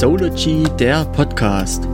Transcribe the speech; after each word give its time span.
Sology, 0.00 0.64
der 0.78 1.04
Podcast. 1.04 1.86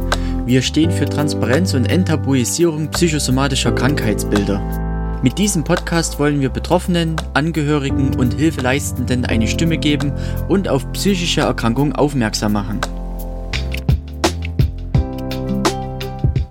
Wir 0.44 0.62
stehen 0.62 0.92
für 0.92 1.06
Transparenz 1.06 1.74
und 1.74 1.86
Enttabuisierung 1.86 2.88
psychosomatischer 2.92 3.72
Krankheitsbilder. 3.72 5.18
Mit 5.24 5.38
diesem 5.38 5.64
Podcast 5.64 6.20
wollen 6.20 6.40
wir 6.40 6.50
Betroffenen, 6.50 7.16
Angehörigen 7.34 8.14
und 8.14 8.34
Hilfeleistenden 8.34 9.24
eine 9.24 9.48
Stimme 9.48 9.76
geben 9.76 10.12
und 10.46 10.68
auf 10.68 10.92
psychische 10.92 11.40
Erkrankungen 11.40 11.96
aufmerksam 11.96 12.52
machen. 12.52 12.78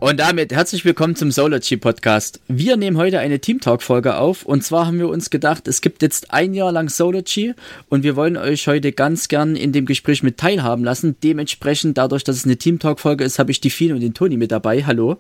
Und 0.06 0.20
damit 0.20 0.54
herzlich 0.54 0.86
willkommen 0.86 1.16
zum 1.16 1.32
Solargy 1.32 1.78
Podcast. 1.78 2.40
Wir 2.48 2.78
nehmen 2.78 2.96
heute 2.96 3.18
eine 3.18 3.40
Team 3.40 3.60
Talk 3.60 3.82
Folge 3.82 4.18
auf 4.18 4.46
und 4.46 4.64
zwar 4.64 4.86
haben 4.86 5.00
wir 5.00 5.10
uns 5.10 5.32
gedacht, 5.32 5.68
es 5.68 5.82
gibt 5.82 6.04
jetzt 6.04 6.32
ein 6.32 6.54
Jahr 6.54 6.72
lang 6.72 6.90
Solargy 6.90 7.56
und 7.90 8.04
wir 8.04 8.16
wollen 8.16 8.38
euch 8.38 8.68
heute 8.68 8.92
ganz 8.92 9.30
gern 9.30 9.56
in 9.56 9.72
dem 9.72 9.88
Gespräch 9.88 10.22
mit 10.22 10.38
teilhaben 10.38 10.86
lassen. 10.86 11.16
Dementsprechend, 11.24 11.98
dadurch, 11.98 12.24
dass 12.24 12.36
es 12.36 12.46
eine 12.46 12.58
Team 12.58 12.78
Talk 12.78 13.00
Folge 13.00 13.24
ist, 13.24 13.40
habe 13.40 13.50
ich 13.50 13.62
die 13.62 13.72
Fien 13.72 13.94
und 13.94 14.00
den 14.00 14.14
Toni 14.14 14.38
mit 14.38 14.52
dabei. 14.52 14.84
Hallo. 14.86 15.18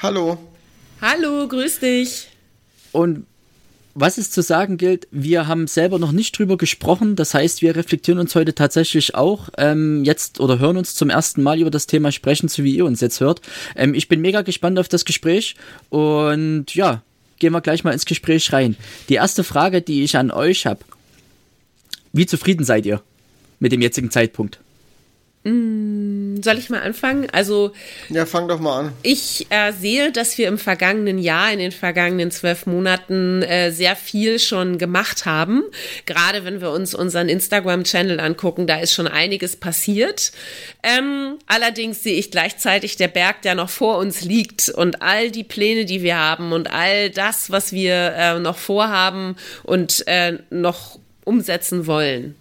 Hallo. 0.00 0.38
Hallo, 1.00 1.48
grüß 1.48 1.80
dich. 1.80 2.28
Und 2.92 3.26
was 3.94 4.18
es 4.18 4.30
zu 4.30 4.42
sagen 4.42 4.76
gilt, 4.76 5.08
wir 5.10 5.46
haben 5.46 5.66
selber 5.66 5.98
noch 5.98 6.12
nicht 6.12 6.38
drüber 6.38 6.56
gesprochen. 6.56 7.16
Das 7.16 7.34
heißt, 7.34 7.62
wir 7.62 7.74
reflektieren 7.76 8.20
uns 8.20 8.34
heute 8.34 8.54
tatsächlich 8.54 9.14
auch 9.14 9.48
ähm, 9.58 10.04
jetzt 10.04 10.40
oder 10.40 10.58
hören 10.58 10.76
uns 10.76 10.94
zum 10.94 11.10
ersten 11.10 11.42
Mal 11.42 11.60
über 11.60 11.70
das 11.70 11.86
Thema 11.86 12.12
sprechen, 12.12 12.48
so 12.48 12.62
wie 12.62 12.76
ihr 12.76 12.84
uns 12.84 13.00
jetzt 13.00 13.20
hört. 13.20 13.40
Ähm, 13.76 13.94
ich 13.94 14.08
bin 14.08 14.20
mega 14.20 14.42
gespannt 14.42 14.78
auf 14.78 14.88
das 14.88 15.04
Gespräch 15.04 15.56
und 15.88 16.74
ja, 16.74 17.02
gehen 17.38 17.52
wir 17.52 17.60
gleich 17.60 17.84
mal 17.84 17.92
ins 17.92 18.06
Gespräch 18.06 18.52
rein. 18.52 18.76
Die 19.08 19.14
erste 19.14 19.42
Frage, 19.44 19.82
die 19.82 20.04
ich 20.04 20.16
an 20.16 20.30
euch 20.30 20.66
habe: 20.66 20.80
Wie 22.12 22.26
zufrieden 22.26 22.64
seid 22.64 22.86
ihr 22.86 23.02
mit 23.58 23.72
dem 23.72 23.82
jetzigen 23.82 24.10
Zeitpunkt? 24.10 24.60
Mm, 25.42 26.42
soll 26.42 26.58
ich 26.58 26.68
mal 26.68 26.82
anfangen? 26.82 27.28
Also. 27.32 27.72
Ja, 28.10 28.26
fang 28.26 28.46
doch 28.46 28.60
mal 28.60 28.80
an. 28.80 28.92
Ich 29.02 29.46
äh, 29.48 29.72
sehe, 29.72 30.12
dass 30.12 30.36
wir 30.36 30.48
im 30.48 30.58
vergangenen 30.58 31.18
Jahr, 31.18 31.50
in 31.50 31.58
den 31.58 31.72
vergangenen 31.72 32.30
zwölf 32.30 32.66
Monaten 32.66 33.42
äh, 33.42 33.70
sehr 33.70 33.96
viel 33.96 34.38
schon 34.38 34.76
gemacht 34.76 35.24
haben. 35.24 35.62
Gerade 36.04 36.44
wenn 36.44 36.60
wir 36.60 36.70
uns 36.70 36.94
unseren 36.94 37.30
Instagram-Channel 37.30 38.20
angucken, 38.20 38.66
da 38.66 38.80
ist 38.80 38.92
schon 38.92 39.08
einiges 39.08 39.56
passiert. 39.56 40.32
Ähm, 40.82 41.38
allerdings 41.46 42.02
sehe 42.02 42.18
ich 42.18 42.30
gleichzeitig 42.30 42.96
der 42.96 43.08
Berg, 43.08 43.40
der 43.40 43.54
noch 43.54 43.70
vor 43.70 43.96
uns 43.96 44.20
liegt 44.20 44.68
und 44.68 45.00
all 45.00 45.30
die 45.30 45.44
Pläne, 45.44 45.86
die 45.86 46.02
wir 46.02 46.18
haben 46.18 46.52
und 46.52 46.70
all 46.70 47.08
das, 47.08 47.50
was 47.50 47.72
wir 47.72 48.12
äh, 48.14 48.38
noch 48.38 48.58
vorhaben 48.58 49.36
und 49.62 50.06
äh, 50.06 50.38
noch 50.50 50.98
umsetzen 51.24 51.86
wollen. 51.86 52.34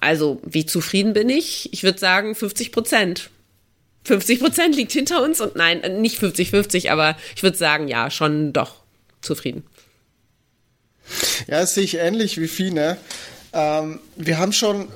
Also, 0.00 0.40
wie 0.44 0.66
zufrieden 0.66 1.12
bin 1.12 1.28
ich? 1.28 1.72
Ich 1.72 1.82
würde 1.82 1.98
sagen 1.98 2.34
50 2.34 2.72
Prozent. 2.72 3.30
50 4.04 4.40
Prozent 4.40 4.76
liegt 4.76 4.92
hinter 4.92 5.22
uns 5.22 5.40
und 5.40 5.56
nein, 5.56 6.00
nicht 6.00 6.20
50-50, 6.20 6.90
aber 6.90 7.16
ich 7.36 7.42
würde 7.42 7.56
sagen, 7.56 7.86
ja, 7.86 8.10
schon 8.10 8.52
doch 8.52 8.76
zufrieden. 9.20 9.62
Ja, 11.46 11.60
das 11.60 11.74
sehe 11.74 11.84
ich 11.84 11.96
ähnlich 11.96 12.40
wie 12.40 12.48
Fine. 12.48 12.96
Ähm, 13.52 14.00
wir 14.16 14.38
haben 14.38 14.52
schon 14.52 14.88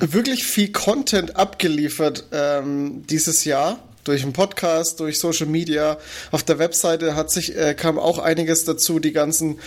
wirklich 0.00 0.44
viel 0.44 0.72
Content 0.72 1.36
abgeliefert 1.36 2.24
ähm, 2.32 3.06
dieses 3.08 3.44
Jahr 3.44 3.78
durch 4.04 4.22
einen 4.22 4.32
Podcast, 4.32 5.00
durch 5.00 5.18
Social 5.18 5.46
Media. 5.46 5.98
Auf 6.30 6.42
der 6.42 6.58
Webseite 6.58 7.14
hat 7.14 7.30
sich, 7.30 7.56
äh, 7.56 7.74
kam 7.74 7.98
auch 7.98 8.18
einiges 8.18 8.64
dazu. 8.64 8.98
Die 8.98 9.12
ganzen, 9.12 9.58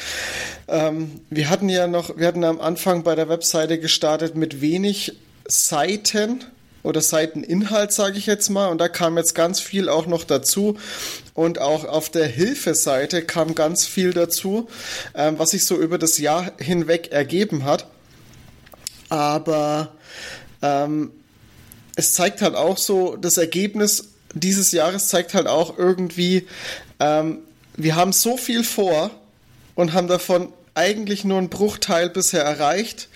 ähm, 0.67 1.21
wir 1.29 1.49
hatten 1.49 1.69
ja 1.69 1.87
noch, 1.87 2.17
wir 2.17 2.27
hatten 2.27 2.43
am 2.43 2.59
Anfang 2.59 3.03
bei 3.03 3.15
der 3.15 3.29
Webseite 3.29 3.79
gestartet 3.79 4.35
mit 4.35 4.61
wenig 4.61 5.13
Seiten 5.47 6.43
oder 6.83 7.01
Seiteninhalt, 7.01 7.91
sage 7.91 8.17
ich 8.17 8.25
jetzt 8.25 8.49
mal. 8.49 8.67
Und 8.67 8.79
da 8.79 8.87
kam 8.87 9.17
jetzt 9.17 9.35
ganz 9.35 9.59
viel 9.59 9.89
auch 9.89 10.05
noch 10.05 10.23
dazu. 10.23 10.77
Und 11.33 11.59
auch 11.59 11.85
auf 11.85 12.09
der 12.09 12.27
Hilfeseite 12.27 13.23
kam 13.23 13.55
ganz 13.55 13.85
viel 13.85 14.13
dazu, 14.13 14.67
ähm, 15.15 15.39
was 15.39 15.51
sich 15.51 15.65
so 15.65 15.77
über 15.77 15.97
das 15.97 16.17
Jahr 16.17 16.51
hinweg 16.59 17.11
ergeben 17.11 17.63
hat. 17.63 17.87
Aber 19.09 19.93
ähm, 20.61 21.11
es 21.95 22.13
zeigt 22.13 22.41
halt 22.41 22.55
auch 22.55 22.77
so, 22.77 23.15
das 23.15 23.37
Ergebnis 23.37 24.09
dieses 24.35 24.71
Jahres 24.71 25.07
zeigt 25.07 25.33
halt 25.33 25.47
auch 25.47 25.77
irgendwie, 25.77 26.47
ähm, 26.99 27.39
wir 27.75 27.95
haben 27.95 28.13
so 28.13 28.37
viel 28.37 28.63
vor 28.63 29.09
und 29.73 29.93
haben 29.93 30.07
davon 30.07 30.53
eigentlich 30.75 31.23
nur 31.23 31.37
einen 31.37 31.49
Bruchteil 31.49 32.09
bisher 32.09 32.43
erreicht, 32.43 33.07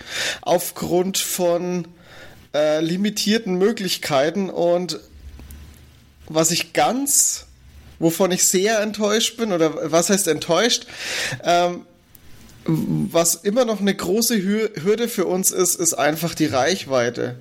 aufgrund 0.41 1.18
von 1.18 1.88
äh, 2.53 2.79
limitierten 2.79 3.56
Möglichkeiten. 3.56 4.50
Und 4.50 5.00
was 6.28 6.52
ich 6.52 6.74
ganz, 6.74 7.46
wovon 8.00 8.31
ich 8.31 8.47
sehr 8.47 8.79
enttäuscht 8.79 9.38
bin, 9.38 9.52
oder 9.52 9.91
was 9.91 10.09
heißt 10.09 10.28
enttäuscht, 10.29 10.88
ähm, 11.44 11.85
was 12.66 13.35
immer 13.35 13.66
noch 13.66 13.81
eine 13.81 13.96
große 13.96 14.41
Hürde 14.41 15.09
für 15.09 15.25
uns 15.25 15.52
ist, 15.52 15.75
ist 15.75 15.96
einfach 15.96 16.35
die 16.35 16.46
Reichweite 16.46 17.35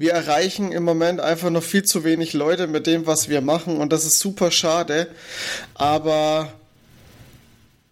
wir 0.00 0.12
erreichen 0.12 0.72
im 0.72 0.82
Moment 0.82 1.20
einfach 1.20 1.50
noch 1.50 1.62
viel 1.62 1.82
zu 1.82 2.04
wenig 2.04 2.32
Leute 2.32 2.66
mit 2.66 2.86
dem, 2.86 3.06
was 3.06 3.28
wir 3.28 3.42
machen 3.42 3.76
und 3.76 3.92
das 3.92 4.06
ist 4.06 4.18
super 4.18 4.50
schade. 4.50 5.08
Aber 5.74 6.50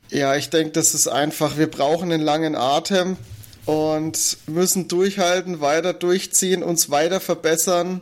ja, 0.08 0.34
ich 0.34 0.48
denke, 0.48 0.70
das 0.70 0.94
ist 0.94 1.06
einfach, 1.06 1.58
wir 1.58 1.66
brauchen 1.66 2.10
einen 2.10 2.22
langen 2.22 2.56
Atem 2.56 3.18
und 3.66 4.38
müssen 4.46 4.88
durchhalten, 4.88 5.60
weiter 5.60 5.92
durchziehen, 5.92 6.62
uns 6.62 6.88
weiter 6.88 7.20
verbessern 7.20 8.00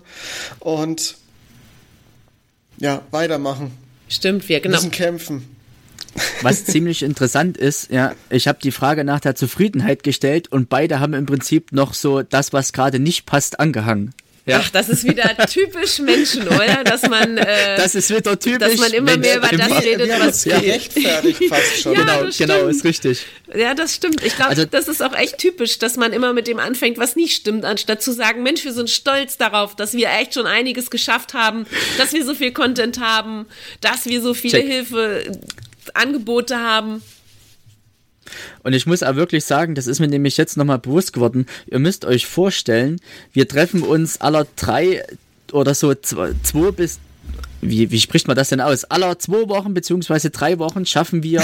und 0.61 1.17
ja, 2.79 3.03
weitermachen. 3.11 3.77
Stimmt, 4.09 4.49
wir 4.49 4.61
genau. 4.61 4.77
müssen 4.77 4.93
kämpfen. 4.93 5.56
Was 6.43 6.65
ziemlich 6.65 7.03
interessant 7.03 7.57
ist, 7.57 7.91
ja, 7.91 8.15
ich 8.31 8.49
habe 8.49 8.59
die 8.63 8.71
Frage 8.71 9.05
nach 9.05 9.21
der 9.21 9.35
Zufriedenheit 9.35 10.03
gestellt 10.03 10.49
und 10.49 10.69
beide 10.69 11.01
haben 11.01 11.15
im 11.15 11.27
Prinzip 11.27 11.73
noch 11.73 11.95
so 11.95 12.23
das, 12.23 12.53
was 12.53 12.73
gerade 12.73 12.99
nicht 12.99 13.27
passt, 13.27 13.61
angehangen. 13.61 14.15
Ja. 14.47 14.61
Ach, 14.63 14.71
das 14.71 14.89
ist 14.89 15.03
wieder 15.03 15.37
typisch 15.49 15.99
Menschen, 15.99 16.47
oder? 16.47 16.85
Dass 16.85 17.03
man, 17.03 17.37
äh, 17.37 17.77
das 17.77 17.97
ist 17.97 18.11
wieder 18.11 18.39
typisch 18.39 18.59
dass 18.61 18.77
man 18.77 18.93
immer 18.93 19.17
mehr 19.17 19.39
über 19.39 19.49
das 19.49 19.83
redet, 19.83 20.09
was 20.21 20.45
ja, 20.45 20.61
gerechtfertigt 20.61 21.45
fast 21.49 21.83
schon. 21.83 21.95
ja, 21.95 22.03
genau, 22.03 22.31
genau, 22.39 22.67
ist 22.69 22.85
richtig. 22.85 23.27
Ja, 23.53 23.75
das 23.75 23.97
stimmt. 23.97 24.23
Ich 24.23 24.37
glaube, 24.37 24.51
also, 24.51 24.65
das 24.65 24.87
ist 24.87 25.03
auch 25.03 25.15
echt 25.15 25.39
typisch, 25.39 25.81
dass 25.81 25.97
man 25.97 26.13
immer 26.13 26.33
mit 26.33 26.47
dem 26.47 26.61
anfängt, 26.61 26.97
was 26.97 27.17
nicht 27.17 27.35
stimmt, 27.35 27.65
anstatt 27.65 28.03
zu 28.03 28.13
sagen, 28.13 28.45
Mensch, 28.45 28.65
wir 28.65 28.73
sind 28.73 28.89
stolz 28.89 29.37
darauf, 29.37 29.75
dass 29.75 29.95
wir 29.95 30.11
echt 30.11 30.35
schon 30.35 30.47
einiges 30.47 30.91
geschafft 30.91 31.35
haben, 31.35 31.67
dass 31.99 32.13
wir 32.13 32.25
so 32.25 32.33
viel 32.33 32.53
Content 32.53 33.01
haben, 33.01 33.47
dass 33.81 34.07
wir 34.07 34.23
so 34.23 34.33
viele 34.33 34.61
Check. 34.61 34.67
Hilfe 34.69 35.25
Angebote 35.95 36.59
haben. 36.59 37.03
Und 38.63 38.73
ich 38.73 38.87
muss 38.87 39.03
auch 39.03 39.15
wirklich 39.15 39.45
sagen, 39.45 39.75
das 39.75 39.87
ist 39.87 40.01
mir 40.01 40.09
nämlich 40.09 40.37
jetzt 40.37 40.57
nochmal 40.57 40.79
bewusst 40.79 41.13
geworden. 41.13 41.47
Ihr 41.67 41.79
müsst 41.79 42.05
euch 42.05 42.27
vorstellen, 42.27 43.01
wir 43.33 43.47
treffen 43.47 43.83
uns 43.83 44.21
aller 44.21 44.47
drei 44.57 45.05
oder 45.53 45.75
so 45.75 45.95
zwei, 45.95 46.33
zwei 46.43 46.73
bis 46.73 46.99
wie, 47.61 47.91
wie 47.91 48.01
spricht 48.01 48.29
man 48.29 48.37
das 48.37 48.51
denn 48.51 48.61
aus? 48.61 48.85
Aller 48.85 49.19
zwei 49.19 49.49
Wochen 49.49 49.75
beziehungsweise 49.75 50.31
drei 50.31 50.59
Wochen 50.59 50.87
schaffen 50.87 51.23
wir 51.23 51.43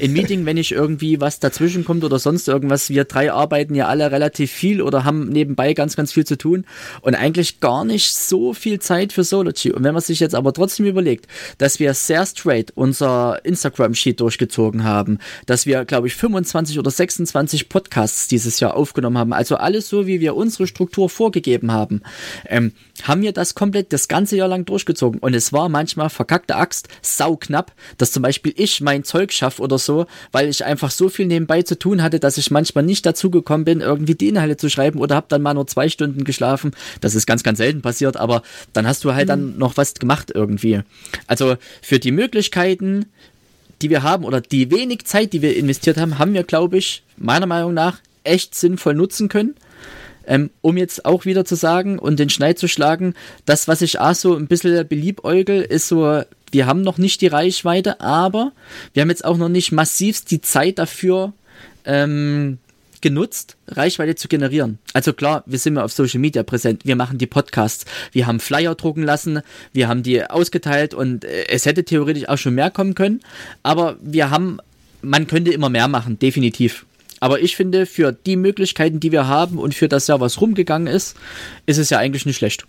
ein 0.00 0.12
Meeting, 0.12 0.44
wenn 0.44 0.56
nicht 0.56 0.72
irgendwie 0.72 1.20
was 1.20 1.38
dazwischen 1.38 1.84
kommt 1.84 2.04
oder 2.04 2.18
sonst 2.18 2.48
irgendwas. 2.48 2.90
Wir 2.90 3.04
drei 3.04 3.32
arbeiten 3.32 3.74
ja 3.74 3.86
alle 3.86 4.10
relativ 4.10 4.50
viel 4.50 4.82
oder 4.82 5.04
haben 5.04 5.28
nebenbei 5.28 5.74
ganz, 5.74 5.96
ganz 5.96 6.12
viel 6.12 6.26
zu 6.26 6.36
tun 6.36 6.64
und 7.00 7.14
eigentlich 7.14 7.60
gar 7.60 7.84
nicht 7.84 8.14
so 8.14 8.54
viel 8.54 8.80
Zeit 8.80 9.12
für 9.12 9.24
Sology. 9.24 9.72
Und 9.72 9.84
wenn 9.84 9.94
man 9.94 10.02
sich 10.02 10.20
jetzt 10.20 10.34
aber 10.34 10.52
trotzdem 10.52 10.86
überlegt, 10.86 11.26
dass 11.58 11.78
wir 11.78 11.94
sehr 11.94 12.26
straight 12.26 12.72
unser 12.74 13.44
Instagram-Sheet 13.44 14.20
durchgezogen 14.20 14.84
haben, 14.84 15.18
dass 15.46 15.66
wir, 15.66 15.84
glaube 15.84 16.08
ich, 16.08 16.14
25 16.14 16.78
oder 16.78 16.90
26 16.90 17.68
Podcasts 17.68 18.28
dieses 18.28 18.60
Jahr 18.60 18.74
aufgenommen 18.74 19.18
haben, 19.18 19.32
also 19.32 19.56
alles 19.56 19.88
so, 19.88 20.06
wie 20.06 20.20
wir 20.20 20.34
unsere 20.34 20.66
Struktur 20.66 21.08
vorgegeben 21.08 21.72
haben, 21.72 22.02
ähm, 22.48 22.72
haben 23.04 23.22
wir 23.22 23.32
das 23.32 23.54
komplett 23.54 23.92
das 23.92 24.08
ganze 24.08 24.36
Jahr 24.36 24.48
lang 24.48 24.64
durchgezogen. 24.64 25.20
Und 25.20 25.34
es 25.34 25.51
war 25.52 25.68
manchmal 25.68 26.10
verkackte 26.10 26.56
Axt, 26.56 26.88
sau 27.00 27.36
knapp, 27.36 27.72
dass 27.98 28.12
zum 28.12 28.22
Beispiel 28.22 28.52
ich 28.56 28.80
mein 28.80 29.04
Zeug 29.04 29.32
schaffe 29.32 29.62
oder 29.62 29.78
so, 29.78 30.06
weil 30.32 30.48
ich 30.48 30.64
einfach 30.64 30.90
so 30.90 31.08
viel 31.08 31.26
nebenbei 31.26 31.62
zu 31.62 31.78
tun 31.78 32.02
hatte, 32.02 32.20
dass 32.20 32.38
ich 32.38 32.50
manchmal 32.50 32.84
nicht 32.84 33.06
dazu 33.06 33.30
gekommen 33.30 33.64
bin, 33.64 33.80
irgendwie 33.80 34.14
die 34.14 34.28
Inhalte 34.28 34.56
zu 34.56 34.68
schreiben 34.68 34.98
oder 34.98 35.14
habe 35.14 35.26
dann 35.28 35.42
mal 35.42 35.54
nur 35.54 35.66
zwei 35.66 35.88
Stunden 35.88 36.24
geschlafen. 36.24 36.72
Das 37.00 37.14
ist 37.14 37.26
ganz, 37.26 37.42
ganz 37.42 37.58
selten 37.58 37.82
passiert, 37.82 38.16
aber 38.16 38.42
dann 38.72 38.86
hast 38.86 39.04
du 39.04 39.14
halt 39.14 39.26
mhm. 39.26 39.30
dann 39.30 39.58
noch 39.58 39.76
was 39.76 39.94
gemacht 39.94 40.32
irgendwie. 40.34 40.80
Also 41.26 41.56
für 41.80 41.98
die 41.98 42.12
Möglichkeiten, 42.12 43.06
die 43.82 43.90
wir 43.90 44.02
haben 44.02 44.24
oder 44.24 44.40
die 44.40 44.70
wenig 44.70 45.04
Zeit, 45.04 45.32
die 45.32 45.42
wir 45.42 45.56
investiert 45.56 45.96
haben, 45.96 46.18
haben 46.18 46.34
wir, 46.34 46.44
glaube 46.44 46.78
ich, 46.78 47.02
meiner 47.16 47.46
Meinung 47.46 47.74
nach 47.74 47.98
echt 48.24 48.54
sinnvoll 48.54 48.94
nutzen 48.94 49.28
können. 49.28 49.54
Ähm, 50.26 50.50
um 50.60 50.76
jetzt 50.76 51.04
auch 51.04 51.24
wieder 51.24 51.44
zu 51.44 51.54
sagen 51.54 51.98
und 51.98 52.18
den 52.18 52.30
Schneid 52.30 52.58
zu 52.58 52.68
schlagen, 52.68 53.14
das, 53.44 53.68
was 53.68 53.82
ich 53.82 53.98
auch 53.98 54.14
so 54.14 54.36
ein 54.36 54.46
bisschen 54.46 54.86
beliebäugel, 54.86 55.62
ist 55.62 55.88
so, 55.88 56.22
wir 56.50 56.66
haben 56.66 56.82
noch 56.82 56.98
nicht 56.98 57.20
die 57.20 57.26
Reichweite, 57.26 58.00
aber 58.00 58.52
wir 58.92 59.02
haben 59.02 59.10
jetzt 59.10 59.24
auch 59.24 59.36
noch 59.36 59.48
nicht 59.48 59.72
massivst 59.72 60.30
die 60.30 60.40
Zeit 60.40 60.78
dafür 60.78 61.32
ähm, 61.84 62.58
genutzt, 63.00 63.56
Reichweite 63.68 64.14
zu 64.14 64.28
generieren. 64.28 64.78
Also 64.94 65.12
klar, 65.12 65.42
wir 65.46 65.58
sind 65.58 65.76
ja 65.76 65.84
auf 65.84 65.92
Social 65.92 66.20
Media 66.20 66.42
präsent, 66.42 66.86
wir 66.86 66.96
machen 66.96 67.18
die 67.18 67.26
Podcasts, 67.26 67.84
wir 68.12 68.26
haben 68.26 68.40
Flyer 68.40 68.74
drucken 68.74 69.02
lassen, 69.02 69.40
wir 69.72 69.88
haben 69.88 70.02
die 70.02 70.24
ausgeteilt 70.24 70.94
und 70.94 71.24
äh, 71.24 71.48
es 71.48 71.66
hätte 71.66 71.84
theoretisch 71.84 72.28
auch 72.28 72.38
schon 72.38 72.54
mehr 72.54 72.70
kommen 72.70 72.94
können, 72.94 73.20
aber 73.62 73.96
wir 74.00 74.30
haben, 74.30 74.58
man 75.02 75.26
könnte 75.26 75.52
immer 75.52 75.68
mehr 75.68 75.88
machen, 75.88 76.18
definitiv. 76.18 76.86
Aber 77.22 77.40
ich 77.40 77.54
finde, 77.54 77.86
für 77.86 78.10
die 78.10 78.34
Möglichkeiten, 78.34 78.98
die 78.98 79.12
wir 79.12 79.28
haben 79.28 79.56
und 79.56 79.76
für 79.76 79.88
das 79.88 80.08
Jahr, 80.08 80.18
was 80.18 80.40
rumgegangen 80.40 80.92
ist, 80.92 81.16
ist 81.66 81.78
es 81.78 81.88
ja 81.88 81.98
eigentlich 81.98 82.26
nicht 82.26 82.36
schlecht. 82.36 82.66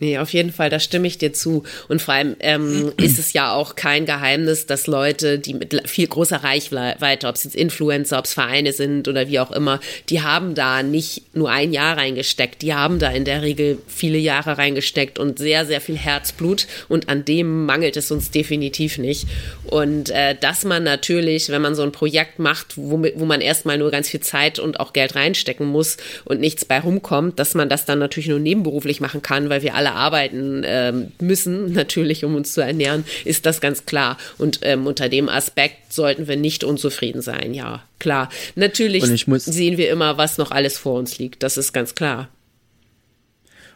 Nee, 0.00 0.16
auf 0.16 0.32
jeden 0.32 0.50
Fall, 0.50 0.70
da 0.70 0.80
stimme 0.80 1.06
ich 1.06 1.18
dir 1.18 1.34
zu. 1.34 1.62
Und 1.88 2.00
vor 2.00 2.14
allem 2.14 2.34
ähm, 2.40 2.92
ist 3.00 3.18
es 3.18 3.34
ja 3.34 3.52
auch 3.52 3.76
kein 3.76 4.06
Geheimnis, 4.06 4.64
dass 4.64 4.86
Leute, 4.86 5.38
die 5.38 5.52
mit 5.52 5.88
viel 5.88 6.06
großer 6.06 6.42
Reichweite, 6.42 7.28
ob 7.28 7.36
es 7.36 7.44
jetzt 7.44 7.54
Influencer, 7.54 8.18
ob 8.18 8.24
es 8.24 8.32
Vereine 8.32 8.72
sind 8.72 9.08
oder 9.08 9.28
wie 9.28 9.38
auch 9.38 9.50
immer, 9.50 9.78
die 10.08 10.22
haben 10.22 10.54
da 10.54 10.82
nicht 10.82 11.34
nur 11.34 11.50
ein 11.50 11.74
Jahr 11.74 11.98
reingesteckt, 11.98 12.62
die 12.62 12.72
haben 12.72 12.98
da 12.98 13.10
in 13.10 13.26
der 13.26 13.42
Regel 13.42 13.78
viele 13.86 14.16
Jahre 14.16 14.56
reingesteckt 14.56 15.18
und 15.18 15.38
sehr, 15.38 15.66
sehr 15.66 15.82
viel 15.82 15.98
Herzblut 15.98 16.66
und 16.88 17.10
an 17.10 17.26
dem 17.26 17.66
mangelt 17.66 17.98
es 17.98 18.10
uns 18.10 18.30
definitiv 18.30 18.96
nicht. 18.96 19.26
Und 19.64 20.08
äh, 20.08 20.34
dass 20.40 20.64
man 20.64 20.82
natürlich, 20.82 21.50
wenn 21.50 21.60
man 21.60 21.74
so 21.74 21.82
ein 21.82 21.92
Projekt 21.92 22.38
macht, 22.38 22.78
wo, 22.78 23.04
wo 23.16 23.26
man 23.26 23.42
erstmal 23.42 23.76
nur 23.76 23.90
ganz 23.90 24.08
viel 24.08 24.20
Zeit 24.20 24.58
und 24.58 24.80
auch 24.80 24.94
Geld 24.94 25.14
reinstecken 25.14 25.66
muss 25.66 25.98
und 26.24 26.40
nichts 26.40 26.64
bei 26.64 26.80
rumkommt, 26.80 27.38
dass 27.38 27.54
man 27.54 27.68
das 27.68 27.84
dann 27.84 27.98
natürlich 27.98 28.28
nur 28.28 28.38
nebenberuflich 28.38 29.02
machen 29.02 29.20
kann, 29.20 29.50
weil 29.50 29.62
wir 29.62 29.74
alle 29.74 29.89
alle 29.90 29.98
arbeiten 29.98 30.62
ähm, 30.64 31.12
müssen, 31.20 31.72
natürlich, 31.72 32.24
um 32.24 32.34
uns 32.34 32.52
zu 32.52 32.60
ernähren, 32.60 33.04
ist 33.24 33.46
das 33.46 33.60
ganz 33.60 33.86
klar. 33.86 34.16
Und 34.38 34.60
ähm, 34.62 34.86
unter 34.86 35.08
dem 35.08 35.28
Aspekt 35.28 35.92
sollten 35.92 36.28
wir 36.28 36.36
nicht 36.36 36.64
unzufrieden 36.64 37.22
sein, 37.22 37.54
ja, 37.54 37.82
klar. 37.98 38.28
Natürlich 38.54 39.04
sehen 39.26 39.76
wir 39.76 39.90
immer, 39.90 40.18
was 40.18 40.38
noch 40.38 40.50
alles 40.50 40.78
vor 40.78 40.98
uns 40.98 41.18
liegt, 41.18 41.42
das 41.42 41.56
ist 41.56 41.72
ganz 41.72 41.94
klar. 41.94 42.28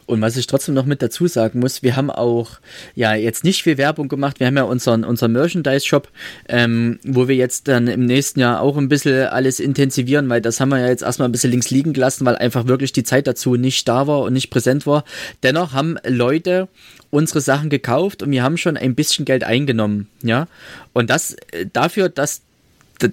Und 0.07 0.21
was 0.21 0.37
ich 0.37 0.47
trotzdem 0.47 0.75
noch 0.75 0.85
mit 0.85 1.01
dazu 1.01 1.27
sagen 1.27 1.61
muss, 1.61 1.83
wir 1.83 1.97
haben 1.97 2.11
auch 2.11 2.59
ja 2.95 3.15
jetzt 3.15 3.43
nicht 3.43 3.63
viel 3.63 3.79
Werbung 3.79 4.09
gemacht. 4.09 4.39
Wir 4.39 4.47
haben 4.47 4.57
ja 4.57 4.65
unseren, 4.65 5.05
unseren 5.05 5.33
Merchandise-Shop, 5.33 6.09
ähm, 6.49 6.99
wo 7.05 7.27
wir 7.27 7.37
jetzt 7.37 7.69
dann 7.69 7.87
im 7.87 8.05
nächsten 8.05 8.41
Jahr 8.41 8.61
auch 8.61 8.77
ein 8.77 8.89
bisschen 8.89 9.29
alles 9.29 9.61
intensivieren, 9.61 10.29
weil 10.29 10.41
das 10.41 10.61
haben 10.61 10.69
wir 10.69 10.81
ja 10.81 10.89
jetzt 10.89 11.03
erstmal 11.03 11.29
ein 11.29 11.33
bisschen 11.33 11.51
links 11.51 11.71
liegen 11.71 11.95
gelassen, 11.95 12.27
weil 12.27 12.37
einfach 12.37 12.67
wirklich 12.67 12.93
die 12.93 13.05
Zeit 13.05 13.27
dazu 13.27 13.55
nicht 13.55 13.89
da 13.89 14.07
war 14.07 14.21
und 14.21 14.35
nicht 14.35 14.51
präsent 14.51 14.87
war. 14.87 15.05
Dennoch 15.43 15.73
haben 15.73 15.97
Leute 16.07 16.69
unsere 17.11 17.41
Sachen 17.41 17.71
gekauft 17.71 18.23
und 18.23 18.31
wir 18.31 18.43
haben 18.43 18.59
schon 18.59 18.77
ein 18.77 18.95
bisschen 18.95 19.25
Geld 19.25 19.45
eingenommen, 19.45 20.09
ja. 20.23 20.49
Und 20.93 21.11
das 21.11 21.35
äh, 21.53 21.67
dafür, 21.73 22.09
dass 22.09 22.43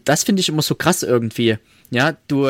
das 0.04 0.24
finde 0.24 0.42
ich 0.42 0.50
immer 0.50 0.62
so 0.62 0.76
krass 0.76 1.04
irgendwie. 1.04 1.58
Ja, 1.90 2.16
du, 2.28 2.48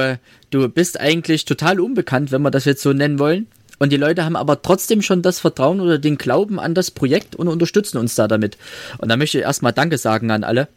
du 0.52 0.70
bist 0.70 1.00
eigentlich 1.00 1.46
total 1.46 1.80
unbekannt, 1.80 2.32
wenn 2.32 2.42
wir 2.42 2.52
das 2.52 2.66
jetzt 2.66 2.84
so 2.84 2.94
nennen 2.94 3.20
wollen. 3.20 3.48
Und 3.82 3.92
die 3.92 3.98
Leute 3.98 4.26
haben 4.26 4.36
aber 4.36 4.62
trotzdem 4.62 5.02
schon 5.02 5.24
das 5.24 5.40
Vertrauen 5.40 5.82
oder 5.82 5.98
den 5.98 6.20
Glauben 6.20 6.60
an 6.60 6.76
das 6.76 6.92
Projekt 6.92 7.36
und 7.36 7.48
unterstützen 7.48 7.98
uns 7.98 8.14
da 8.14 8.28
damit. 8.28 8.56
Und 9.00 9.10
da 9.10 9.18
möchte 9.18 9.40
ich 9.40 9.44
erstmal 9.44 9.74
Danke 9.74 9.98
sagen 9.98 10.30
an 10.30 10.44
alle. 10.44 10.68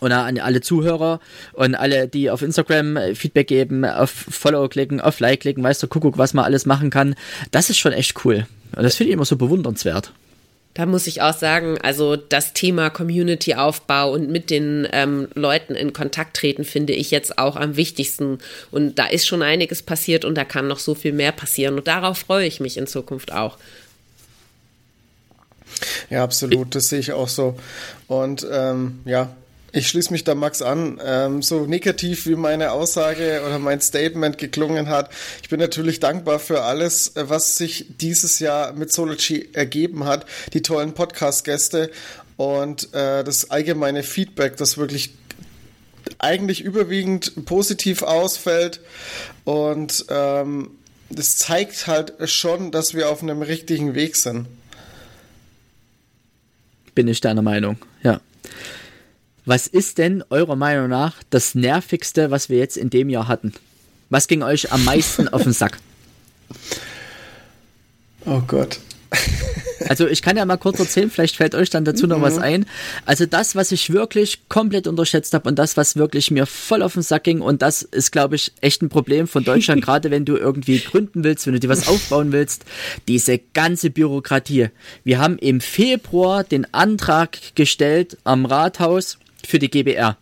Und 0.00 0.12
an 0.12 0.38
alle 0.38 0.62
Zuhörer 0.62 1.20
und 1.52 1.74
alle, 1.74 2.08
die 2.08 2.30
auf 2.30 2.40
Instagram 2.40 2.98
Feedback 3.14 3.48
geben, 3.48 3.84
auf 3.84 4.08
Follow 4.08 4.66
klicken, 4.70 4.98
auf 4.98 5.20
Like 5.20 5.40
klicken, 5.40 5.62
weißt 5.62 5.82
du, 5.82 5.88
Kuckuck, 5.88 6.16
was 6.16 6.32
man 6.32 6.46
alles 6.46 6.64
machen 6.64 6.88
kann. 6.88 7.16
Das 7.50 7.68
ist 7.68 7.76
schon 7.76 7.92
echt 7.92 8.24
cool. 8.24 8.46
Und 8.74 8.82
das 8.82 8.96
finde 8.96 9.10
ich 9.10 9.14
immer 9.14 9.26
so 9.26 9.36
bewundernswert. 9.36 10.14
Da 10.74 10.86
muss 10.86 11.06
ich 11.06 11.20
auch 11.20 11.36
sagen, 11.36 11.78
also 11.82 12.16
das 12.16 12.54
Thema 12.54 12.88
Community-Aufbau 12.88 14.10
und 14.10 14.30
mit 14.30 14.48
den 14.48 14.88
ähm, 14.92 15.28
Leuten 15.34 15.74
in 15.74 15.92
Kontakt 15.92 16.36
treten, 16.36 16.64
finde 16.64 16.94
ich 16.94 17.10
jetzt 17.10 17.36
auch 17.38 17.56
am 17.56 17.76
wichtigsten. 17.76 18.38
Und 18.70 18.98
da 18.98 19.06
ist 19.06 19.26
schon 19.26 19.42
einiges 19.42 19.82
passiert 19.82 20.24
und 20.24 20.34
da 20.34 20.44
kann 20.44 20.68
noch 20.68 20.78
so 20.78 20.94
viel 20.94 21.12
mehr 21.12 21.32
passieren. 21.32 21.74
Und 21.74 21.88
darauf 21.88 22.18
freue 22.18 22.46
ich 22.46 22.58
mich 22.58 22.78
in 22.78 22.86
Zukunft 22.86 23.32
auch. 23.32 23.58
Ja, 26.08 26.24
absolut, 26.24 26.74
das 26.74 26.88
sehe 26.88 27.00
ich 27.00 27.12
auch 27.12 27.28
so. 27.28 27.58
Und 28.08 28.46
ähm, 28.50 29.00
ja, 29.04 29.34
ich 29.72 29.88
schließe 29.88 30.12
mich 30.12 30.22
da 30.22 30.34
Max 30.34 30.60
an. 30.60 31.00
Ähm, 31.02 31.42
so 31.42 31.66
negativ 31.66 32.26
wie 32.26 32.36
meine 32.36 32.72
Aussage 32.72 33.42
oder 33.44 33.58
mein 33.58 33.80
Statement 33.80 34.36
geklungen 34.38 34.88
hat, 34.88 35.10
ich 35.42 35.48
bin 35.48 35.58
natürlich 35.58 35.98
dankbar 35.98 36.38
für 36.38 36.62
alles, 36.62 37.16
äh, 37.16 37.28
was 37.28 37.56
sich 37.56 37.86
dieses 37.98 38.38
Jahr 38.38 38.74
mit 38.74 38.92
Sology 38.92 39.48
ergeben 39.54 40.04
hat. 40.04 40.26
Die 40.52 40.62
tollen 40.62 40.92
Podcast-Gäste 40.92 41.90
und 42.36 42.92
äh, 42.92 43.24
das 43.24 43.50
allgemeine 43.50 44.02
Feedback, 44.02 44.58
das 44.58 44.76
wirklich 44.76 45.14
eigentlich 46.18 46.60
überwiegend 46.60 47.46
positiv 47.46 48.02
ausfällt. 48.02 48.80
Und 49.44 50.04
ähm, 50.10 50.70
das 51.08 51.38
zeigt 51.38 51.86
halt 51.86 52.14
schon, 52.28 52.72
dass 52.72 52.94
wir 52.94 53.08
auf 53.08 53.22
einem 53.22 53.42
richtigen 53.42 53.94
Weg 53.94 54.16
sind. 54.16 54.46
Bin 56.94 57.08
ich 57.08 57.22
deiner 57.22 57.42
Meinung, 57.42 57.78
ja. 58.02 58.20
Was 59.44 59.66
ist 59.66 59.98
denn 59.98 60.22
eurer 60.30 60.56
Meinung 60.56 60.88
nach 60.88 61.16
das 61.30 61.54
nervigste, 61.54 62.30
was 62.30 62.48
wir 62.48 62.58
jetzt 62.58 62.76
in 62.76 62.90
dem 62.90 63.08
Jahr 63.08 63.26
hatten? 63.26 63.52
Was 64.08 64.28
ging 64.28 64.42
euch 64.42 64.72
am 64.72 64.84
meisten 64.84 65.28
auf 65.28 65.42
den 65.42 65.52
Sack? 65.52 65.78
Oh 68.24 68.40
Gott. 68.46 68.78
Also 69.88 70.06
ich 70.06 70.22
kann 70.22 70.36
ja 70.36 70.44
mal 70.44 70.58
kurz 70.58 70.78
erzählen, 70.78 71.10
vielleicht 71.10 71.36
fällt 71.36 71.56
euch 71.56 71.70
dann 71.70 71.84
dazu 71.84 72.06
noch 72.06 72.18
mhm. 72.18 72.22
was 72.22 72.38
ein. 72.38 72.66
Also 73.04 73.26
das, 73.26 73.56
was 73.56 73.72
ich 73.72 73.92
wirklich 73.92 74.48
komplett 74.48 74.86
unterschätzt 74.86 75.34
habe 75.34 75.48
und 75.48 75.58
das, 75.58 75.76
was 75.76 75.96
wirklich 75.96 76.30
mir 76.30 76.46
voll 76.46 76.82
auf 76.82 76.92
den 76.92 77.02
Sack 77.02 77.24
ging 77.24 77.40
und 77.40 77.62
das 77.62 77.82
ist, 77.82 78.12
glaube 78.12 78.36
ich, 78.36 78.52
echt 78.60 78.80
ein 78.80 78.90
Problem 78.90 79.26
von 79.26 79.42
Deutschland, 79.42 79.82
gerade 79.84 80.12
wenn 80.12 80.24
du 80.24 80.36
irgendwie 80.36 80.78
gründen 80.78 81.24
willst, 81.24 81.46
wenn 81.46 81.54
du 81.54 81.60
dir 81.60 81.68
was 81.68 81.88
aufbauen 81.88 82.30
willst, 82.30 82.64
diese 83.08 83.38
ganze 83.38 83.90
Bürokratie. 83.90 84.68
Wir 85.02 85.18
haben 85.18 85.36
im 85.38 85.60
Februar 85.60 86.44
den 86.44 86.72
Antrag 86.72 87.38
gestellt 87.56 88.18
am 88.24 88.46
Rathaus 88.46 89.18
für 89.46 89.58
die 89.58 89.70
GBR. 89.70 90.16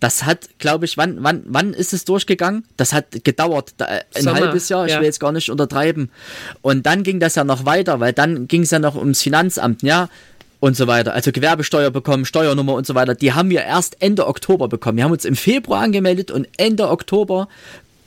Das 0.00 0.24
hat, 0.24 0.48
glaube 0.58 0.84
ich, 0.84 0.96
wann, 0.96 1.22
wann, 1.22 1.44
wann 1.46 1.74
ist 1.74 1.92
es 1.92 2.04
durchgegangen? 2.04 2.64
Das 2.76 2.92
hat 2.92 3.24
gedauert, 3.24 3.74
da, 3.76 3.84
ein 3.84 4.02
Sommer, 4.24 4.40
halbes 4.40 4.68
Jahr, 4.68 4.86
ich 4.86 4.92
ja. 4.92 4.98
will 4.98 5.06
jetzt 5.06 5.20
gar 5.20 5.30
nicht 5.30 5.48
untertreiben. 5.48 6.10
Und 6.60 6.86
dann 6.86 7.04
ging 7.04 7.20
das 7.20 7.36
ja 7.36 7.44
noch 7.44 7.66
weiter, 7.66 8.00
weil 8.00 8.12
dann 8.12 8.48
ging 8.48 8.62
es 8.62 8.72
ja 8.72 8.80
noch 8.80 8.96
ums 8.96 9.22
Finanzamt, 9.22 9.84
ja, 9.84 10.08
und 10.62 10.76
so 10.76 10.86
weiter. 10.86 11.12
Also 11.12 11.32
Gewerbesteuer 11.32 11.90
bekommen, 11.90 12.24
Steuernummer 12.24 12.74
und 12.74 12.86
so 12.86 12.94
weiter. 12.94 13.16
Die 13.16 13.32
haben 13.32 13.50
wir 13.50 13.62
erst 13.62 14.00
Ende 14.00 14.28
Oktober 14.28 14.68
bekommen. 14.68 14.96
Wir 14.96 15.04
haben 15.04 15.10
uns 15.10 15.24
im 15.24 15.34
Februar 15.34 15.82
angemeldet 15.82 16.30
und 16.30 16.46
Ende 16.56 16.88
Oktober 16.88 17.48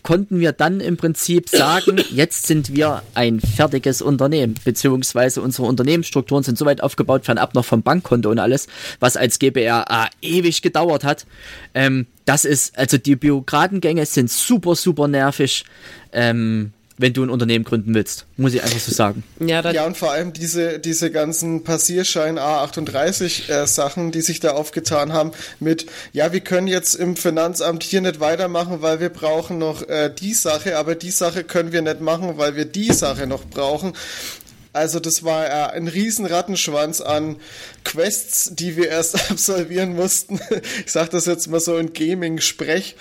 konnten 0.05 0.39
wir 0.39 0.51
dann 0.51 0.79
im 0.79 0.97
Prinzip 0.97 1.49
sagen, 1.49 1.99
jetzt 2.11 2.45
sind 2.45 2.73
wir 2.73 3.01
ein 3.15 3.41
fertiges 3.41 4.03
Unternehmen, 4.03 4.53
beziehungsweise 4.63 5.41
unsere 5.41 5.67
Unternehmensstrukturen 5.67 6.43
sind 6.43 6.59
so 6.59 6.65
weit 6.65 6.81
aufgebaut, 6.81 7.25
fernab 7.25 7.55
noch 7.55 7.65
vom 7.65 7.81
Bankkonto 7.81 8.29
und 8.29 8.37
alles, 8.37 8.67
was 8.99 9.17
als 9.17 9.39
GBR 9.39 9.85
äh, 9.89 10.05
ewig 10.21 10.61
gedauert 10.61 11.03
hat. 11.03 11.25
Ähm, 11.73 12.05
das 12.25 12.45
ist, 12.45 12.77
also 12.77 12.97
die 12.97 13.15
Bürokratengänge 13.15 14.05
sind 14.05 14.29
super, 14.29 14.75
super 14.75 15.07
nervig. 15.07 15.65
Ähm, 16.13 16.71
wenn 16.97 17.13
du 17.13 17.23
ein 17.23 17.29
Unternehmen 17.29 17.65
gründen 17.65 17.93
willst, 17.93 18.25
muss 18.37 18.53
ich 18.53 18.63
einfach 18.63 18.79
so 18.79 18.91
sagen. 18.93 19.23
Ja, 19.39 19.69
ja 19.71 19.85
und 19.85 19.97
vor 19.97 20.11
allem 20.11 20.31
diese, 20.31 20.79
diese 20.79 21.11
ganzen 21.11 21.63
Passierschein 21.63 22.39
A38 22.39 23.49
äh, 23.49 23.67
Sachen, 23.67 24.11
die 24.11 24.21
sich 24.21 24.39
da 24.39 24.51
aufgetan 24.51 25.11
haben 25.11 25.31
mit, 25.59 25.87
ja, 26.13 26.31
wir 26.31 26.39
können 26.39 26.67
jetzt 26.67 26.95
im 26.95 27.17
Finanzamt 27.17 27.83
hier 27.83 28.01
nicht 28.01 28.19
weitermachen, 28.19 28.81
weil 28.81 28.99
wir 28.99 29.09
brauchen 29.09 29.57
noch 29.57 29.87
äh, 29.89 30.09
die 30.09 30.33
Sache, 30.33 30.77
aber 30.77 30.95
die 30.95 31.11
Sache 31.11 31.43
können 31.43 31.71
wir 31.71 31.81
nicht 31.81 31.99
machen, 31.99 32.37
weil 32.37 32.55
wir 32.55 32.65
die 32.65 32.93
Sache 32.93 33.27
noch 33.27 33.45
brauchen. 33.45 33.93
Also 34.71 34.99
das 34.99 35.23
war 35.23 35.45
äh, 35.45 35.71
ein 35.73 35.87
riesen 35.87 36.25
Rattenschwanz 36.25 36.99
an 36.99 37.37
Quests, 37.85 38.51
die 38.53 38.75
wir 38.75 38.89
erst 38.89 39.15
absolvieren 39.31 39.95
mussten. 39.95 40.39
Ich 40.85 40.91
sage 40.91 41.09
das 41.11 41.25
jetzt 41.25 41.47
mal 41.47 41.61
so 41.61 41.77
in 41.77 41.93
Gaming-Sprech. 41.93 42.95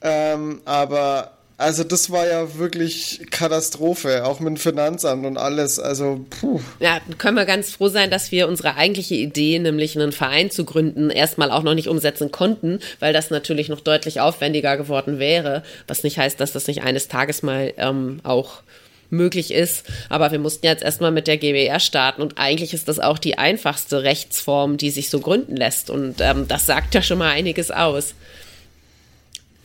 Ähm, 0.00 0.60
aber 0.64 1.37
also 1.58 1.82
das 1.82 2.10
war 2.10 2.24
ja 2.24 2.56
wirklich 2.56 3.20
Katastrophe, 3.30 4.24
auch 4.24 4.38
mit 4.38 4.50
dem 4.50 4.56
Finanzamt 4.56 5.26
und 5.26 5.36
alles. 5.36 5.80
Also 5.80 6.24
puh. 6.30 6.60
Ja, 6.78 7.00
können 7.18 7.36
wir 7.36 7.46
ganz 7.46 7.72
froh 7.72 7.88
sein, 7.88 8.12
dass 8.12 8.30
wir 8.30 8.46
unsere 8.46 8.76
eigentliche 8.76 9.16
Idee, 9.16 9.58
nämlich 9.58 9.96
einen 9.96 10.12
Verein 10.12 10.52
zu 10.52 10.64
gründen, 10.64 11.10
erstmal 11.10 11.50
auch 11.50 11.64
noch 11.64 11.74
nicht 11.74 11.88
umsetzen 11.88 12.30
konnten, 12.30 12.78
weil 13.00 13.12
das 13.12 13.30
natürlich 13.30 13.68
noch 13.68 13.80
deutlich 13.80 14.20
aufwendiger 14.20 14.76
geworden 14.76 15.18
wäre. 15.18 15.64
Was 15.88 16.04
nicht 16.04 16.16
heißt, 16.16 16.38
dass 16.38 16.52
das 16.52 16.68
nicht 16.68 16.84
eines 16.84 17.08
Tages 17.08 17.42
mal 17.42 17.74
ähm, 17.76 18.20
auch 18.22 18.62
möglich 19.10 19.52
ist. 19.52 19.84
Aber 20.10 20.30
wir 20.30 20.38
mussten 20.38 20.64
jetzt 20.64 20.84
erstmal 20.84 21.10
mit 21.10 21.26
der 21.26 21.38
GBR 21.38 21.80
starten 21.80 22.22
und 22.22 22.38
eigentlich 22.38 22.72
ist 22.72 22.86
das 22.86 23.00
auch 23.00 23.18
die 23.18 23.36
einfachste 23.36 24.04
Rechtsform, 24.04 24.76
die 24.76 24.90
sich 24.90 25.10
so 25.10 25.18
gründen 25.18 25.56
lässt. 25.56 25.90
Und 25.90 26.20
ähm, 26.20 26.46
das 26.46 26.66
sagt 26.66 26.94
ja 26.94 27.02
schon 27.02 27.18
mal 27.18 27.30
einiges 27.30 27.72
aus. 27.72 28.14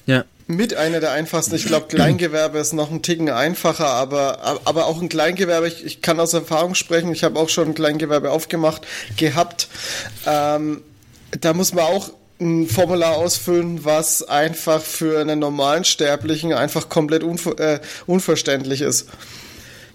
Ja, 0.07 0.25
mit 0.47 0.75
einer 0.75 0.99
der 0.99 1.11
einfachsten. 1.11 1.55
Ich 1.55 1.65
glaube, 1.65 1.87
Kleingewerbe 1.87 2.57
ist 2.59 2.73
noch 2.73 2.91
ein 2.91 3.01
Ticken 3.01 3.29
einfacher, 3.29 3.87
aber, 3.87 4.59
aber 4.65 4.85
auch 4.85 5.01
ein 5.01 5.09
Kleingewerbe, 5.09 5.67
ich, 5.67 5.85
ich 5.85 6.01
kann 6.01 6.19
aus 6.19 6.33
Erfahrung 6.33 6.75
sprechen, 6.75 7.11
ich 7.11 7.23
habe 7.23 7.39
auch 7.39 7.49
schon 7.49 7.69
ein 7.69 7.73
Kleingewerbe 7.73 8.31
aufgemacht 8.31 8.85
gehabt. 9.17 9.67
Ähm, 10.25 10.81
da 11.39 11.53
muss 11.53 11.73
man 11.73 11.85
auch 11.85 12.11
ein 12.39 12.67
Formular 12.67 13.17
ausfüllen, 13.17 13.85
was 13.85 14.23
einfach 14.23 14.81
für 14.81 15.19
einen 15.19 15.39
normalen 15.39 15.85
Sterblichen 15.85 16.53
einfach 16.53 16.89
komplett 16.89 17.23
unver 17.23 17.57
äh, 17.59 17.79
unverständlich 18.05 18.81
ist. 18.81 19.07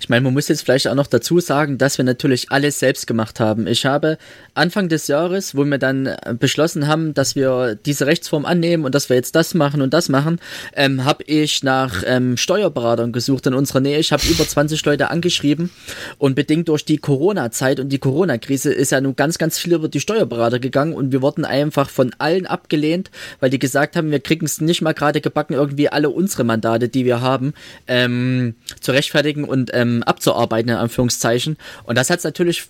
Ich 0.01 0.09
meine, 0.09 0.23
man 0.23 0.33
muss 0.33 0.47
jetzt 0.47 0.63
vielleicht 0.63 0.87
auch 0.87 0.95
noch 0.95 1.09
dazu 1.09 1.41
sagen, 1.41 1.77
dass 1.77 1.99
wir 1.99 2.05
natürlich 2.05 2.53
alles 2.53 2.79
selbst 2.79 3.09
gemacht 3.09 3.41
haben. 3.41 3.67
Ich 3.67 3.85
habe 3.85 4.17
Anfang 4.55 4.89
des 4.89 5.09
Jahres, 5.09 5.57
wo 5.57 5.65
wir 5.65 5.79
dann 5.79 6.15
beschlossen 6.39 6.87
haben, 6.87 7.15
dass 7.15 7.35
wir 7.35 7.75
diese 7.75 8.07
Rechtsform 8.07 8.47
annehmen 8.47 8.85
und 8.85 8.95
dass 8.95 9.09
wir 9.09 9.17
jetzt 9.17 9.35
das 9.35 9.55
machen 9.55 9.83
und 9.83 9.93
das 9.93 10.09
machen, 10.09 10.39
ähm, 10.77 11.05
habe 11.05 11.25
ich 11.25 11.65
nach 11.65 12.05
ähm, 12.07 12.37
Steuerberatern 12.37 13.13
gesucht 13.13 13.47
in 13.49 13.55
unserer 13.55 13.81
Nähe. 13.81 13.99
Ich 13.99 14.13
habe 14.13 14.23
über 14.29 14.47
20 14.47 14.85
Leute 14.85 15.11
angeschrieben 15.11 15.71
und 16.19 16.37
bedingt 16.37 16.69
durch 16.69 16.85
die 16.85 16.99
Corona-Zeit 16.99 17.81
und 17.81 17.89
die 17.89 17.99
Corona-Krise 17.99 18.73
ist 18.73 18.93
ja 18.93 19.01
nun 19.01 19.17
ganz, 19.17 19.37
ganz 19.37 19.59
viel 19.59 19.73
über 19.73 19.89
die 19.89 20.01
Steuerberater 20.01 20.61
gegangen 20.61 20.93
und 20.93 21.11
wir 21.11 21.23
wurden 21.23 21.45
einfach 21.45 21.91
von 21.91 22.13
allen 22.19 22.47
abgelehnt, 22.47 23.11
weil 23.41 23.51
die 23.51 23.59
gesagt 23.59 23.97
haben, 23.97 24.13
wir 24.13 24.21
kriegen 24.21 24.47
es 24.47 24.61
nicht 24.61 24.81
mal 24.81 24.95
gerade 24.95 25.21
gebacken, 25.21 25.55
irgendwie 25.55 25.89
alle 25.89 26.11
unsere 26.11 26.45
Mandate, 26.45 26.89
die 26.89 27.05
wir 27.05 27.21
haben, 27.21 27.53
ähm, 27.89 28.55
zu 28.81 28.93
rechtfertigen 28.93 29.45
und 29.45 29.71
ähm, 29.75 29.88
ähm, 29.89 30.03
abzuarbeiten, 30.03 30.71
in 30.71 30.77
Anführungszeichen. 30.77 31.57
Und 31.85 31.97
das 31.97 32.11
hat 32.11 32.19
es 32.19 32.25
natürlich 32.25 32.65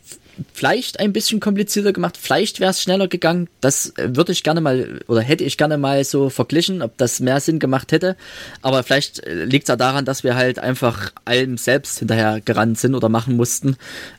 vielleicht 0.54 1.00
ein 1.00 1.12
bisschen 1.12 1.40
komplizierter 1.40 1.92
gemacht. 1.92 2.16
Vielleicht 2.20 2.60
wäre 2.60 2.70
es 2.70 2.82
schneller 2.82 3.08
gegangen. 3.08 3.48
Das 3.60 3.90
äh, 3.96 4.14
würde 4.16 4.32
ich 4.32 4.42
gerne 4.42 4.60
mal 4.60 5.00
oder 5.08 5.20
hätte 5.20 5.44
ich 5.44 5.58
gerne 5.58 5.78
mal 5.78 6.02
so 6.04 6.30
verglichen, 6.30 6.82
ob 6.82 6.96
das 6.96 7.20
mehr 7.20 7.40
Sinn 7.40 7.58
gemacht 7.58 7.92
hätte. 7.92 8.16
Aber 8.62 8.82
vielleicht 8.82 9.20
äh, 9.26 9.44
liegt 9.44 9.64
es 9.64 9.68
ja 9.68 9.76
daran, 9.76 10.04
dass 10.04 10.24
wir 10.24 10.36
halt 10.36 10.58
einfach 10.58 11.12
allem 11.24 11.58
selbst 11.58 11.98
hinterher 11.98 12.40
gerannt 12.44 12.78
sind 12.78 12.94
oder 12.94 13.08
machen 13.08 13.36
mussten. 13.36 13.76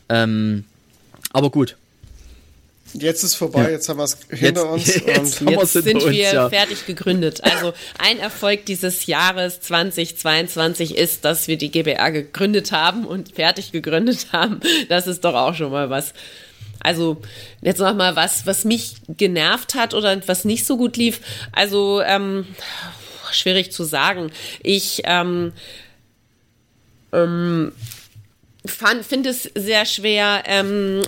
Ähm, 0.10 0.66
aber 1.32 1.52
gut, 1.52 1.76
Jetzt 2.94 3.24
ist 3.24 3.36
vorbei, 3.36 3.64
ja. 3.64 3.70
jetzt 3.70 3.88
haben 3.90 3.98
wir 3.98 4.06
es 4.06 4.18
hinter 4.30 4.72
uns. 4.72 4.88
Jetzt, 5.06 5.42
und 5.42 5.52
jetzt 5.52 5.74
sind 5.74 5.86
wir 5.86 6.06
uns, 6.06 6.18
ja. 6.18 6.50
fertig 6.50 6.86
gegründet. 6.86 7.44
Also 7.44 7.74
ein 7.98 8.20
Erfolg 8.20 8.66
dieses 8.66 9.06
Jahres 9.06 9.62
2022 9.62 10.98
ist, 10.98 11.24
dass 11.24 11.48
wir 11.48 11.58
die 11.58 11.70
GBR 11.70 12.12
gegründet 12.12 12.72
haben 12.72 13.06
und 13.06 13.36
fertig 13.36 13.72
gegründet 13.72 14.28
haben. 14.32 14.60
Das 14.88 15.08
ist 15.08 15.24
doch 15.24 15.36
auch 15.36 15.54
schon 15.54 15.72
mal 15.72 15.90
was. 15.90 16.14
Also 16.80 17.22
jetzt 17.62 17.80
noch 17.80 17.94
mal 17.94 18.16
was, 18.16 18.46
was 18.46 18.66
mich 18.66 18.96
genervt 19.08 19.76
hat 19.76 19.94
oder 19.94 20.26
was 20.28 20.46
nicht 20.46 20.66
so 20.66 20.78
gut 20.78 20.98
lief. 20.98 21.22
Also 21.52 22.02
ähm, 22.02 22.48
schwierig 23.32 23.72
zu 23.72 23.84
sagen. 23.84 24.32
Ich 24.64 25.02
ähm, 25.04 25.52
ähm, 27.14 27.72
finde 28.66 29.30
es 29.30 29.44
sehr 29.56 29.86
schwer, 29.86 30.44
ähm, 30.46 31.02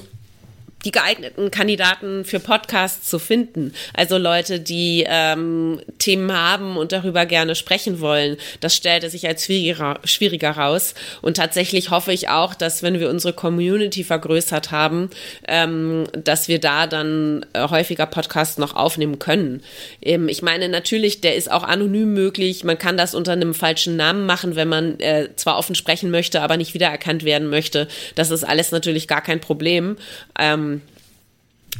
die 0.86 0.92
geeigneten 0.92 1.52
Kandidaten 1.52 2.26
für 2.26 2.40
Podcasts 2.40 3.10
zu 3.10 3.20
finden. 3.20 3.74
Also 3.94 4.18
Leute, 4.18 4.60
die 4.60 5.06
ähm, 5.08 5.82
Themen 6.00 6.32
haben 6.32 6.78
und 6.78 6.92
darüber 6.92 7.26
gerne 7.26 7.56
sprechen 7.56 8.00
wollen. 8.00 8.38
Das 8.60 8.76
stellte 8.76 9.10
sich 9.10 9.28
als 9.28 9.46
schwieriger, 9.46 10.00
schwieriger 10.04 10.52
raus. 10.52 10.96
Und 11.22 11.38
tatsächlich 11.38 11.92
hoffe 11.92 12.12
ich 12.12 12.30
auch, 12.30 12.54
dass 12.54 12.84
wenn 12.84 13.00
wir 13.00 13.10
unsere 13.10 13.34
Community 13.34 14.04
vergrößert 14.04 14.72
haben, 14.72 15.10
ähm, 15.48 16.06
dass 16.14 16.48
wir 16.48 16.60
da 16.60 16.88
dann 16.88 17.46
äh, 17.54 17.68
häufiger 17.68 18.06
Podcasts 18.06 18.58
noch 18.58 18.76
aufnehmen 18.76 19.20
können. 19.20 19.62
Ähm, 20.02 20.28
ich 20.30 20.42
meine, 20.42 20.70
natürlich, 20.70 21.22
der 21.22 21.36
ist 21.36 21.52
auch 21.52 21.64
anonym 21.64 22.14
möglich. 22.14 22.64
Man 22.64 22.78
kann 22.78 22.98
das 22.98 23.14
unter 23.14 23.34
einem 23.34 23.54
falschen 23.54 23.96
Namen 23.96 24.26
machen, 24.26 24.56
wenn 24.56 24.68
man 24.68 25.00
äh, 25.00 25.30
zwar 25.36 25.58
offen 25.58 25.76
sprechen 25.76 26.12
möchte, 26.12 26.42
aber 26.42 26.58
nicht 26.58 26.74
wiedererkannt 26.74 27.24
werden 27.24 27.50
möchte. 27.50 27.88
Das 28.16 28.32
ist 28.32 28.44
alles 28.44 28.72
natürlich 28.72 29.08
gar 29.08 29.22
kein 29.22 29.40
Problem. 29.40 29.98
Ähm, 30.40 30.71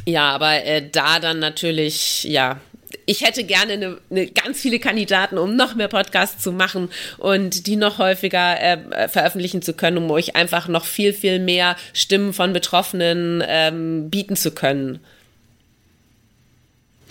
ja, 0.06 0.30
aber 0.30 0.64
äh, 0.64 0.88
da 0.90 1.18
dann 1.20 1.38
natürlich, 1.38 2.24
ja, 2.24 2.60
ich 3.06 3.22
hätte 3.22 3.44
gerne 3.44 3.72
eine, 3.72 3.98
eine, 4.10 4.26
ganz 4.28 4.60
viele 4.60 4.78
Kandidaten, 4.78 5.38
um 5.38 5.56
noch 5.56 5.74
mehr 5.74 5.88
Podcasts 5.88 6.42
zu 6.42 6.52
machen 6.52 6.90
und 7.18 7.66
die 7.66 7.76
noch 7.76 7.98
häufiger 7.98 8.60
äh, 8.60 9.08
veröffentlichen 9.08 9.62
zu 9.62 9.74
können, 9.74 9.98
um 9.98 10.10
euch 10.10 10.36
einfach 10.36 10.68
noch 10.68 10.84
viel, 10.84 11.12
viel 11.12 11.38
mehr 11.38 11.76
Stimmen 11.92 12.32
von 12.32 12.52
Betroffenen 12.52 13.42
ähm, 13.46 14.10
bieten 14.10 14.36
zu 14.36 14.52
können. 14.52 15.00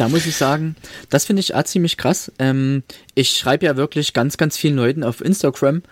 Da 0.01 0.09
muss 0.09 0.25
ich 0.25 0.35
sagen, 0.35 0.75
das 1.11 1.25
finde 1.25 1.41
ich 1.41 1.53
auch 1.53 1.61
ziemlich 1.61 1.95
krass. 1.95 2.31
Ähm, 2.39 2.81
ich 3.13 3.37
schreibe 3.37 3.67
ja 3.67 3.77
wirklich 3.77 4.13
ganz, 4.13 4.35
ganz 4.35 4.57
vielen 4.57 4.77
Leuten 4.77 5.03
auf 5.03 5.23
Instagram 5.23 5.83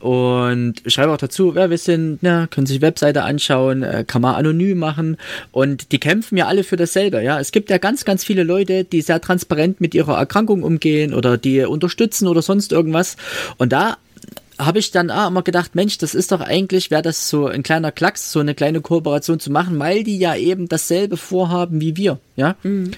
und 0.00 0.82
schreibe 0.84 1.12
auch 1.12 1.16
dazu, 1.16 1.54
wer 1.54 1.70
wir 1.70 1.78
sind, 1.78 2.18
na, 2.20 2.46
können 2.46 2.66
sich 2.66 2.82
Webseite 2.82 3.22
anschauen, 3.22 3.82
äh, 3.82 4.04
kann 4.06 4.20
man 4.20 4.34
anonym 4.34 4.78
machen 4.78 5.16
und 5.50 5.92
die 5.92 5.98
kämpfen 5.98 6.36
ja 6.36 6.46
alle 6.46 6.62
für 6.62 6.76
dasselbe. 6.76 7.22
Ja, 7.22 7.40
es 7.40 7.52
gibt 7.52 7.70
ja 7.70 7.78
ganz, 7.78 8.04
ganz 8.04 8.22
viele 8.22 8.42
Leute, 8.42 8.84
die 8.84 9.00
sehr 9.00 9.22
transparent 9.22 9.80
mit 9.80 9.94
ihrer 9.94 10.18
Erkrankung 10.18 10.62
umgehen 10.62 11.14
oder 11.14 11.38
die 11.38 11.62
unterstützen 11.62 12.28
oder 12.28 12.42
sonst 12.42 12.70
irgendwas. 12.70 13.16
Und 13.56 13.72
da 13.72 13.96
habe 14.58 14.78
ich 14.78 14.90
dann 14.90 15.10
auch 15.10 15.28
immer 15.28 15.42
gedacht, 15.42 15.74
Mensch, 15.74 15.96
das 15.96 16.14
ist 16.14 16.32
doch 16.32 16.42
eigentlich, 16.42 16.90
wäre 16.90 17.00
das 17.00 17.30
so 17.30 17.46
ein 17.46 17.62
kleiner 17.62 17.92
Klacks, 17.92 18.30
so 18.30 18.40
eine 18.40 18.54
kleine 18.54 18.82
Kooperation 18.82 19.40
zu 19.40 19.50
machen, 19.50 19.78
weil 19.78 20.04
die 20.04 20.18
ja 20.18 20.36
eben 20.36 20.68
dasselbe 20.68 21.16
vorhaben 21.16 21.80
wie 21.80 21.96
wir, 21.96 22.18
ja. 22.36 22.56
Mhm 22.62 22.90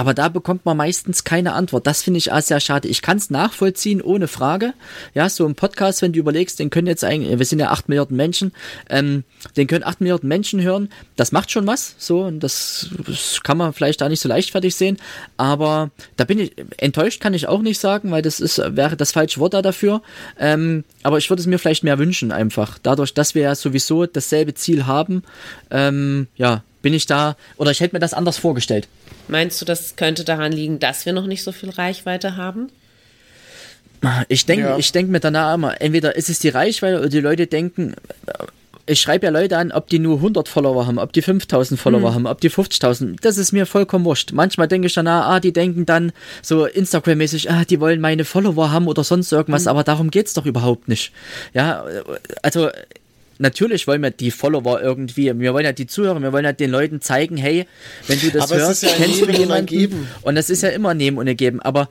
aber 0.00 0.14
da 0.14 0.30
bekommt 0.30 0.64
man 0.64 0.78
meistens 0.78 1.24
keine 1.24 1.52
Antwort. 1.52 1.86
Das 1.86 2.02
finde 2.02 2.16
ich 2.16 2.32
auch 2.32 2.40
sehr 2.40 2.58
schade. 2.58 2.88
Ich 2.88 3.02
kann 3.02 3.18
es 3.18 3.28
nachvollziehen, 3.28 4.00
ohne 4.00 4.28
Frage. 4.28 4.72
Ja, 5.12 5.28
so 5.28 5.46
ein 5.46 5.54
Podcast, 5.54 6.00
wenn 6.00 6.14
du 6.14 6.18
überlegst, 6.18 6.58
den 6.58 6.70
können 6.70 6.86
jetzt 6.86 7.04
eigentlich, 7.04 7.38
wir 7.38 7.44
sind 7.44 7.58
ja 7.58 7.68
acht 7.68 7.90
Milliarden 7.90 8.16
Menschen, 8.16 8.52
ähm, 8.88 9.24
den 9.58 9.66
können 9.66 9.84
acht 9.84 10.00
Milliarden 10.00 10.26
Menschen 10.26 10.62
hören. 10.62 10.88
Das 11.16 11.32
macht 11.32 11.50
schon 11.50 11.66
was, 11.66 11.96
so, 11.98 12.22
und 12.22 12.40
das, 12.40 12.88
das 13.06 13.42
kann 13.42 13.58
man 13.58 13.74
vielleicht 13.74 14.00
da 14.00 14.08
nicht 14.08 14.20
so 14.20 14.28
leichtfertig 14.30 14.74
sehen, 14.74 14.96
aber 15.36 15.90
da 16.16 16.24
bin 16.24 16.38
ich, 16.38 16.54
enttäuscht 16.78 17.20
kann 17.20 17.34
ich 17.34 17.46
auch 17.46 17.60
nicht 17.60 17.78
sagen, 17.78 18.10
weil 18.10 18.22
das 18.22 18.40
ist, 18.40 18.56
wäre 18.56 18.96
das 18.96 19.12
falsche 19.12 19.38
Wort 19.38 19.52
da 19.52 19.60
dafür, 19.60 20.00
ähm, 20.38 20.82
aber 21.02 21.18
ich 21.18 21.28
würde 21.28 21.42
es 21.42 21.46
mir 21.46 21.58
vielleicht 21.58 21.84
mehr 21.84 21.98
wünschen 21.98 22.32
einfach. 22.32 22.78
Dadurch, 22.82 23.12
dass 23.12 23.34
wir 23.34 23.42
ja 23.42 23.54
sowieso 23.54 24.06
dasselbe 24.06 24.54
Ziel 24.54 24.86
haben, 24.86 25.24
ähm, 25.70 26.28
ja, 26.36 26.62
bin 26.82 26.94
ich 26.94 27.06
da, 27.06 27.36
oder 27.56 27.70
ich 27.70 27.80
hätte 27.80 27.94
mir 27.94 28.00
das 28.00 28.14
anders 28.14 28.38
vorgestellt. 28.38 28.88
Meinst 29.28 29.60
du, 29.60 29.64
das 29.64 29.96
könnte 29.96 30.24
daran 30.24 30.52
liegen, 30.52 30.78
dass 30.78 31.06
wir 31.06 31.12
noch 31.12 31.26
nicht 31.26 31.42
so 31.42 31.52
viel 31.52 31.70
Reichweite 31.70 32.36
haben? 32.36 32.70
Ich 34.28 34.46
denke 34.46 34.64
ja. 34.64 34.78
ich 34.78 34.92
denk 34.92 35.10
mir 35.10 35.20
danach 35.20 35.54
immer, 35.54 35.80
entweder 35.80 36.16
ist 36.16 36.30
es 36.30 36.38
die 36.38 36.48
Reichweite 36.48 36.98
oder 36.98 37.08
die 37.10 37.20
Leute 37.20 37.46
denken, 37.46 37.94
ich 38.86 39.00
schreibe 39.00 39.26
ja 39.26 39.32
Leute 39.32 39.56
an, 39.56 39.72
ob 39.72 39.88
die 39.88 39.98
nur 39.98 40.16
100 40.16 40.48
Follower 40.48 40.86
haben, 40.86 40.98
ob 40.98 41.12
die 41.12 41.22
5000 41.22 41.78
Follower 41.78 42.08
hm. 42.08 42.14
haben, 42.14 42.26
ob 42.26 42.40
die 42.40 42.50
50.000. 42.50 43.18
Das 43.20 43.38
ist 43.38 43.52
mir 43.52 43.66
vollkommen 43.66 44.04
wurscht. 44.04 44.32
Manchmal 44.32 44.68
denke 44.68 44.88
ich 44.88 44.94
dann, 44.94 45.06
ah, 45.06 45.38
die 45.38 45.52
denken 45.52 45.86
dann 45.86 46.12
so 46.42 46.64
Instagram-mäßig, 46.64 47.50
ah, 47.50 47.64
die 47.64 47.78
wollen 47.78 48.00
meine 48.00 48.24
Follower 48.24 48.72
haben 48.72 48.88
oder 48.88 49.04
sonst 49.04 49.30
irgendwas, 49.32 49.62
hm. 49.62 49.68
aber 49.68 49.84
darum 49.84 50.10
geht 50.10 50.26
es 50.26 50.34
doch 50.34 50.46
überhaupt 50.46 50.88
nicht. 50.88 51.12
Ja, 51.54 51.84
also 52.42 52.70
natürlich 53.40 53.86
wollen 53.86 54.02
wir 54.02 54.10
die 54.10 54.30
Follower 54.30 54.80
irgendwie, 54.80 55.36
wir 55.38 55.52
wollen 55.52 55.64
ja 55.64 55.72
die 55.72 55.86
Zuhörer, 55.86 56.20
wir 56.22 56.32
wollen 56.32 56.44
ja 56.44 56.52
den 56.52 56.70
Leuten 56.70 57.00
zeigen, 57.00 57.36
hey, 57.36 57.66
wenn 58.06 58.20
du 58.20 58.30
das 58.30 58.50
aber 58.50 58.60
hörst, 58.60 58.82
ja 58.82 58.90
kennst 58.96 59.22
du 59.22 59.30
jemanden. 59.30 59.66
Geben. 59.66 60.08
Und 60.22 60.34
das 60.34 60.50
ist 60.50 60.62
ja 60.62 60.68
immer 60.68 60.94
nehmen 60.94 61.18
und 61.18 61.34
geben. 61.36 61.60
Aber 61.60 61.88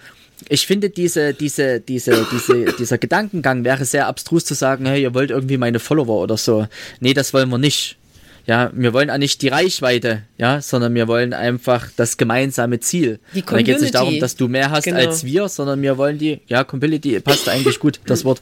ich 0.48 0.68
finde 0.68 0.90
diese, 0.90 1.34
diese, 1.34 1.80
diese, 1.82 2.26
diese, 2.32 2.66
dieser 2.78 2.98
Gedankengang 2.98 3.66
wäre 3.66 3.84
sehr 3.86 4.08
abstrus 4.08 4.46
zu 4.46 4.54
sagen, 4.54 4.86
hey, 4.86 5.02
ihr 5.02 5.14
wollt 5.14 5.32
irgendwie 5.32 5.58
meine 5.58 5.80
Follower 5.80 6.22
oder 6.22 6.38
so. 6.38 6.68
Nee, 7.00 7.14
das 7.14 7.34
wollen 7.34 7.50
wir 7.50 7.58
nicht. 7.58 7.98
Ja, 8.46 8.72
wir 8.74 8.94
wollen 8.94 9.12
auch 9.12 9.18
nicht 9.18 9.44
die 9.44 9.50
Reichweite, 9.50 10.24
ja, 10.40 10.60
sondern 10.60 10.96
wir 10.96 11.08
wollen 11.08 11.34
einfach 11.34 11.90
das 11.96 12.18
gemeinsame 12.18 12.80
Ziel. 12.80 13.20
Die 13.36 13.44
Community. 13.44 13.50
Und 13.50 13.52
da 13.52 13.62
geht 13.62 13.76
es 13.76 13.82
nicht 13.82 13.96
darum, 13.96 14.20
dass 14.20 14.36
du 14.36 14.48
mehr 14.48 14.72
hast 14.72 14.86
genau. 14.86 14.98
als 14.98 15.24
wir, 15.24 15.48
sondern 15.50 15.82
wir 15.84 15.98
wollen 16.00 16.18
die, 16.18 16.40
ja, 16.48 16.64
Community 16.64 17.20
passt 17.20 17.48
eigentlich 17.48 17.80
gut, 17.80 18.00
das 18.08 18.26
Wort. 18.26 18.42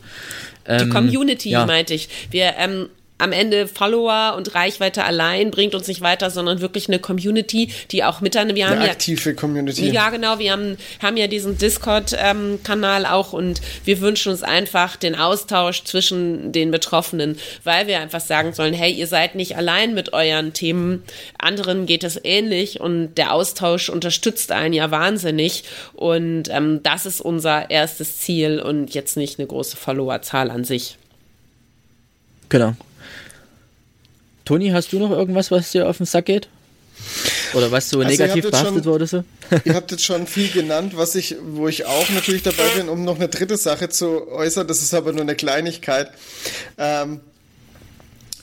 Die 0.65 0.83
ähm, 0.83 0.89
Community, 0.91 1.49
ja. 1.49 1.65
meinte 1.65 1.93
ich. 1.93 2.07
Wir 2.31 2.53
ähm, 2.57 2.87
am 3.17 3.31
Ende 3.31 3.67
Follower 3.67 4.35
und 4.35 4.53
Reichweite 4.53 5.03
allein 5.03 5.51
bringt 5.51 5.73
uns 5.75 5.87
nicht 5.87 6.01
weiter, 6.01 6.29
sondern 6.29 6.61
wirklich 6.61 6.87
eine 6.87 6.99
Community, 6.99 7.71
die 7.91 8.03
auch 8.03 8.21
miteinander, 8.21 8.55
wir 8.55 8.67
eine 8.67 8.81
haben 8.81 8.89
aktive 8.89 9.29
ja, 9.29 9.35
Community. 9.35 9.89
Ja, 9.89 10.09
genau, 10.09 10.39
wir 10.39 10.51
haben, 10.51 10.77
haben 11.01 11.17
ja 11.17 11.27
diesen 11.27 11.57
Discord-Kanal 11.57 13.01
ähm, 13.01 13.07
auch 13.07 13.33
und 13.33 13.61
wir 13.85 14.01
wünschen 14.01 14.31
uns 14.31 14.43
einfach 14.43 14.95
den 14.95 15.15
Austausch 15.15 15.83
zwischen 15.83 16.51
den 16.51 16.71
Betroffenen, 16.71 17.37
weil 17.63 17.87
wir 17.87 17.99
einfach 17.99 18.21
sagen 18.21 18.53
sollen, 18.53 18.73
hey, 18.73 18.91
ihr 18.91 19.07
seid 19.07 19.35
nicht 19.35 19.57
allein 19.57 19.93
mit 19.93 20.13
euren 20.13 20.53
Themen, 20.53 21.03
anderen 21.39 21.85
geht 21.85 22.03
es 22.03 22.19
ähnlich 22.23 22.79
und 22.79 23.15
der 23.15 23.33
Austausch 23.33 23.89
unterstützt 23.89 24.51
einen 24.51 24.73
ja 24.73 24.91
wahnsinnig 24.91 25.63
und 25.93 26.49
ähm, 26.49 26.81
das 26.83 27.05
ist 27.05 27.21
unser 27.21 27.69
erstes 27.71 28.17
Ziel 28.17 28.59
und 28.59 28.93
jetzt 28.93 29.17
nicht 29.17 29.39
eine 29.39 29.47
große 29.47 29.77
Followerzahl 29.77 30.51
an 30.51 30.63
sich. 30.63 30.97
Genau. 32.49 32.75
Toni, 34.47 34.69
hast 34.69 34.93
du 34.93 34.99
noch 34.99 35.11
irgendwas, 35.11 35.51
was 35.51 35.71
dir 35.71 35.89
auf 35.89 35.97
den 35.97 36.05
Sack 36.05 36.27
geht? 36.27 36.47
Oder 37.53 37.69
was 37.69 37.89
so 37.89 37.99
also 37.99 38.09
negativ 38.09 38.49
behaftet 38.49 38.85
wurde? 38.85 39.05
So? 39.05 39.25
ihr 39.65 39.73
habt 39.73 39.91
jetzt 39.91 40.05
schon 40.05 40.25
viel 40.25 40.49
genannt, 40.49 40.93
was 40.95 41.15
ich, 41.15 41.35
wo 41.43 41.67
ich 41.67 41.85
auch 41.85 42.09
natürlich 42.11 42.43
dabei 42.43 42.63
bin, 42.77 42.87
um 42.87 43.03
noch 43.03 43.17
eine 43.17 43.27
dritte 43.27 43.57
Sache 43.57 43.89
zu 43.89 44.31
äußern. 44.31 44.65
Das 44.65 44.81
ist 44.81 44.93
aber 44.93 45.11
nur 45.11 45.23
eine 45.23 45.35
Kleinigkeit. 45.35 46.11
Ähm, 46.77 47.19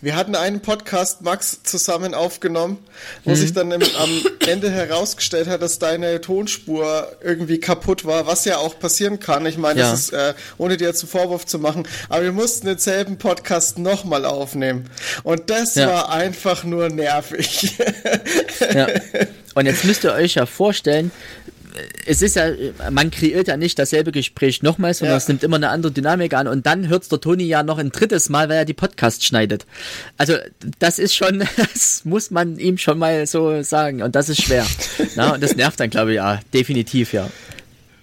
Wir 0.04 0.16
hatten 0.16 0.34
einen 0.34 0.60
Podcast, 0.60 1.22
Max, 1.22 1.62
zusammen 1.62 2.12
aufgenommen, 2.12 2.76
wo 3.24 3.30
mhm. 3.30 3.36
sich 3.36 3.54
dann 3.54 3.72
im, 3.72 3.80
am 3.80 4.22
Ende 4.46 4.70
herausgestellt 4.70 5.48
hat, 5.48 5.62
dass 5.62 5.78
deine 5.78 6.20
Tonspur 6.20 7.16
irgendwie 7.22 7.58
kaputt 7.58 8.04
war, 8.04 8.26
was 8.26 8.44
ja 8.44 8.58
auch 8.58 8.78
passieren 8.78 9.18
kann. 9.18 9.46
Ich 9.46 9.56
meine, 9.56 9.80
ja. 9.80 9.90
das 9.90 10.00
ist, 10.00 10.12
äh, 10.12 10.34
ohne 10.58 10.76
dir 10.76 10.88
jetzt 10.88 11.02
einen 11.04 11.08
Vorwurf 11.08 11.46
zu 11.46 11.58
machen, 11.58 11.88
aber 12.10 12.22
wir 12.22 12.32
mussten 12.32 12.66
denselben 12.66 13.16
Podcast 13.16 13.78
nochmal 13.78 14.26
aufnehmen. 14.26 14.90
Und 15.22 15.48
das 15.48 15.74
ja. 15.74 15.86
war 15.86 16.10
einfach 16.10 16.64
nur 16.64 16.90
nervig. 16.90 17.78
ja. 18.74 18.88
Und 19.54 19.64
jetzt 19.64 19.86
müsst 19.86 20.04
ihr 20.04 20.12
euch 20.12 20.34
ja 20.34 20.44
vorstellen, 20.44 21.12
es 22.06 22.22
ist 22.22 22.36
ja, 22.36 22.50
man 22.90 23.10
kreiert 23.10 23.48
ja 23.48 23.56
nicht 23.56 23.78
dasselbe 23.78 24.12
Gespräch 24.12 24.62
nochmal, 24.62 24.94
sondern 24.94 25.14
ja. 25.14 25.18
es 25.18 25.28
nimmt 25.28 25.42
immer 25.42 25.56
eine 25.56 25.70
andere 25.70 25.92
Dynamik 25.92 26.34
an 26.34 26.46
und 26.46 26.66
dann 26.66 26.88
hört 26.88 27.10
der 27.10 27.20
Toni 27.20 27.44
ja 27.44 27.62
noch 27.62 27.78
ein 27.78 27.90
drittes 27.90 28.28
Mal, 28.28 28.48
weil 28.48 28.58
er 28.58 28.64
die 28.64 28.74
Podcast 28.74 29.24
schneidet. 29.24 29.66
Also 30.16 30.34
das 30.78 30.98
ist 30.98 31.14
schon, 31.14 31.40
das 31.56 32.04
muss 32.04 32.30
man 32.30 32.58
ihm 32.58 32.78
schon 32.78 32.98
mal 32.98 33.26
so 33.26 33.62
sagen 33.62 34.02
und 34.02 34.14
das 34.14 34.28
ist 34.28 34.42
schwer. 34.42 34.66
Na, 35.16 35.34
und 35.34 35.42
das 35.42 35.56
nervt 35.56 35.80
dann, 35.80 35.90
glaube 35.90 36.12
ich, 36.12 36.16
ja, 36.16 36.40
definitiv, 36.52 37.12
ja. 37.12 37.28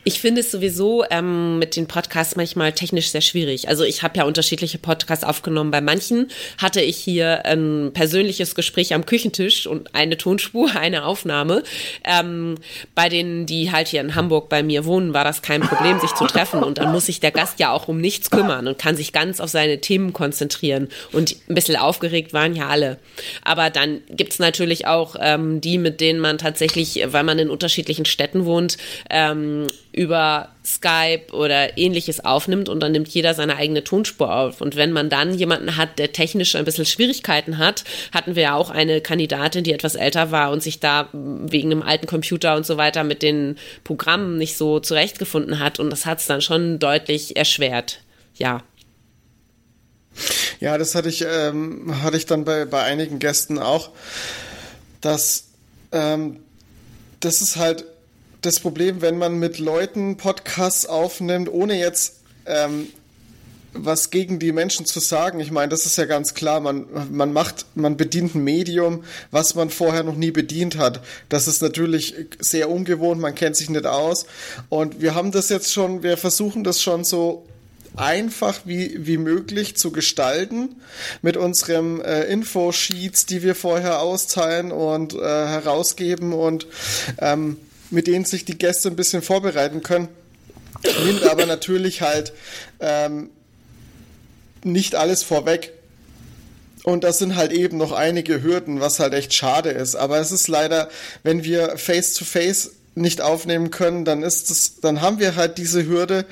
Ich 0.03 0.20
finde 0.20 0.41
es 0.41 0.50
sowieso 0.50 1.03
ähm, 1.12 1.60
mit 1.60 1.75
den 1.75 1.88
Podcasts 1.88 2.36
manchmal 2.36 2.72
technisch 2.74 3.10
sehr 3.10 3.22
schwierig. 3.22 3.67
Also 3.67 3.84
ich 3.84 4.01
habe 4.01 4.17
ja 4.17 4.24
unterschiedliche 4.24 4.79
Podcasts 4.79 5.24
aufgenommen. 5.24 5.70
Bei 5.70 5.81
manchen 5.81 6.29
hatte 6.58 6.81
ich 6.81 6.98
hier 6.98 7.46
ein 7.46 7.91
persönliches 7.93 8.55
Gespräch 8.55 8.96
am 8.96 9.05
Küchentisch 9.05 9.67
und 9.67 9.93
eine 9.93 10.17
Tonspur, 10.17 10.72
eine 10.75 11.05
Aufnahme. 11.05 11.62
Ähm, 12.03 12.55
bei 12.96 13.10
denen, 13.10 13.46
die 13.46 13.72
halt 13.72 13.89
hier 13.89 14.01
in 14.01 14.15
Hamburg 14.15 14.50
bei 14.50 14.63
mir 14.63 14.86
wohnen, 14.86 15.13
war 15.13 15.24
das 15.24 15.43
kein 15.43 15.62
Problem, 15.62 16.00
sich 16.00 16.13
zu 16.15 16.25
treffen. 16.25 16.63
Und 16.63 16.79
dann 16.79 16.91
muss 16.91 17.05
sich 17.05 17.20
der 17.20 17.31
Gast 17.31 17.60
ja 17.60 17.72
auch 17.72 17.88
um 17.88 18.01
nichts 18.01 18.31
kümmern 18.31 18.67
und 18.67 18.79
kann 18.79 18.96
sich 18.96 19.13
ganz 19.13 19.39
auf 19.39 19.51
seine 19.51 19.81
Themen 19.81 20.13
konzentrieren. 20.13 20.89
Und 21.12 21.36
ein 21.48 21.53
bisschen 21.53 21.75
aufgeregt 21.75 22.34
waren 22.34 22.55
ja 22.55 22.70
alle. 22.70 22.98
Aber 23.43 23.70
dann 23.70 24.01
gibt's 24.10 24.39
natürlich 24.39 24.88
auch 24.88 25.15
ähm, 25.20 25.62
die, 25.62 25.77
mit 25.77 26.01
denen 26.01 26.20
man 26.20 26.39
tatsächlich, 26.39 27.03
weil 27.05 27.24
man 27.24 27.38
in 27.38 27.51
unterschiedlichen 27.51 28.05
Städten 28.05 28.46
wohnt, 28.46 28.77
ähm, 29.12 29.67
über 29.93 30.50
Skype 30.65 31.33
oder 31.33 31.77
ähnliches 31.77 32.24
aufnimmt 32.24 32.69
und 32.69 32.79
dann 32.79 32.93
nimmt 32.93 33.10
jeder 33.10 33.33
seine 33.33 33.57
eigene 33.57 33.83
Tonspur 33.83 34.33
auf. 34.33 34.62
Und 34.62 34.75
wenn 34.75 34.91
man 34.91 35.10
dann 35.10 35.33
jemanden 35.33 35.75
hat, 35.75 36.00
der 36.00 36.13
technisch 36.13 36.55
ein 36.55 36.65
bisschen 36.65 36.86
Schwierigkeiten 36.86 37.57
hat, 37.57 37.83
hatten 38.13 38.36
wir 38.36 38.43
ja 38.43 38.55
auch 38.55 38.69
eine 38.69 39.01
Kandidatin, 39.01 39.63
die 39.63 39.74
etwas 39.74 39.95
älter 39.95 40.31
war 40.31 40.51
und 40.51 40.63
sich 40.63 40.79
da 40.79 41.10
wegen 41.13 41.71
einem 41.71 41.81
alten 41.81 42.07
Computer 42.07 42.55
und 42.55 42.65
so 42.65 42.77
weiter 42.77 43.03
mit 43.03 43.21
den 43.21 43.57
Programmen 43.83 44.38
nicht 44.38 44.55
so 44.55 44.79
zurechtgefunden 44.79 45.60
hat. 45.60 45.79
Und 45.79 45.89
das 45.89 46.05
hat 46.05 46.19
es 46.19 46.27
dann 46.27 46.41
schon 46.41 46.79
deutlich 46.79 47.36
erschwert. 47.36 48.01
Ja. 48.36 48.63
Ja, 50.60 50.77
das 50.77 50.95
hatte 50.95 51.10
ich, 51.10 51.25
ähm, 51.27 52.01
hatte 52.01 52.17
ich 52.17 52.25
dann 52.25 52.45
bei, 52.45 52.65
bei 52.65 52.83
einigen 52.83 53.19
Gästen 53.19 53.60
auch, 53.60 53.89
dass 55.01 55.45
ähm, 55.91 56.38
das 57.19 57.41
ist 57.41 57.55
halt 57.55 57.86
das 58.41 58.60
Problem, 58.60 59.01
wenn 59.01 59.17
man 59.17 59.38
mit 59.38 59.60
Leuten 59.60 60.17
Podcasts 60.17 60.86
aufnimmt, 60.86 61.51
ohne 61.51 61.79
jetzt 61.79 62.21
ähm, 62.45 62.88
was 63.74 64.10
gegen 64.10 64.39
die 64.39 64.51
Menschen 64.51 64.86
zu 64.86 65.00
sagen. 65.00 65.39
Ich 65.39 65.51
meine, 65.51 65.69
das 65.69 65.86
ist 65.86 65.98
ja 65.98 66.05
ganz 66.05 66.33
klar. 66.33 66.60
Man, 66.60 66.86
man 67.12 67.31
macht, 67.31 67.65
man 67.75 67.98
bedient 67.98 68.36
ein 68.36 68.43
Medium, 68.43 69.03
was 69.29 69.55
man 69.55 69.69
vorher 69.69 70.03
noch 70.03 70.15
nie 70.15 70.31
bedient 70.31 70.77
hat. 70.77 71.01
Das 71.29 71.48
ist 71.48 71.62
natürlich 71.62 72.15
sehr 72.39 72.69
ungewohnt. 72.69 73.21
Man 73.21 73.36
kennt 73.36 73.55
sich 73.55 73.69
nicht 73.69 73.86
aus. 73.86 74.25
Und 74.69 75.01
wir 75.01 75.15
haben 75.15 75.31
das 75.31 75.50
jetzt 75.50 75.71
schon, 75.71 76.03
wir 76.03 76.17
versuchen 76.17 76.63
das 76.63 76.81
schon 76.81 77.03
so 77.03 77.45
einfach 77.95 78.62
wie, 78.65 79.05
wie 79.05 79.17
möglich 79.17 79.77
zu 79.77 79.91
gestalten 79.91 80.75
mit 81.21 81.38
unserem 81.38 82.01
äh, 82.01 82.24
Infosheets, 82.24 83.25
die 83.25 83.43
wir 83.43 83.53
vorher 83.55 84.00
austeilen 84.00 84.71
und 84.71 85.13
äh, 85.13 85.17
herausgeben 85.19 86.33
und 86.33 86.67
ähm, 87.19 87.57
mit 87.91 88.07
denen 88.07 88.25
sich 88.25 88.45
die 88.45 88.57
Gäste 88.57 88.89
ein 88.89 88.95
bisschen 88.95 89.21
vorbereiten 89.21 89.83
können. 89.83 90.07
Nimmt 91.05 91.24
aber 91.24 91.45
natürlich 91.45 92.01
halt 92.01 92.33
ähm, 92.79 93.29
nicht 94.63 94.95
alles 94.95 95.24
vorweg. 95.24 95.74
Und 96.84 97.04
das 97.04 97.19
sind 97.19 97.36
halt 97.36 97.51
eben 97.51 97.77
noch 97.77 97.91
einige 97.91 98.41
Hürden, 98.41 98.80
was 98.80 98.99
halt 98.99 99.13
echt 99.13 99.34
schade 99.34 99.69
ist. 99.69 99.95
Aber 99.95 100.17
es 100.17 100.32
ist 100.32 100.47
leider, 100.47 100.89
wenn 101.21 101.43
wir 101.43 101.77
face-to-face 101.77 102.69
-face 102.69 102.71
nicht 102.95 103.21
aufnehmen 103.21 103.71
können, 103.71 104.04
dann 104.04 104.23
ist 104.23 104.49
es, 104.51 104.80
dann 104.82 105.01
haben 105.01 105.19
wir 105.19 105.36
halt 105.36 105.58
diese 105.58 105.86
Hürde 105.86 106.25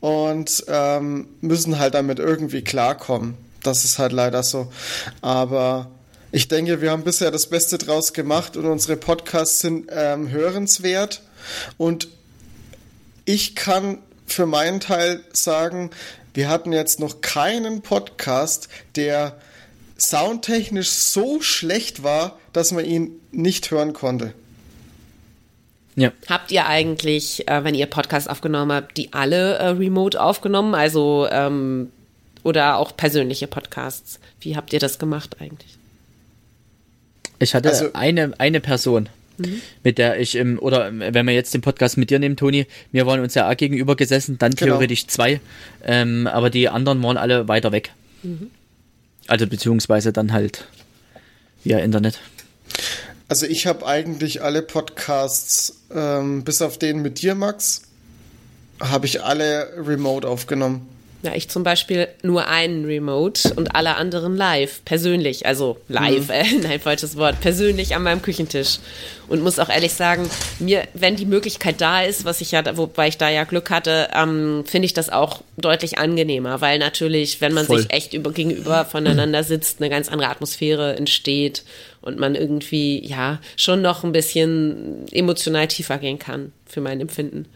und 0.00 0.64
ähm, 0.68 1.28
müssen 1.40 1.78
halt 1.78 1.94
damit 1.94 2.18
irgendwie 2.18 2.62
klarkommen. 2.62 3.34
Das 3.62 3.84
ist 3.84 3.98
halt 3.98 4.12
leider 4.12 4.42
so. 4.42 4.72
Aber 5.20 5.90
ich 6.30 6.48
denke, 6.48 6.80
wir 6.80 6.90
haben 6.90 7.04
bisher 7.04 7.30
das 7.30 7.48
Beste 7.48 7.78
draus 7.78 8.12
gemacht 8.12 8.56
und 8.56 8.66
unsere 8.66 8.96
Podcasts 8.96 9.60
sind 9.60 9.88
ähm, 9.90 10.30
hörenswert. 10.30 11.22
Und 11.76 12.08
ich 13.24 13.54
kann 13.54 13.98
für 14.26 14.46
meinen 14.46 14.80
Teil 14.80 15.22
sagen, 15.32 15.90
wir 16.34 16.48
hatten 16.48 16.72
jetzt 16.72 17.00
noch 17.00 17.20
keinen 17.20 17.80
Podcast, 17.82 18.68
der 18.94 19.38
soundtechnisch 19.96 20.90
so 20.90 21.40
schlecht 21.40 22.02
war, 22.02 22.38
dass 22.52 22.72
man 22.72 22.84
ihn 22.84 23.20
nicht 23.32 23.70
hören 23.70 23.92
konnte. 23.92 24.34
Ja. 25.96 26.12
Habt 26.28 26.52
ihr 26.52 26.66
eigentlich, 26.66 27.48
äh, 27.48 27.64
wenn 27.64 27.74
ihr 27.74 27.86
Podcasts 27.86 28.28
aufgenommen 28.28 28.70
habt, 28.70 28.96
die 28.96 29.12
alle 29.12 29.54
äh, 29.54 29.68
remote 29.68 30.20
aufgenommen? 30.20 30.74
Also 30.74 31.26
ähm, 31.30 31.90
oder 32.44 32.76
auch 32.76 32.96
persönliche 32.96 33.48
Podcasts? 33.48 34.20
Wie 34.40 34.56
habt 34.56 34.72
ihr 34.72 34.78
das 34.78 34.98
gemacht 34.98 35.36
eigentlich? 35.40 35.77
Ich 37.38 37.54
hatte 37.54 37.68
also, 37.68 37.92
eine, 37.92 38.32
eine 38.38 38.60
Person, 38.60 39.08
mhm. 39.38 39.60
mit 39.84 39.98
der 39.98 40.18
ich 40.20 40.34
im, 40.34 40.58
oder 40.58 40.90
wenn 40.92 41.26
wir 41.26 41.34
jetzt 41.34 41.54
den 41.54 41.60
Podcast 41.60 41.96
mit 41.96 42.10
dir 42.10 42.18
nehmen, 42.18 42.36
Toni, 42.36 42.66
wir 42.92 43.06
waren 43.06 43.20
uns 43.20 43.34
ja 43.34 43.48
auch 43.50 43.56
gegenüber 43.56 43.96
gesessen, 43.96 44.38
dann 44.38 44.52
genau. 44.52 44.72
theoretisch 44.72 45.06
zwei, 45.06 45.40
ähm, 45.84 46.26
aber 46.26 46.50
die 46.50 46.68
anderen 46.68 47.02
waren 47.02 47.16
alle 47.16 47.48
weiter 47.48 47.72
weg. 47.72 47.92
Mhm. 48.22 48.50
Also 49.26 49.46
beziehungsweise 49.46 50.12
dann 50.12 50.32
halt 50.32 50.66
via 51.62 51.78
Internet. 51.78 52.18
Also 53.28 53.46
ich 53.46 53.66
habe 53.66 53.86
eigentlich 53.86 54.42
alle 54.42 54.62
Podcasts, 54.62 55.80
ähm, 55.94 56.44
bis 56.44 56.62
auf 56.62 56.78
den 56.78 57.02
mit 57.02 57.20
dir, 57.20 57.34
Max, 57.34 57.82
habe 58.80 59.06
ich 59.06 59.22
alle 59.22 59.70
remote 59.76 60.26
aufgenommen. 60.26 60.88
Ja, 61.22 61.34
ich 61.34 61.48
zum 61.48 61.64
Beispiel 61.64 62.06
nur 62.22 62.46
einen 62.46 62.84
Remote 62.84 63.52
und 63.56 63.74
alle 63.74 63.96
anderen 63.96 64.36
live, 64.36 64.84
persönlich, 64.84 65.46
also 65.46 65.76
live, 65.88 66.28
mhm. 66.28 66.30
äh, 66.30 66.44
nein, 66.62 66.80
falsches 66.80 67.16
Wort, 67.16 67.40
persönlich 67.40 67.96
an 67.96 68.04
meinem 68.04 68.22
Küchentisch. 68.22 68.78
Und 69.26 69.42
muss 69.42 69.58
auch 69.58 69.68
ehrlich 69.68 69.92
sagen, 69.94 70.30
mir, 70.60 70.84
wenn 70.94 71.16
die 71.16 71.26
Möglichkeit 71.26 71.80
da 71.80 72.02
ist, 72.02 72.24
was 72.24 72.40
ich 72.40 72.52
ja, 72.52 72.62
wobei 72.76 73.08
ich 73.08 73.18
da 73.18 73.28
ja 73.28 73.42
Glück 73.44 73.68
hatte, 73.70 74.08
ähm, 74.14 74.62
finde 74.64 74.86
ich 74.86 74.94
das 74.94 75.10
auch 75.10 75.42
deutlich 75.56 75.98
angenehmer, 75.98 76.60
weil 76.60 76.78
natürlich, 76.78 77.40
wenn 77.40 77.52
man 77.52 77.66
Voll. 77.66 77.80
sich 77.80 77.92
echt 77.92 78.14
über, 78.14 78.30
gegenüber 78.30 78.84
voneinander 78.90 79.42
sitzt, 79.42 79.80
eine 79.80 79.90
ganz 79.90 80.08
andere 80.08 80.30
Atmosphäre 80.30 80.94
entsteht 80.96 81.64
und 82.00 82.20
man 82.20 82.36
irgendwie, 82.36 83.04
ja, 83.04 83.40
schon 83.56 83.82
noch 83.82 84.04
ein 84.04 84.12
bisschen 84.12 85.04
emotional 85.10 85.66
tiefer 85.66 85.98
gehen 85.98 86.20
kann, 86.20 86.52
für 86.64 86.80
mein 86.80 87.00
Empfinden. 87.00 87.46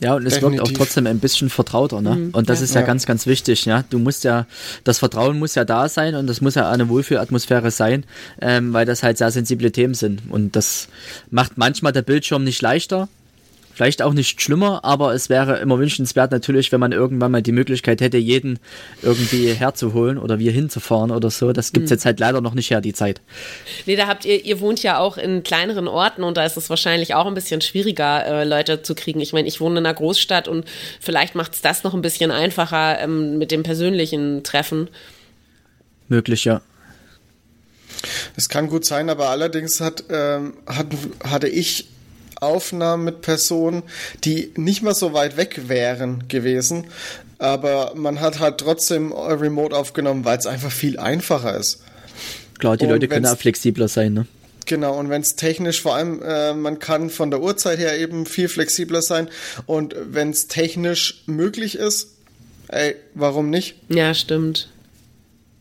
Ja, 0.00 0.14
und 0.14 0.26
es 0.26 0.34
Definitiv. 0.34 0.60
wirkt 0.60 0.70
auch 0.70 0.76
trotzdem 0.78 1.06
ein 1.06 1.18
bisschen 1.18 1.50
vertrauter, 1.50 2.00
ne? 2.00 2.14
Mhm, 2.14 2.30
und 2.30 2.48
das 2.48 2.60
ja, 2.60 2.64
ist 2.64 2.74
ja, 2.74 2.82
ja, 2.82 2.86
ganz, 2.86 3.04
ganz 3.04 3.26
wichtig, 3.26 3.64
ja. 3.64 3.84
Du 3.90 3.98
musst 3.98 4.24
ja, 4.24 4.46
das 4.84 5.00
Vertrauen 5.00 5.38
muss 5.38 5.54
ja 5.56 5.64
da 5.64 5.88
sein 5.88 6.14
und 6.14 6.28
das 6.28 6.40
muss 6.40 6.54
ja 6.54 6.70
eine 6.70 6.88
Wohlfühlatmosphäre 6.88 7.70
sein, 7.70 8.04
ähm, 8.40 8.72
weil 8.72 8.86
das 8.86 9.02
halt 9.02 9.18
sehr 9.18 9.30
sensible 9.30 9.72
Themen 9.72 9.94
sind. 9.94 10.22
Und 10.30 10.54
das 10.54 10.88
macht 11.30 11.58
manchmal 11.58 11.92
der 11.92 12.02
Bildschirm 12.02 12.44
nicht 12.44 12.62
leichter, 12.62 13.08
Vielleicht 13.78 14.02
auch 14.02 14.12
nicht 14.12 14.42
schlimmer, 14.42 14.84
aber 14.84 15.14
es 15.14 15.28
wäre 15.28 15.58
immer 15.60 15.78
wünschenswert 15.78 16.32
natürlich, 16.32 16.72
wenn 16.72 16.80
man 16.80 16.90
irgendwann 16.90 17.30
mal 17.30 17.42
die 17.42 17.52
Möglichkeit 17.52 18.00
hätte, 18.00 18.16
jeden 18.16 18.58
irgendwie 19.02 19.52
herzuholen 19.52 20.18
oder 20.18 20.40
wir 20.40 20.50
hinzufahren 20.50 21.12
oder 21.12 21.30
so. 21.30 21.52
Das 21.52 21.72
gibt 21.72 21.84
es 21.84 21.90
mhm. 21.92 21.94
jetzt 21.94 22.04
halt 22.04 22.18
leider 22.18 22.40
noch 22.40 22.54
nicht 22.54 22.72
her, 22.72 22.80
die 22.80 22.92
Zeit. 22.92 23.20
Nee, 23.86 23.94
da 23.94 24.08
habt 24.08 24.24
ihr, 24.24 24.44
ihr 24.44 24.58
wohnt 24.58 24.82
ja 24.82 24.98
auch 24.98 25.16
in 25.16 25.44
kleineren 25.44 25.86
Orten 25.86 26.24
und 26.24 26.36
da 26.36 26.44
ist 26.44 26.56
es 26.56 26.68
wahrscheinlich 26.70 27.14
auch 27.14 27.26
ein 27.26 27.34
bisschen 27.34 27.60
schwieriger, 27.60 28.26
äh, 28.26 28.42
Leute 28.42 28.82
zu 28.82 28.96
kriegen. 28.96 29.20
Ich 29.20 29.32
meine, 29.32 29.46
ich 29.46 29.60
wohne 29.60 29.78
in 29.78 29.86
einer 29.86 29.94
Großstadt 29.94 30.48
und 30.48 30.64
vielleicht 30.98 31.36
macht 31.36 31.54
es 31.54 31.60
das 31.60 31.84
noch 31.84 31.94
ein 31.94 32.02
bisschen 32.02 32.32
einfacher 32.32 32.98
ähm, 33.00 33.38
mit 33.38 33.52
dem 33.52 33.62
persönlichen 33.62 34.42
Treffen. 34.42 34.90
Möglich, 36.08 36.44
ja. 36.44 36.62
Es 38.34 38.48
kann 38.48 38.66
gut 38.66 38.84
sein, 38.84 39.08
aber 39.08 39.28
allerdings 39.28 39.80
hat, 39.80 40.02
ähm, 40.10 40.54
hat, 40.66 40.88
hatte 41.22 41.46
ich 41.46 41.86
Aufnahmen 42.40 43.04
mit 43.04 43.20
Personen, 43.20 43.82
die 44.24 44.52
nicht 44.56 44.82
mal 44.82 44.94
so 44.94 45.12
weit 45.12 45.36
weg 45.36 45.68
wären 45.68 46.28
gewesen. 46.28 46.86
Aber 47.38 47.92
man 47.94 48.20
hat 48.20 48.40
halt 48.40 48.58
trotzdem 48.58 49.12
remote 49.12 49.74
aufgenommen, 49.76 50.24
weil 50.24 50.38
es 50.38 50.46
einfach 50.46 50.72
viel 50.72 50.98
einfacher 50.98 51.56
ist. 51.56 51.82
Klar, 52.58 52.76
die 52.76 52.84
und 52.84 52.90
Leute 52.90 53.08
können 53.08 53.26
auch 53.26 53.38
flexibler 53.38 53.88
sein, 53.88 54.14
ne? 54.14 54.26
Genau, 54.66 54.98
und 54.98 55.08
wenn 55.08 55.22
es 55.22 55.34
technisch, 55.34 55.80
vor 55.80 55.94
allem, 55.94 56.20
äh, 56.22 56.52
man 56.52 56.78
kann 56.78 57.08
von 57.08 57.30
der 57.30 57.40
Uhrzeit 57.40 57.78
her 57.78 57.98
eben 57.98 58.26
viel 58.26 58.48
flexibler 58.48 59.00
sein. 59.00 59.28
Und 59.64 59.94
wenn 59.98 60.30
es 60.30 60.46
technisch 60.46 61.22
möglich 61.26 61.76
ist, 61.76 62.10
ey, 62.68 62.96
warum 63.14 63.48
nicht? 63.48 63.76
Ja, 63.88 64.12
stimmt. 64.12 64.68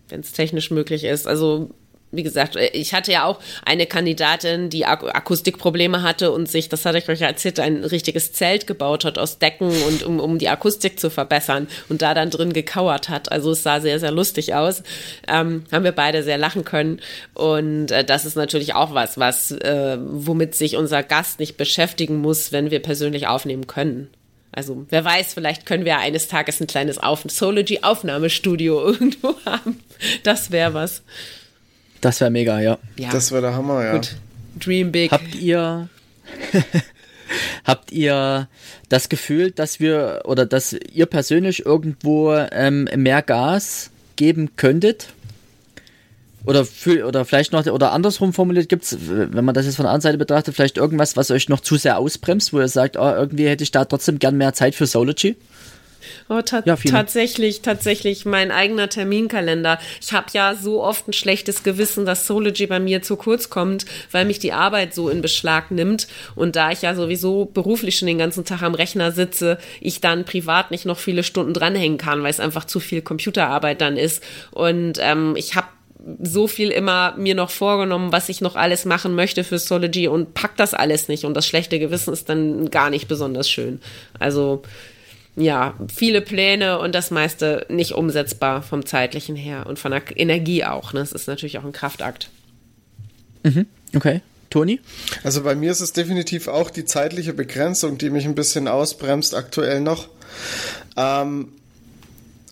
wenn 0.10 0.20
es 0.22 0.34
technisch 0.34 0.72
möglich 0.72 1.06
ist. 1.06 1.26
Also 1.28 1.70
wie 2.12 2.24
gesagt, 2.24 2.56
ich 2.56 2.94
hatte 2.94 3.12
ja 3.12 3.26
auch 3.26 3.40
eine 3.66 3.86
Kandidatin, 3.86 4.70
die 4.70 4.86
Ak 4.86 5.04
Akustikprobleme 5.04 6.04
hatte 6.04 6.32
und 6.32 6.50
sich, 6.50 6.70
das 6.70 6.86
hatte 6.86 6.98
ich 6.98 7.10
euch 7.10 7.22
erzählt, 7.22 7.60
ein 7.60 7.84
richtiges 7.84 8.32
Zelt 8.32 8.66
gebaut 8.66 9.04
hat 9.04 9.18
aus 9.18 9.40
Decken 9.40 9.70
und 9.84 10.04
um, 10.04 10.20
um 10.20 10.40
die 10.40 10.48
Akustik 10.48 11.00
zu 11.00 11.10
verbessern 11.10 11.68
und 11.90 12.02
da 12.02 12.14
dann 12.14 12.30
drin 12.30 12.54
gekauert 12.54 13.10
hat. 13.10 13.32
Also 13.32 13.52
es 13.52 13.64
sah 13.64 13.82
sehr, 13.82 14.00
sehr 14.00 14.12
lustig 14.12 14.56
aus. 14.56 14.84
Ähm, 15.28 15.66
haben 15.72 15.84
wir 15.84 15.92
beide 15.92 16.24
sehr 16.24 16.38
lachen 16.38 16.64
können. 16.64 17.02
Und 17.34 17.92
äh, 17.92 18.06
das 18.06 18.26
ist 18.26 18.36
natürlich 18.36 18.74
auch 18.74 18.94
was, 18.94 19.18
was, 19.18 19.52
äh, 19.52 19.98
womit 20.00 20.56
sich 20.56 20.78
unser 20.78 21.04
Gast 21.04 21.40
nicht 21.40 21.58
beschäftigen 21.58 22.18
muss, 22.18 22.52
wenn 22.54 22.72
wir 22.72 22.82
persönlich 22.82 23.28
aufnehmen 23.28 23.68
können. 23.68 24.10
Also 24.54 24.86
wer 24.90 25.06
weiß, 25.06 25.34
vielleicht 25.34 25.66
können 25.66 25.86
wir 25.86 26.00
eines 26.00 26.30
Tages 26.30 26.60
ein 26.60 26.68
kleines 26.68 26.98
Auf 26.98 27.24
Sology-Aufnahmestudio 27.28 28.82
irgendwo 28.92 29.36
haben. 29.46 29.80
Das 30.24 30.52
wäre 30.52 30.74
was. 30.74 31.04
Das 32.02 32.22
wäre 32.22 32.32
mega, 32.32 32.60
ja. 32.60 32.78
ja. 32.98 33.10
Das 33.12 33.32
wäre 33.32 33.42
der 33.42 33.56
Hammer, 33.56 33.84
ja. 33.84 33.94
Gut. 33.94 34.16
Dream 34.60 34.92
big. 34.92 35.12
Habt 35.12 35.36
ihr 35.36 35.90
habt 37.64 37.92
ihr 37.92 38.48
das 38.90 39.10
Gefühl, 39.10 39.52
dass 39.52 39.80
wir 39.80 40.22
oder 40.26 40.46
dass 40.46 40.74
ihr 40.74 41.06
persönlich 41.06 41.66
irgendwo 41.66 42.34
ähm, 42.34 42.90
mehr 42.96 43.22
Gas 43.22 43.92
geben 44.16 44.56
könntet? 44.56 45.08
Oder, 46.46 46.64
für, 46.64 47.06
oder 47.06 47.26
vielleicht 47.26 47.52
noch, 47.52 47.66
oder 47.66 47.92
andersrum 47.92 48.32
formuliert, 48.32 48.70
gibt 48.70 48.86
es, 48.86 48.98
wenn 49.02 49.44
man 49.44 49.54
das 49.54 49.66
jetzt 49.66 49.76
von 49.76 49.84
der 49.84 49.92
anderen 49.92 50.14
Seite 50.14 50.18
betrachtet, 50.18 50.56
vielleicht 50.56 50.78
irgendwas, 50.78 51.18
was 51.18 51.30
euch 51.30 51.50
noch 51.50 51.60
zu 51.60 51.76
sehr 51.76 51.98
ausbremst, 51.98 52.54
wo 52.54 52.60
ihr 52.60 52.70
sagt, 52.70 52.96
oh, 52.96 53.10
irgendwie 53.10 53.50
hätte 53.50 53.66
ich 53.66 53.72
da 53.72 53.84
trotzdem 53.84 54.18
gern 54.18 54.38
mehr 54.38 54.54
Zeit 54.54 54.74
für 54.74 54.88
Sology? 54.88 55.36
Oh, 56.30 56.42
ta 56.42 56.62
ja, 56.66 56.76
tatsächlich, 56.76 57.62
tatsächlich 57.62 58.26
mein 58.26 58.52
eigener 58.52 58.90
Terminkalender. 58.90 59.80
Ich 60.02 60.12
habe 60.12 60.28
ja 60.34 60.56
so 60.56 60.84
oft 60.84 61.08
ein 61.08 61.14
schlechtes 61.14 61.64
Gewissen, 61.64 62.06
dass 62.06 62.28
Sology 62.28 62.68
bei 62.68 62.80
mir 62.80 63.02
zu 63.02 63.16
kurz 63.16 63.50
kommt, 63.50 63.86
weil 64.12 64.26
mich 64.26 64.40
die 64.40 64.52
Arbeit 64.52 64.94
so 64.94 65.10
in 65.10 65.22
Beschlag 65.22 65.72
nimmt. 65.72 66.08
Und 66.36 66.58
da 66.58 66.72
ich 66.72 66.82
ja 66.82 66.96
sowieso 66.96 67.46
beruflich 67.46 67.98
schon 67.98 68.08
den 68.08 68.18
ganzen 68.18 68.44
Tag 68.44 68.62
am 68.62 68.76
Rechner 68.76 69.14
sitze, 69.14 69.58
ich 69.80 70.02
dann 70.02 70.26
privat 70.26 70.72
nicht 70.72 70.86
noch 70.86 71.00
viele 71.00 71.24
Stunden 71.24 71.54
dranhängen 71.54 71.98
kann, 71.98 72.24
weil 72.24 72.32
es 72.32 72.42
einfach 72.42 72.66
zu 72.66 72.82
viel 72.82 73.02
Computerarbeit 73.02 73.80
dann 73.80 73.96
ist. 73.96 74.22
Und 74.52 75.00
ähm, 75.00 75.36
ich 75.38 75.56
habe 75.56 75.68
so 76.22 76.48
viel 76.48 76.70
immer 76.70 77.16
mir 77.18 77.36
noch 77.36 77.50
vorgenommen, 77.50 78.12
was 78.12 78.30
ich 78.30 78.42
noch 78.42 78.56
alles 78.56 78.86
machen 78.86 79.16
möchte 79.16 79.44
für 79.44 79.60
Sology 79.60 80.08
und 80.08 80.34
pack 80.34 80.56
das 80.58 80.74
alles 80.74 81.08
nicht. 81.08 81.24
Und 81.24 81.36
das 81.36 81.48
schlechte 81.48 81.80
Gewissen 81.80 82.14
ist 82.14 82.28
dann 82.30 82.70
gar 82.70 82.90
nicht 82.90 83.08
besonders 83.08 83.50
schön. 83.50 83.82
Also 84.20 84.64
ja, 85.38 85.76
viele 85.96 86.22
Pläne 86.22 86.80
und 86.80 86.96
das 86.96 87.12
meiste 87.12 87.66
nicht 87.70 87.94
umsetzbar 87.94 88.64
vom 88.64 88.86
zeitlichen 88.86 89.36
her 89.36 89.68
und 89.68 89.78
von 89.78 89.92
der 89.92 90.02
Energie 90.16 90.66
auch. 90.66 90.94
Ne? 90.94 91.00
Das 91.00 91.12
ist 91.12 91.28
natürlich 91.28 91.60
auch 91.60 91.64
ein 91.64 91.72
Kraftakt. 91.72 92.32
Mhm. 93.44 93.68
Okay. 93.96 94.22
Toni? 94.50 94.80
Also 95.24 95.44
bei 95.44 95.56
mir 95.56 95.72
ist 95.72 95.82
es 95.82 95.94
definitiv 95.94 96.48
auch 96.48 96.72
die 96.72 96.86
zeitliche 96.86 97.34
Begrenzung, 97.34 97.98
die 98.00 98.10
mich 98.10 98.26
ein 98.26 98.34
bisschen 98.34 98.68
ausbremst 98.68 99.36
aktuell 99.36 99.80
noch. 99.82 100.08
Ähm, 100.96 101.50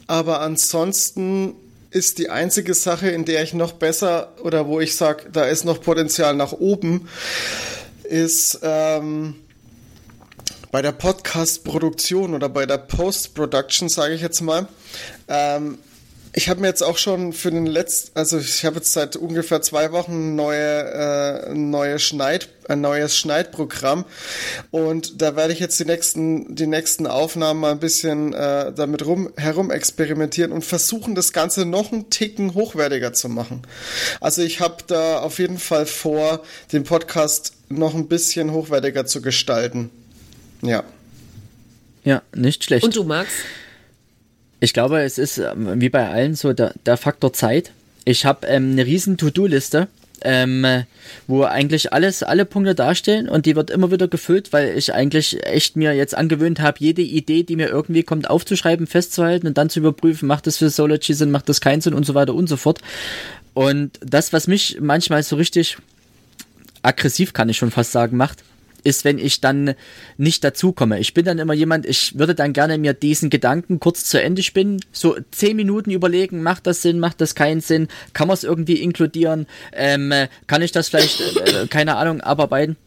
aber 0.06 0.42
ansonsten 0.42 1.56
ist 1.90 2.20
die 2.20 2.30
einzige 2.30 2.74
Sache, 2.76 3.10
in 3.10 3.26
der 3.26 3.42
ich 3.42 3.54
noch 3.54 3.72
besser 3.72 4.34
oder 4.44 4.68
wo 4.68 4.80
ich 4.80 4.96
sage, 4.96 5.24
da 5.32 5.46
ist 5.46 5.66
noch 5.66 5.82
Potenzial 5.82 6.36
nach 6.36 6.52
oben, 6.52 7.08
ist 8.04 8.60
ähm, 8.62 9.36
bei 10.76 10.82
der 10.82 10.92
Podcast-Produktion 10.92 12.34
oder 12.34 12.50
bei 12.50 12.66
der 12.66 12.78
Post-Production, 12.78 13.88
sage 13.88 14.14
ich 14.14 14.20
jetzt 14.20 14.42
mal, 14.42 14.68
ähm, 15.30 15.78
ich 16.34 16.50
habe 16.50 16.60
mir 16.60 16.68
jetzt 16.68 16.84
auch 16.84 16.98
schon 16.98 17.32
für 17.32 17.50
den 17.50 17.66
letzten, 17.66 18.20
also 18.20 18.38
ich 18.38 18.66
habe 18.66 18.76
jetzt 18.76 18.92
seit 18.92 19.16
ungefähr 19.16 19.62
zwei 19.62 19.94
Wochen 19.94 20.36
neue, 20.36 20.60
äh, 20.60 21.54
neue 21.54 21.98
Schneid, 21.98 22.50
ein 22.68 22.82
neues 22.82 23.16
Schneidprogramm 23.16 24.04
und 24.70 25.22
da 25.22 25.38
werde 25.38 25.54
ich 25.54 25.62
jetzt 25.62 25.80
die 25.80 25.86
nächsten, 25.86 26.54
die 26.56 26.68
nächsten 26.68 27.08
Aufnahmen 27.08 27.62
mal 27.62 27.72
ein 27.72 27.80
bisschen 27.80 28.34
äh, 28.34 28.74
damit 28.74 29.06
rum 29.06 29.32
herum 29.38 29.72
experimentieren 29.72 30.52
und 30.52 30.66
versuchen, 30.66 31.16
das 31.16 31.32
Ganze 31.32 31.66
noch 31.66 31.94
einen 31.94 32.10
Ticken 32.10 32.54
hochwertiger 32.54 33.14
zu 33.14 33.30
machen. 33.30 33.62
Also 34.20 34.42
ich 34.42 34.60
habe 34.60 34.84
da 34.88 35.20
auf 35.20 35.40
jeden 35.40 35.58
Fall 35.58 35.86
vor, 35.86 36.44
den 36.74 36.84
Podcast 36.84 37.54
noch 37.70 37.96
ein 37.96 38.10
bisschen 38.10 38.52
hochwertiger 38.52 39.06
zu 39.06 39.22
gestalten. 39.22 39.90
Ja. 40.62 40.84
Ja, 42.04 42.22
nicht 42.36 42.64
schlecht. 42.64 42.84
Und 42.84 42.96
du, 42.96 43.04
Max? 43.04 43.30
Ich 44.60 44.74
glaube, 44.74 45.02
es 45.02 45.18
ist 45.18 45.38
ähm, 45.38 45.82
wie 45.82 45.90
bei 45.90 46.10
allen 46.10 46.36
so 46.36 46.54
der, 46.54 46.74
der 46.86 46.98
Faktor 46.98 47.34
Zeit. 47.34 47.72
Ich 48.06 48.26
habe 48.26 48.48
ähm, 48.48 48.72
eine 48.72 48.86
riesen 48.86 49.18
To-Do-Liste, 49.18 49.88
ähm, 50.22 50.66
wo 51.28 51.44
eigentlich 51.44 51.94
alles, 51.94 52.24
alle 52.24 52.46
Punkte 52.46 52.76
dastehen 52.76 53.28
und 53.28 53.46
die 53.46 53.56
wird 53.56 53.70
immer 53.70 53.92
wieder 53.92 54.08
gefüllt, 54.08 54.54
weil 54.54 54.78
ich 54.78 54.94
eigentlich 54.94 55.44
echt 55.46 55.76
mir 55.76 55.94
jetzt 55.94 56.16
angewöhnt 56.16 56.60
habe, 56.60 56.78
jede 56.80 57.02
Idee, 57.02 57.44
die 57.44 57.56
mir 57.56 57.68
irgendwie 57.68 58.04
kommt, 58.04 58.30
aufzuschreiben, 58.30 58.88
festzuhalten 58.88 59.48
und 59.48 59.58
dann 59.58 59.70
zu 59.70 59.80
überprüfen, 59.80 60.28
macht 60.28 60.48
das 60.48 60.58
für 60.58 60.70
Sology 60.70 61.14
Sinn, 61.14 61.32
macht 61.32 61.50
das 61.50 61.62
keinen 61.62 61.82
Sinn 61.82 61.94
und 61.94 62.06
so 62.06 62.14
weiter 62.14 62.34
und 62.34 62.48
so 62.48 62.58
fort. 62.58 62.80
Und 63.54 64.00
das, 64.02 64.34
was 64.34 64.48
mich 64.48 64.78
manchmal 64.80 65.24
so 65.24 65.36
richtig 65.36 65.78
aggressiv, 66.82 67.34
kann 67.34 67.50
ich 67.50 67.58
schon 67.58 67.72
fast 67.72 67.92
sagen, 67.92 68.18
macht, 68.18 68.44
ist, 68.86 69.04
wenn 69.04 69.18
ich 69.18 69.42
dann 69.42 69.74
nicht 70.18 70.44
dazukomme. 70.44 71.00
Ich 71.00 71.14
bin 71.14 71.26
dann 71.26 71.40
immer 71.40 71.54
jemand, 71.54 71.86
ich 71.86 72.18
würde 72.18 72.36
dann 72.36 72.54
gerne 72.54 72.78
mir 72.78 72.94
diesen 72.94 73.30
Gedanken 73.30 73.80
kurz 73.80 74.06
zu 74.06 74.22
Ende 74.22 74.44
spinnen, 74.44 74.80
so 74.92 75.18
zehn 75.32 75.56
Minuten 75.56 75.92
überlegen, 75.92 76.44
macht 76.44 76.68
das 76.68 76.82
Sinn, 76.82 77.00
macht 77.00 77.20
das 77.20 77.36
keinen 77.36 77.62
Sinn, 77.62 77.88
kann 78.14 78.28
man 78.28 78.36
es 78.36 78.44
irgendwie 78.44 78.82
inkludieren, 78.82 79.48
ähm, 79.74 80.14
kann 80.48 80.62
ich 80.62 80.72
das 80.72 80.90
vielleicht, 80.90 81.22
äh, 81.22 81.68
keine 81.68 81.98
Ahnung, 81.98 82.22
abarbeiten. 82.22 82.78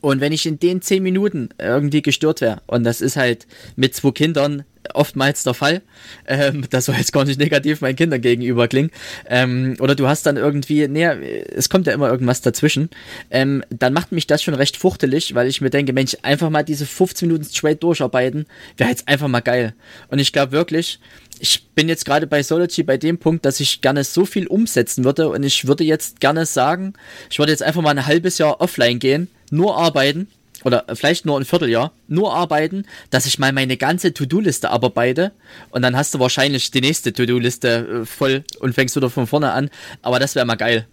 Und 0.00 0.20
wenn 0.20 0.32
ich 0.32 0.46
in 0.46 0.58
den 0.58 0.80
zehn 0.80 1.02
Minuten 1.02 1.50
irgendwie 1.58 2.02
gestört 2.02 2.40
wäre, 2.40 2.62
und 2.66 2.84
das 2.84 3.00
ist 3.00 3.16
halt 3.16 3.46
mit 3.76 3.94
zwei 3.94 4.12
Kindern 4.12 4.64
oftmals 4.94 5.42
der 5.42 5.54
Fall, 5.54 5.82
ähm, 6.26 6.64
das 6.70 6.86
soll 6.86 6.96
jetzt 6.96 7.12
gar 7.12 7.24
nicht 7.24 7.38
negativ 7.38 7.80
meinen 7.80 7.96
Kindern 7.96 8.20
gegenüber 8.20 8.68
klingen, 8.68 8.90
ähm, 9.26 9.76
oder 9.80 9.94
du 9.94 10.08
hast 10.08 10.26
dann 10.26 10.36
irgendwie, 10.36 10.88
nee, 10.88 11.04
es 11.04 11.68
kommt 11.68 11.86
ja 11.86 11.92
immer 11.92 12.08
irgendwas 12.08 12.40
dazwischen, 12.40 12.90
ähm, 13.30 13.64
dann 13.70 13.92
macht 13.92 14.12
mich 14.12 14.26
das 14.26 14.42
schon 14.42 14.54
recht 14.54 14.76
fuchtelig, 14.76 15.34
weil 15.34 15.48
ich 15.48 15.60
mir 15.60 15.70
denke, 15.70 15.92
Mensch, 15.92 16.16
einfach 16.22 16.50
mal 16.50 16.62
diese 16.62 16.86
15 16.86 17.28
Minuten 17.28 17.44
straight 17.44 17.82
durcharbeiten, 17.82 18.46
wäre 18.76 18.90
jetzt 18.90 19.08
einfach 19.08 19.28
mal 19.28 19.40
geil. 19.40 19.74
Und 20.08 20.18
ich 20.18 20.32
glaube 20.32 20.52
wirklich, 20.52 21.00
ich 21.40 21.68
bin 21.74 21.88
jetzt 21.88 22.04
gerade 22.04 22.26
bei 22.26 22.42
Sology 22.42 22.82
bei 22.82 22.96
dem 22.96 23.18
Punkt, 23.18 23.44
dass 23.44 23.60
ich 23.60 23.80
gerne 23.80 24.04
so 24.04 24.24
viel 24.24 24.46
umsetzen 24.46 25.04
würde. 25.04 25.28
Und 25.28 25.42
ich 25.42 25.66
würde 25.66 25.84
jetzt 25.84 26.20
gerne 26.20 26.46
sagen, 26.46 26.94
ich 27.30 27.38
würde 27.38 27.52
jetzt 27.52 27.62
einfach 27.62 27.82
mal 27.82 27.90
ein 27.90 28.06
halbes 28.06 28.38
Jahr 28.38 28.60
offline 28.60 28.98
gehen, 28.98 29.28
nur 29.50 29.76
arbeiten 29.76 30.28
oder 30.64 30.84
vielleicht 30.94 31.26
nur 31.26 31.38
ein 31.38 31.44
Vierteljahr, 31.44 31.92
nur 32.08 32.34
arbeiten, 32.34 32.84
dass 33.10 33.26
ich 33.26 33.38
mal 33.38 33.52
meine 33.52 33.76
ganze 33.76 34.12
To-Do-Liste 34.14 34.70
abarbeite 34.70 35.32
und 35.70 35.82
dann 35.82 35.96
hast 35.96 36.14
du 36.14 36.18
wahrscheinlich 36.18 36.70
die 36.70 36.80
nächste 36.80 37.12
To-Do-Liste 37.12 38.02
äh, 38.02 38.06
voll 38.06 38.44
und 38.60 38.74
fängst 38.74 38.96
wieder 38.96 39.10
von 39.10 39.26
vorne 39.26 39.52
an, 39.52 39.70
aber 40.02 40.18
das 40.18 40.34
wäre 40.34 40.46
mal 40.46 40.56
geil. 40.56 40.86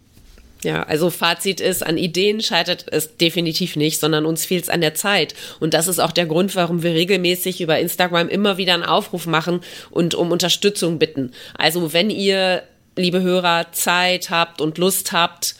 Ja, 0.63 0.81
also 0.81 1.11
Fazit 1.11 1.61
ist, 1.61 1.85
an 1.85 1.95
Ideen 1.95 2.41
scheitert 2.41 2.87
es 2.91 3.17
definitiv 3.17 3.75
nicht, 3.75 3.99
sondern 3.99 4.25
uns 4.25 4.45
fehlt 4.45 4.63
es 4.63 4.69
an 4.69 4.81
der 4.81 4.95
Zeit. 4.95 5.35
Und 5.59 5.75
das 5.75 5.87
ist 5.87 5.99
auch 5.99 6.11
der 6.11 6.25
Grund, 6.25 6.55
warum 6.55 6.81
wir 6.81 6.91
regelmäßig 6.91 7.61
über 7.61 7.77
Instagram 7.77 8.29
immer 8.29 8.57
wieder 8.57 8.73
einen 8.73 8.81
Aufruf 8.81 9.27
machen 9.27 9.59
und 9.91 10.15
um 10.15 10.31
Unterstützung 10.31 10.97
bitten. 10.97 11.33
Also 11.55 11.93
wenn 11.93 12.09
ihr 12.09 12.63
liebe 12.97 13.21
Hörer, 13.21 13.71
Zeit 13.71 14.29
habt 14.29 14.61
und 14.61 14.77
Lust 14.77 15.11
habt, 15.11 15.55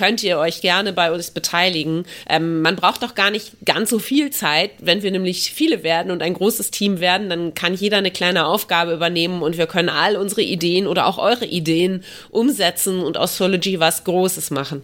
könnt 0.00 0.22
ihr 0.22 0.38
euch 0.38 0.62
gerne 0.62 0.94
bei 0.94 1.12
uns 1.12 1.30
beteiligen. 1.30 2.06
Ähm, 2.26 2.62
man 2.62 2.74
braucht 2.74 3.02
doch 3.02 3.14
gar 3.14 3.30
nicht 3.30 3.52
ganz 3.66 3.90
so 3.90 3.98
viel 3.98 4.30
Zeit. 4.30 4.70
Wenn 4.78 5.02
wir 5.02 5.10
nämlich 5.10 5.52
viele 5.52 5.82
werden 5.82 6.10
und 6.10 6.22
ein 6.22 6.32
großes 6.32 6.70
Team 6.70 7.00
werden, 7.00 7.28
dann 7.28 7.52
kann 7.52 7.74
jeder 7.74 7.98
eine 7.98 8.10
kleine 8.10 8.46
Aufgabe 8.46 8.94
übernehmen 8.94 9.42
und 9.42 9.58
wir 9.58 9.66
können 9.66 9.90
all 9.90 10.16
unsere 10.16 10.40
Ideen 10.40 10.86
oder 10.86 11.04
auch 11.04 11.18
eure 11.18 11.44
Ideen 11.44 12.02
umsetzen 12.30 13.00
und 13.00 13.18
aus 13.18 13.36
Sology 13.36 13.78
was 13.78 14.04
Großes 14.04 14.50
machen. 14.50 14.80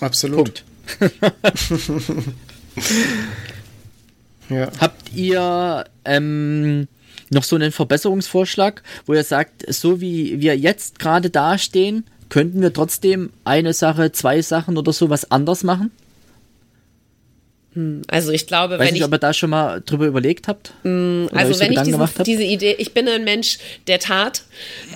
Absolut. 0.00 0.64
ja. 4.48 4.70
Habt 4.80 5.12
ihr 5.14 5.84
ähm, 6.06 6.88
noch 7.28 7.44
so 7.44 7.54
einen 7.54 7.70
Verbesserungsvorschlag, 7.70 8.82
wo 9.04 9.12
ihr 9.12 9.24
sagt, 9.24 9.70
so 9.74 10.00
wie 10.00 10.40
wir 10.40 10.56
jetzt 10.56 10.98
gerade 10.98 11.28
dastehen, 11.28 12.06
könnten 12.28 12.60
wir 12.60 12.72
trotzdem 12.72 13.30
eine 13.44 13.72
Sache, 13.72 14.12
zwei 14.12 14.42
Sachen 14.42 14.76
oder 14.76 14.92
so 14.92 15.10
was 15.10 15.30
anders 15.30 15.64
machen? 15.64 15.90
Hm, 17.74 18.02
also 18.08 18.32
ich 18.32 18.46
glaube, 18.46 18.78
Weiß 18.78 18.86
wenn 18.86 18.94
nicht, 18.94 19.02
ich, 19.02 19.06
ob 19.06 19.12
ihr 19.12 19.18
da 19.18 19.32
schon 19.32 19.50
mal 19.50 19.82
drüber 19.84 20.06
überlegt 20.06 20.48
habt. 20.48 20.72
Hm, 20.82 21.28
also 21.32 21.60
wenn 21.60 21.74
so 21.74 21.80
ich 21.80 21.82
diesen, 21.82 22.08
diese 22.24 22.42
Idee, 22.42 22.74
ich 22.78 22.94
bin 22.94 23.08
ein 23.08 23.24
Mensch 23.24 23.58
der 23.86 23.98
Tat. 23.98 24.44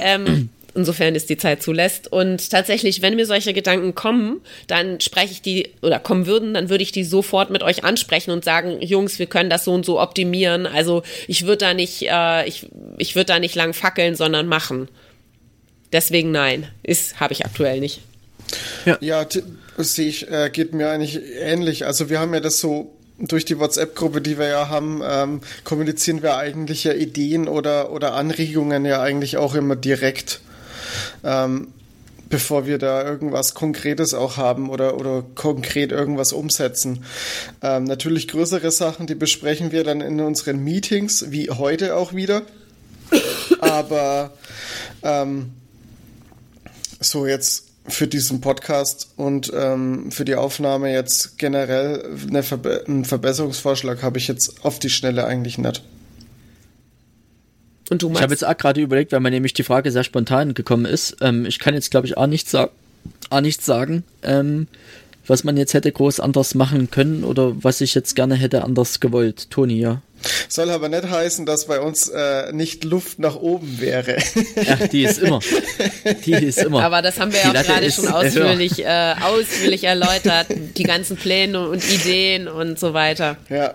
Ähm, 0.00 0.50
insofern 0.74 1.14
es 1.14 1.26
die 1.26 1.36
Zeit 1.36 1.62
zulässt. 1.62 2.10
Und 2.12 2.50
tatsächlich, 2.50 3.02
wenn 3.02 3.16
mir 3.16 3.26
solche 3.26 3.52
Gedanken 3.52 3.94
kommen, 3.94 4.40
dann 4.66 5.00
spreche 5.00 5.32
ich 5.32 5.42
die 5.42 5.70
oder 5.82 5.98
kommen 5.98 6.26
würden, 6.26 6.54
dann 6.54 6.70
würde 6.70 6.82
ich 6.82 6.92
die 6.92 7.04
sofort 7.04 7.50
mit 7.50 7.62
euch 7.62 7.84
ansprechen 7.84 8.30
und 8.30 8.44
sagen, 8.44 8.80
Jungs, 8.80 9.18
wir 9.18 9.26
können 9.26 9.50
das 9.50 9.64
so 9.64 9.72
und 9.72 9.84
so 9.84 10.00
optimieren. 10.00 10.66
Also 10.66 11.02
ich 11.26 11.46
würde 11.46 11.58
da 11.58 11.74
nicht, 11.74 12.02
äh, 12.08 12.46
ich 12.46 12.68
ich 12.98 13.14
würde 13.14 13.26
da 13.26 13.38
nicht 13.38 13.54
lang 13.54 13.72
fackeln, 13.72 14.14
sondern 14.14 14.46
machen. 14.46 14.88
Deswegen 15.92 16.31
nein, 16.31 16.68
ist 16.83 17.20
habe 17.20 17.33
ich 17.33 17.44
aktuell 17.44 17.81
nicht. 17.81 18.00
Ja, 18.85 18.98
ja 19.00 19.26
sehe 19.79 20.09
ich, 20.09 20.31
äh, 20.31 20.50
geht 20.53 20.74
mir 20.74 20.90
eigentlich 20.90 21.20
ähnlich. 21.40 21.87
Also 21.87 22.11
wir 22.11 22.20
haben 22.20 22.35
ja 22.35 22.40
das 22.40 22.59
so 22.59 22.94
durch 23.18 23.44
die 23.44 23.59
WhatsApp-Gruppe, 23.59 24.20
die 24.20 24.38
wir 24.38 24.48
ja 24.48 24.68
haben, 24.68 25.03
ähm, 25.05 25.40
kommunizieren 25.64 26.22
wir 26.22 26.37
eigentlich 26.37 26.85
ja 26.85 26.92
Ideen 26.92 27.48
oder, 27.48 27.92
oder 27.92 28.14
Anregungen 28.14 28.85
ja 28.85 29.03
eigentlich 29.03 29.37
auch 29.37 29.55
immer 29.55 29.76
direkt. 29.76 30.40
Ähm, 31.22 31.68
bevor 32.31 32.64
wir 32.64 32.79
da 32.79 33.05
irgendwas 33.05 33.55
Konkretes 33.55 34.14
auch 34.14 34.37
haben 34.37 34.70
oder, 34.70 34.96
oder 34.98 35.24
konkret 35.35 35.90
irgendwas 35.90 36.33
umsetzen. 36.33 37.05
Ähm, 37.61 37.85
natürlich 37.85 38.29
größere 38.29 38.70
Sachen, 38.70 39.07
die 39.07 39.16
besprechen 39.16 39.72
wir 39.72 39.83
dann 39.85 40.00
in 40.00 40.20
unseren 40.20 40.62
Meetings, 40.62 41.31
wie 41.31 41.50
heute 41.50 41.96
auch 41.96 42.14
wieder. 42.14 42.42
Aber 43.61 44.33
ähm, 45.03 45.50
so 47.00 47.26
jetzt 47.26 47.66
für 47.88 48.06
diesen 48.06 48.40
Podcast 48.40 49.08
und 49.16 49.50
ähm, 49.54 50.10
für 50.12 50.24
die 50.24 50.34
Aufnahme 50.34 50.92
jetzt 50.92 51.38
generell 51.38 52.16
eine 52.28 52.42
Verbe 52.42 52.84
einen 52.86 53.04
Verbesserungsvorschlag 53.04 54.02
habe 54.02 54.18
ich 54.18 54.28
jetzt 54.28 54.64
auf 54.64 54.78
die 54.78 54.90
Schnelle 54.90 55.26
eigentlich 55.26 55.58
nicht. 55.58 55.82
Und 57.88 58.02
du 58.02 58.08
meinst? 58.08 58.20
Ich 58.20 58.22
habe 58.22 58.32
jetzt 58.32 58.46
auch 58.46 58.56
gerade 58.56 58.80
überlegt, 58.80 59.12
weil 59.12 59.20
mir 59.20 59.30
nämlich 59.30 59.54
die 59.54 59.64
Frage 59.64 59.90
sehr 59.90 60.04
spontan 60.04 60.54
gekommen 60.54 60.84
ist. 60.84 61.16
Ähm, 61.20 61.44
ich 61.46 61.58
kann 61.58 61.74
jetzt, 61.74 61.90
glaube 61.90 62.06
ich, 62.06 62.16
auch 62.16 62.28
nichts, 62.28 62.52
sa 62.52 62.70
auch 63.30 63.40
nichts 63.40 63.64
sagen, 63.64 64.04
ähm, 64.22 64.68
was 65.26 65.42
man 65.42 65.56
jetzt 65.56 65.74
hätte 65.74 65.90
groß 65.90 66.20
anders 66.20 66.54
machen 66.54 66.90
können 66.90 67.24
oder 67.24 67.52
was 67.62 67.80
ich 67.80 67.94
jetzt 67.94 68.14
gerne 68.14 68.34
hätte 68.34 68.62
anders 68.62 69.00
gewollt. 69.00 69.50
Toni, 69.50 69.80
ja. 69.80 70.02
Soll 70.48 70.70
aber 70.70 70.88
nicht 70.88 71.09
heißen, 71.09 71.46
dass 71.46 71.66
bei 71.66 71.80
uns 71.80 72.09
äh, 72.09 72.52
nicht 72.52 72.85
Luft 72.85 73.18
nach 73.18 73.37
oben 73.37 73.80
wäre. 73.80 74.18
Ja, 74.56 74.76
die 74.87 75.04
ist 75.04 75.18
immer. 75.18 75.40
Die 76.24 76.33
ist 76.33 76.59
immer. 76.59 76.83
Aber 76.83 77.02
das 77.02 77.18
haben 77.18 77.33
wir 77.33 77.40
ja 77.40 77.50
auch 77.50 77.64
gerade 77.64 77.90
schon 77.90 78.09
ausführlich, 78.09 78.85
äh, 78.85 79.14
ausführlich 79.20 79.85
erläutert. 79.85 80.46
Die 80.76 80.83
ganzen 80.83 81.16
Pläne 81.16 81.68
und 81.68 81.83
Ideen 81.90 82.48
und 82.48 82.78
so 82.78 82.94
weiter. 82.94 83.37
Ja. 83.48 83.74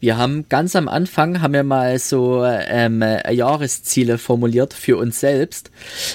Wir 0.00 0.16
haben 0.16 0.46
ganz 0.48 0.76
am 0.76 0.88
Anfang 0.88 1.40
haben 1.40 1.54
wir 1.54 1.62
mal 1.62 1.98
so 1.98 2.44
ähm, 2.44 3.02
Jahresziele 3.30 4.18
formuliert 4.18 4.74
für 4.74 4.96
uns 4.96 5.20
selbst. 5.20 5.70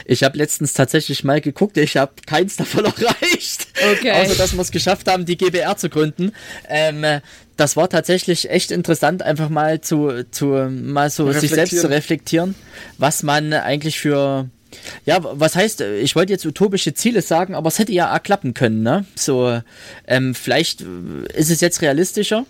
Ich 0.06 0.24
habe 0.24 0.38
letztens 0.38 0.74
tatsächlich 0.74 1.24
mal 1.24 1.42
geguckt, 1.42 1.78
ich 1.78 1.98
habe 1.98 2.14
keins 2.26 2.56
davon 2.56 2.86
erreicht. 2.86 3.68
Okay. 3.94 4.12
Außer 4.12 4.36
dass 4.36 4.54
wir 4.54 4.62
es 4.62 4.72
geschafft 4.72 5.08
haben, 5.08 5.26
die 5.26 5.38
GBR 5.38 5.78
zu 5.78 5.90
gründen. 5.90 6.32
Ähm, 6.70 7.22
das 7.58 7.78
war 7.78 7.90
tatsächlich 7.90 8.50
echt 8.50 8.72
interessant, 8.72 9.22
einfach 9.22 9.50
mal 9.50 9.82
zu, 9.82 10.26
zu 10.32 10.46
mal 10.70 11.10
so 11.10 11.32
sich 11.32 11.52
selbst 11.52 11.80
zu 11.80 11.90
reflektieren, 11.90 12.56
was 12.98 13.24
man 13.24 13.54
eigentlich 13.54 14.00
für 14.00 14.50
ja, 15.06 15.20
was 15.22 15.56
heißt, 15.56 15.82
ich 15.82 16.16
wollte 16.18 16.34
jetzt 16.34 16.46
utopische 16.46 16.94
Ziele 16.94 17.22
sagen, 17.22 17.56
aber 17.56 17.70
es 17.70 17.80
hätte 17.80 17.94
ja 17.94 18.14
auch 18.14 18.22
klappen 18.22 18.54
können, 18.54 18.84
ne? 18.84 19.06
So, 19.16 19.62
ähm, 20.06 20.36
vielleicht 20.36 20.82
ist 21.34 21.50
es 21.50 21.62
jetzt 21.62 21.82
realistischer, 21.82 22.46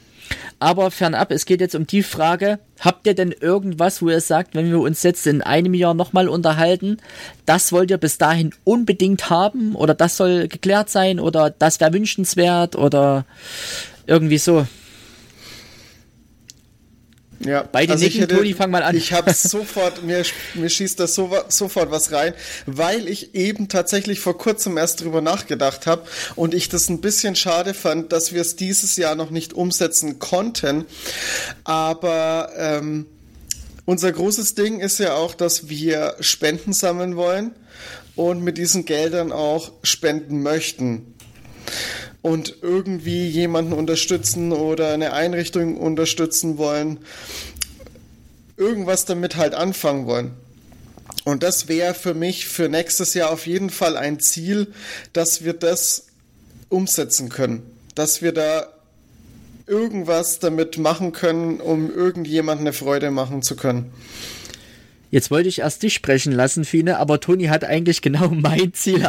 aber 0.59 0.91
fernab, 0.91 1.31
es 1.31 1.45
geht 1.45 1.61
jetzt 1.61 1.75
um 1.75 1.85
die 1.85 2.03
Frage, 2.03 2.59
habt 2.79 3.07
ihr 3.07 3.13
denn 3.13 3.31
irgendwas, 3.31 4.01
wo 4.01 4.09
ihr 4.09 4.21
sagt, 4.21 4.55
wenn 4.55 4.69
wir 4.69 4.79
uns 4.79 5.03
jetzt 5.03 5.27
in 5.27 5.41
einem 5.41 5.73
Jahr 5.73 5.93
nochmal 5.93 6.29
unterhalten, 6.29 6.97
das 7.45 7.71
wollt 7.71 7.91
ihr 7.91 7.97
bis 7.97 8.17
dahin 8.17 8.51
unbedingt 8.63 9.29
haben 9.29 9.75
oder 9.75 9.93
das 9.93 10.17
soll 10.17 10.47
geklärt 10.47 10.89
sein 10.89 11.19
oder 11.19 11.49
das 11.49 11.79
wäre 11.79 11.93
wünschenswert 11.93 12.75
oder 12.75 13.25
irgendwie 14.07 14.37
so? 14.37 14.65
Ja, 17.39 17.67
Beide 17.69 17.93
also 17.93 18.03
nicken, 18.05 18.21
hätte, 18.21 18.35
Toni, 18.35 18.53
fang 18.53 18.71
mal 18.71 18.83
an. 18.83 18.95
Ich 18.95 19.11
habe 19.13 19.33
sofort, 19.33 20.03
mir, 20.03 20.23
mir 20.53 20.69
schießt 20.69 20.99
das 20.99 21.15
so, 21.15 21.35
sofort 21.49 21.91
was 21.91 22.11
rein, 22.11 22.33
weil 22.65 23.07
ich 23.07 23.35
eben 23.35 23.67
tatsächlich 23.67 24.19
vor 24.19 24.37
kurzem 24.37 24.77
erst 24.77 25.01
drüber 25.01 25.21
nachgedacht 25.21 25.85
habe 25.85 26.03
und 26.35 26.53
ich 26.53 26.69
das 26.69 26.89
ein 26.89 27.01
bisschen 27.01 27.35
schade 27.35 27.73
fand, 27.73 28.11
dass 28.11 28.33
wir 28.33 28.41
es 28.41 28.55
dieses 28.55 28.95
Jahr 28.95 29.15
noch 29.15 29.31
nicht 29.31 29.53
umsetzen 29.53 30.19
konnten. 30.19 30.85
Aber 31.63 32.51
ähm, 32.57 33.05
unser 33.85 34.11
großes 34.11 34.55
Ding 34.55 34.79
ist 34.79 34.99
ja 34.99 35.15
auch, 35.15 35.35
dass 35.35 35.69
wir 35.69 36.15
Spenden 36.19 36.73
sammeln 36.73 37.15
wollen 37.15 37.51
und 38.15 38.41
mit 38.43 38.57
diesen 38.57 38.85
Geldern 38.85 39.31
auch 39.31 39.71
spenden 39.83 40.41
möchten 40.41 41.13
und 42.25 42.55
irgendwie 42.63 43.27
jemanden 43.27 43.71
unterstützen 43.71 44.51
oder 44.51 44.93
eine 44.93 45.13
Einrichtung 45.13 45.77
unterstützen 45.77 46.57
wollen, 46.57 46.97
irgendwas 48.57 49.05
damit 49.05 49.35
halt 49.35 49.53
anfangen 49.53 50.07
wollen. 50.07 50.31
Und 51.23 51.43
das 51.43 51.67
wäre 51.67 51.93
für 51.93 52.15
mich 52.15 52.47
für 52.47 52.67
nächstes 52.67 53.13
Jahr 53.13 53.29
auf 53.29 53.45
jeden 53.45 53.69
Fall 53.69 53.95
ein 53.95 54.19
Ziel, 54.19 54.73
dass 55.13 55.43
wir 55.43 55.53
das 55.53 56.07
umsetzen 56.67 57.29
können, 57.29 57.61
dass 57.93 58.23
wir 58.23 58.31
da 58.31 58.73
irgendwas 59.67 60.39
damit 60.39 60.79
machen 60.79 61.11
können, 61.11 61.61
um 61.61 61.93
irgendjemandem 61.93 62.65
eine 62.65 62.73
Freude 62.73 63.11
machen 63.11 63.43
zu 63.43 63.55
können. 63.55 63.93
Jetzt 65.11 65.31
wollte 65.31 65.49
ich 65.49 65.59
erst 65.59 65.83
dich 65.83 65.93
sprechen 65.93 66.33
lassen, 66.33 66.65
Fine, 66.65 66.97
aber 66.97 67.19
Toni 67.19 67.45
hat 67.45 67.63
eigentlich 67.63 68.01
genau 68.01 68.29
mein 68.31 68.73
Ziel 68.73 69.05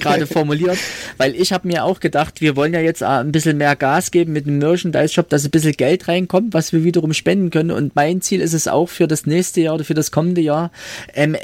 gerade 0.00 0.26
formuliert, 0.26 0.78
weil 1.16 1.34
ich 1.34 1.52
habe 1.52 1.68
mir 1.68 1.84
auch 1.84 2.00
gedacht, 2.00 2.40
wir 2.40 2.56
wollen 2.56 2.74
ja 2.74 2.80
jetzt 2.80 3.02
ein 3.02 3.32
bisschen 3.32 3.56
mehr 3.56 3.76
Gas 3.76 4.10
geben 4.10 4.32
mit 4.32 4.46
dem 4.46 4.58
Merchandise-Shop, 4.58 5.28
dass 5.28 5.44
ein 5.44 5.50
bisschen 5.50 5.72
Geld 5.72 6.08
reinkommt, 6.08 6.54
was 6.54 6.72
wir 6.72 6.84
wiederum 6.84 7.12
spenden 7.12 7.50
können. 7.50 7.70
Und 7.70 7.96
mein 7.96 8.20
Ziel 8.20 8.40
ist 8.40 8.52
es 8.52 8.68
auch 8.68 8.88
für 8.88 9.06
das 9.06 9.26
nächste 9.26 9.60
Jahr 9.60 9.74
oder 9.74 9.84
für 9.84 9.94
das 9.94 10.10
kommende 10.10 10.40
Jahr, 10.40 10.70
ähm, 11.14 11.36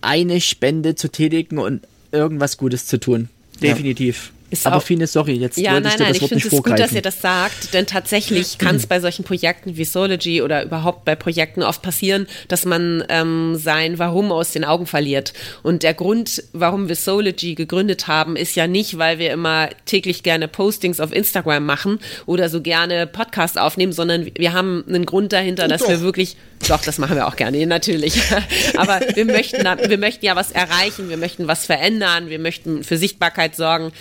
eine 0.00 0.40
Spende 0.40 0.94
zu 0.94 1.10
tätigen 1.10 1.58
und 1.58 1.82
irgendwas 2.12 2.56
Gutes 2.56 2.86
zu 2.86 2.98
tun. 2.98 3.28
Definitiv. 3.60 4.32
Ja. 4.32 4.37
Ist 4.50 4.66
aber 4.66 4.80
Fine, 4.80 5.06
sorry, 5.06 5.34
jetzt 5.34 5.58
ja, 5.58 5.78
nein, 5.78 5.92
nein, 5.98 6.14
ich 6.14 6.26
finde 6.26 6.46
es 6.46 6.50
gut, 6.50 6.78
dass 6.78 6.92
ihr 6.92 7.02
das 7.02 7.20
sagt, 7.20 7.74
denn 7.74 7.86
tatsächlich 7.86 8.56
kann 8.56 8.76
es 8.76 8.86
bei 8.88 8.98
solchen 8.98 9.24
Projekten 9.24 9.76
wie 9.76 9.84
Sology 9.84 10.40
oder 10.40 10.64
überhaupt 10.64 11.04
bei 11.04 11.16
Projekten 11.16 11.62
oft 11.62 11.82
passieren, 11.82 12.26
dass 12.48 12.64
man 12.64 13.04
ähm, 13.10 13.56
sein 13.56 13.98
Warum 13.98 14.32
aus 14.32 14.52
den 14.52 14.64
Augen 14.64 14.86
verliert. 14.86 15.34
Und 15.62 15.82
der 15.82 15.92
Grund, 15.92 16.42
warum 16.54 16.88
wir 16.88 16.96
Sology 16.96 17.54
gegründet 17.54 18.08
haben, 18.08 18.36
ist 18.36 18.54
ja 18.54 18.66
nicht, 18.66 18.96
weil 18.96 19.18
wir 19.18 19.32
immer 19.32 19.68
täglich 19.84 20.22
gerne 20.22 20.48
Postings 20.48 21.00
auf 21.00 21.12
Instagram 21.12 21.66
machen 21.66 21.98
oder 22.24 22.48
so 22.48 22.62
gerne 22.62 23.06
Podcasts 23.06 23.58
aufnehmen, 23.58 23.92
sondern 23.92 24.30
wir 24.34 24.54
haben 24.54 24.84
einen 24.88 25.04
Grund 25.04 25.32
dahinter, 25.34 25.68
dass 25.68 25.82
Doch. 25.82 25.88
wir 25.88 26.00
wirklich 26.00 26.36
doch, 26.66 26.82
das 26.82 26.98
machen 26.98 27.16
wir 27.16 27.26
auch 27.28 27.36
gerne, 27.36 27.64
natürlich. 27.66 28.20
Aber 28.76 29.00
wir 29.14 29.24
möchten, 29.24 29.64
wir 29.64 29.98
möchten 29.98 30.24
ja 30.24 30.34
was 30.34 30.50
erreichen, 30.50 31.08
wir 31.08 31.16
möchten 31.16 31.46
was 31.46 31.66
verändern, 31.66 32.28
wir 32.28 32.38
möchten 32.38 32.82
für 32.82 32.98
Sichtbarkeit 32.98 33.54
sorgen. 33.54 33.92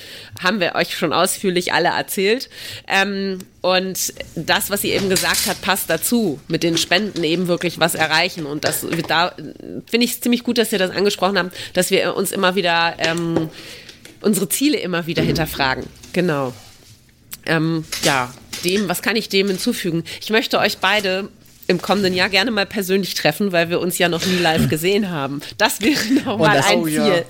Haben 0.42 0.60
wir 0.60 0.76
euch 0.76 0.98
schon 0.98 1.14
ausführlich 1.14 1.74
alle 1.74 1.90
erzählt. 1.90 2.50
Ähm, 2.88 3.40
und 3.62 4.14
das, 4.36 4.70
was 4.70 4.82
sie 4.82 4.92
eben 4.92 5.10
gesagt 5.10 5.46
hat, 5.48 5.62
passt 5.62 5.90
dazu. 5.90 6.40
Mit 6.48 6.64
den 6.64 6.78
Spenden 6.78 7.24
eben 7.24 7.48
wirklich 7.48 7.80
was 7.80 7.96
erreichen. 7.96 8.46
Und 8.46 8.64
das 8.64 8.86
da 9.08 9.34
finde 9.90 10.06
ich 10.06 10.12
es 10.12 10.22
ziemlich 10.22 10.44
gut, 10.44 10.58
dass 10.58 10.72
ihr 10.72 10.80
das 10.80 10.92
angesprochen 10.92 11.38
habt, 11.38 11.56
dass 11.74 11.92
wir 11.92 12.16
uns 12.16 12.32
immer 12.32 12.56
wieder 12.56 12.96
ähm, 13.00 13.50
unsere 14.22 14.50
Ziele 14.50 14.78
immer 14.78 15.06
wieder 15.06 15.24
hinterfragen. 15.24 15.86
Genau. 16.14 16.54
Ähm, 17.46 17.86
ja, 18.04 18.34
dem, 18.64 18.90
was 18.90 19.02
kann 19.02 19.16
ich 19.16 19.30
dem 19.30 19.48
hinzufügen? 19.48 20.04
Ich 20.22 20.30
möchte 20.30 20.60
euch 20.60 20.80
beide 20.80 21.30
im 21.68 21.82
kommenden 21.82 22.14
Jahr 22.14 22.30
gerne 22.30 22.52
mal 22.52 22.66
persönlich 22.66 23.14
treffen, 23.14 23.52
weil 23.52 23.70
wir 23.70 23.80
uns 23.80 23.98
ja 23.98 24.10
noch 24.10 24.26
nie 24.26 24.38
live 24.38 24.70
gesehen 24.70 25.10
haben. 25.10 25.42
Das 25.58 25.82
wäre 25.82 26.02
nochmal 26.26 26.64
ein 26.66 26.84
Ziel. 26.84 26.94
Ja. 26.96 27.24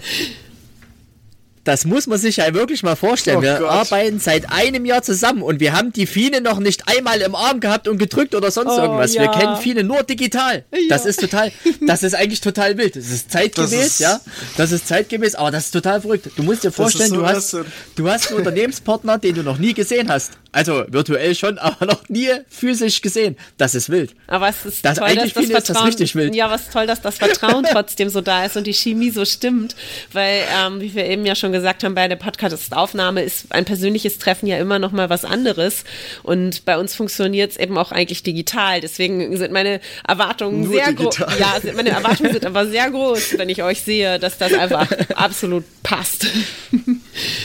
Das 1.67 1.84
muss 1.84 2.08
man 2.08 2.17
sich 2.17 2.38
ja 2.38 2.54
wirklich 2.54 2.82
mal 2.82 2.95
vorstellen. 2.95 3.39
Oh 3.39 3.41
wir 3.41 3.56
Gott. 3.56 3.69
arbeiten 3.69 4.21
seit 4.21 4.50
einem 4.50 4.86
Jahr 4.86 5.02
zusammen 5.02 5.41
und 5.41 5.60
wir 5.60 5.73
haben 5.73 5.91
die 5.91 6.06
Fine 6.06 6.39
noch 6.39 6.60
nicht 6.60 6.88
einmal 6.88 7.19
im 7.19 7.36
Arm 7.36 7.60
gehabt 7.60 7.89
und 7.89 7.97
gedrückt 7.97 8.36
oder 8.36 8.52
sonst 8.52 8.71
oh, 8.71 8.82
irgendwas. 8.82 9.13
Ja. 9.13 9.23
Wir 9.23 9.32
kennen 9.32 9.58
Fine 9.58 9.84
nur 9.84 10.04
digital. 10.04 10.63
Ja. 10.71 10.80
Das 10.88 11.06
ist 11.06 11.19
total, 11.19 11.52
das 11.86 12.04
ist 12.04 12.15
eigentlich 12.15 12.39
total 12.39 12.78
wild. 12.78 12.95
Das 12.95 13.10
ist 13.10 13.30
zeitgemäß, 13.30 13.71
das 13.71 13.86
ist, 13.86 14.00
ja. 14.00 14.21
Das 14.56 14.71
ist 14.71 14.88
zeitgemäß, 14.88 15.36
aber 15.36 15.52
das 15.52 15.65
ist 15.65 15.71
total 15.71 16.00
verrückt. 16.00 16.30
Du 16.38 16.43
musst 16.43 16.63
dir 16.63 16.71
vorstellen, 16.71 17.10
so 17.10 17.17
du, 17.17 17.28
hast, 17.28 17.58
du 17.97 18.10
hast 18.10 18.30
einen 18.30 18.38
Unternehmenspartner, 18.38 19.17
den 19.17 19.36
du 19.36 19.43
noch 19.43 19.58
nie 19.58 19.73
gesehen 19.73 20.10
hast. 20.10 20.38
Also 20.57 20.85
virtuell 20.87 21.35
schon, 21.35 21.57
aber 21.59 21.85
noch 21.85 22.09
nie 22.09 22.29
physisch 22.49 23.03
gesehen. 23.03 23.37
Das 23.59 23.75
ist 23.75 23.89
wild. 23.91 24.15
Aber 24.25 24.49
es 24.49 24.65
ist 24.65 24.83
das 24.83 24.97
toll, 24.97 25.13
dass 25.13 25.31
das 25.31 25.45
Vertrauen, 25.45 25.75
das 25.75 25.85
richtig 25.85 26.15
wild. 26.15 26.33
Ja, 26.33 26.49
was 26.49 26.71
toll, 26.71 26.87
dass 26.87 26.99
das 26.99 27.17
Vertrauen 27.19 27.63
trotzdem 27.71 28.09
so 28.09 28.21
da 28.21 28.43
ist 28.43 28.57
und 28.57 28.65
die 28.65 28.73
Chemie 28.73 29.11
so 29.11 29.23
stimmt, 29.23 29.75
weil 30.13 30.41
ähm, 30.59 30.81
wie 30.81 30.95
wir 30.95 31.05
eben 31.05 31.27
ja 31.27 31.35
schon 31.35 31.51
gesagt 31.51 31.83
haben, 31.83 31.93
bei 31.93 32.07
der 32.07 32.15
Podcast-Aufnahme 32.15 33.21
ist 33.21 33.51
ein 33.51 33.65
persönliches 33.65 34.17
Treffen 34.17 34.47
ja 34.47 34.57
immer 34.57 34.79
noch 34.79 34.91
mal 34.91 35.11
was 35.11 35.25
anderes 35.25 35.83
und 36.23 36.65
bei 36.65 36.79
uns 36.79 36.95
funktioniert 36.95 37.51
es 37.51 37.57
eben 37.57 37.77
auch 37.77 37.91
eigentlich 37.91 38.23
digital. 38.23 38.81
Deswegen 38.81 39.37
sind 39.37 39.51
meine 39.51 39.79
Erwartungen 40.07 40.63
Nur 40.63 40.73
sehr 40.73 40.91
groß. 40.91 41.19
Ja, 41.37 41.59
meine 41.75 41.91
Erwartungen 41.91 42.33
sind 42.33 42.47
aber 42.47 42.65
sehr 42.65 42.89
groß, 42.89 43.37
wenn 43.37 43.49
ich 43.49 43.61
euch 43.61 43.83
sehe, 43.83 44.17
dass 44.17 44.39
das 44.39 44.53
einfach 44.53 44.91
absolut 45.15 45.65
passt. 45.83 46.25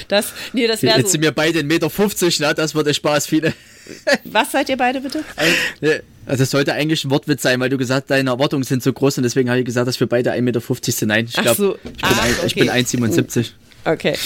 Das, 0.09 0.33
nee, 0.55 0.67
das 0.67 0.81
Jetzt 0.81 1.03
so. 1.03 1.09
sind 1.09 1.23
wir 1.23 1.33
beide 1.33 1.61
1,50 1.61 2.25
Meter, 2.25 2.49
ne? 2.49 2.55
das 2.55 2.75
wird 2.75 2.87
der 2.87 3.02
Spaß, 3.03 3.27
viele. 3.27 3.53
Was 4.25 4.53
seid 4.53 4.69
ihr 4.69 4.77
beide 4.77 5.01
bitte? 5.01 5.25
Also 6.25 6.45
es 6.45 6.51
sollte 6.51 6.73
eigentlich 6.73 7.05
ein 7.05 7.11
Wortwitz 7.11 7.43
sein, 7.43 7.59
weil 7.59 7.69
du 7.69 7.77
gesagt 7.77 8.11
deine 8.11 8.31
Erwartungen 8.31 8.63
sind 8.63 8.81
so 8.81 8.93
groß 8.93 9.17
und 9.19 9.25
deswegen 9.25 9.51
habe 9.51 9.59
ich 9.59 9.65
gesagt, 9.65 9.89
dass 9.89 9.99
wir 9.99 10.07
beide 10.07 10.33
1,50 10.33 10.41
Meter 10.43 10.61
sind. 10.61 11.09
Nein, 11.09 11.25
ich 11.29 11.35
glaube, 11.35 11.57
so. 11.57 11.79
ich, 11.85 11.93
bin 11.93 12.05
ein, 12.05 12.33
okay. 12.33 12.47
ich 12.47 12.55
bin 12.55 12.71
1,77. 12.71 13.51
Okay. 13.85 14.17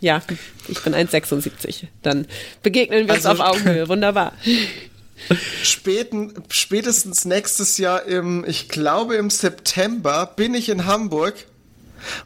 Ja, 0.00 0.22
ich 0.68 0.80
bin 0.80 0.94
1,76. 0.94 1.88
Dann 2.00 2.26
begegnen 2.62 3.06
wir 3.06 3.14
uns 3.14 3.26
Also- 3.26 3.42
auf 3.42 3.50
Augenhöhe. 3.50 3.86
Wunderbar. 3.88 4.32
Späten, 5.62 6.32
spätestens 6.48 7.26
nächstes 7.26 7.76
Jahr 7.76 8.04
im, 8.06 8.46
ich 8.48 8.70
glaube 8.70 9.16
im 9.16 9.28
September, 9.28 10.32
bin 10.34 10.54
ich 10.54 10.70
in 10.70 10.86
Hamburg. 10.86 11.34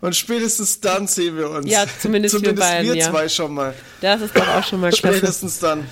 Und 0.00 0.14
spätestens 0.16 0.80
dann 0.80 1.06
sehen 1.06 1.36
wir 1.36 1.50
uns. 1.50 1.70
Ja, 1.70 1.84
zumindest 2.00 2.34
wir 2.34 2.40
zumindest 2.40 2.68
beiden, 2.68 2.92
wir 2.92 2.96
ja. 2.96 3.10
zwei 3.10 3.28
schon 3.28 3.54
mal. 3.54 3.74
Das 4.00 4.20
ist 4.20 4.36
doch 4.36 4.48
auch 4.48 4.64
schon 4.64 4.80
mal 4.80 4.90
klasse. 4.90 5.18
Spätestens 5.18 5.58
dann. 5.58 5.86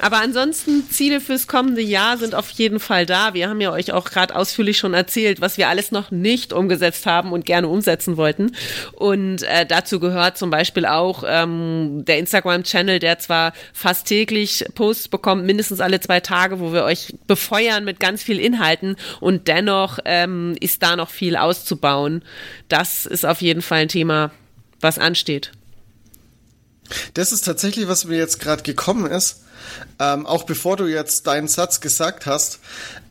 Aber 0.00 0.20
ansonsten, 0.20 0.88
Ziele 0.90 1.20
fürs 1.20 1.46
kommende 1.46 1.82
Jahr 1.82 2.16
sind 2.16 2.34
auf 2.34 2.48
jeden 2.50 2.80
Fall 2.80 3.04
da. 3.04 3.34
Wir 3.34 3.48
haben 3.48 3.60
ja 3.60 3.70
euch 3.70 3.92
auch 3.92 4.10
gerade 4.10 4.34
ausführlich 4.34 4.78
schon 4.78 4.94
erzählt, 4.94 5.40
was 5.40 5.58
wir 5.58 5.68
alles 5.68 5.92
noch 5.92 6.10
nicht 6.10 6.52
umgesetzt 6.52 7.04
haben 7.04 7.32
und 7.32 7.44
gerne 7.44 7.68
umsetzen 7.68 8.16
wollten. 8.16 8.52
Und 8.92 9.42
äh, 9.42 9.66
dazu 9.66 10.00
gehört 10.00 10.38
zum 10.38 10.48
Beispiel 10.48 10.86
auch 10.86 11.22
ähm, 11.26 12.04
der 12.06 12.18
Instagram-Channel, 12.18 12.98
der 12.98 13.18
zwar 13.18 13.52
fast 13.74 14.06
täglich 14.06 14.64
Posts 14.74 15.08
bekommt, 15.08 15.44
mindestens 15.44 15.80
alle 15.80 16.00
zwei 16.00 16.20
Tage, 16.20 16.60
wo 16.60 16.72
wir 16.72 16.84
euch 16.84 17.14
befeuern 17.26 17.84
mit 17.84 18.00
ganz 18.00 18.22
viel 18.22 18.40
Inhalten. 18.40 18.96
Und 19.20 19.48
dennoch 19.48 19.98
ähm, 20.06 20.56
ist 20.60 20.82
da 20.82 20.96
noch 20.96 21.10
viel 21.10 21.36
auszubauen. 21.36 22.22
Das 22.68 23.04
ist 23.04 23.26
auf 23.26 23.42
jeden 23.42 23.62
Fall 23.62 23.80
ein 23.80 23.88
Thema, 23.88 24.30
was 24.80 24.98
ansteht. 24.98 25.52
Das 27.14 27.32
ist 27.32 27.42
tatsächlich, 27.42 27.86
was 27.86 28.06
mir 28.06 28.16
jetzt 28.16 28.40
gerade 28.40 28.62
gekommen 28.62 29.10
ist. 29.10 29.44
Ähm, 29.98 30.26
auch 30.26 30.44
bevor 30.44 30.76
du 30.76 30.86
jetzt 30.86 31.26
deinen 31.26 31.48
Satz 31.48 31.80
gesagt 31.80 32.26
hast. 32.26 32.60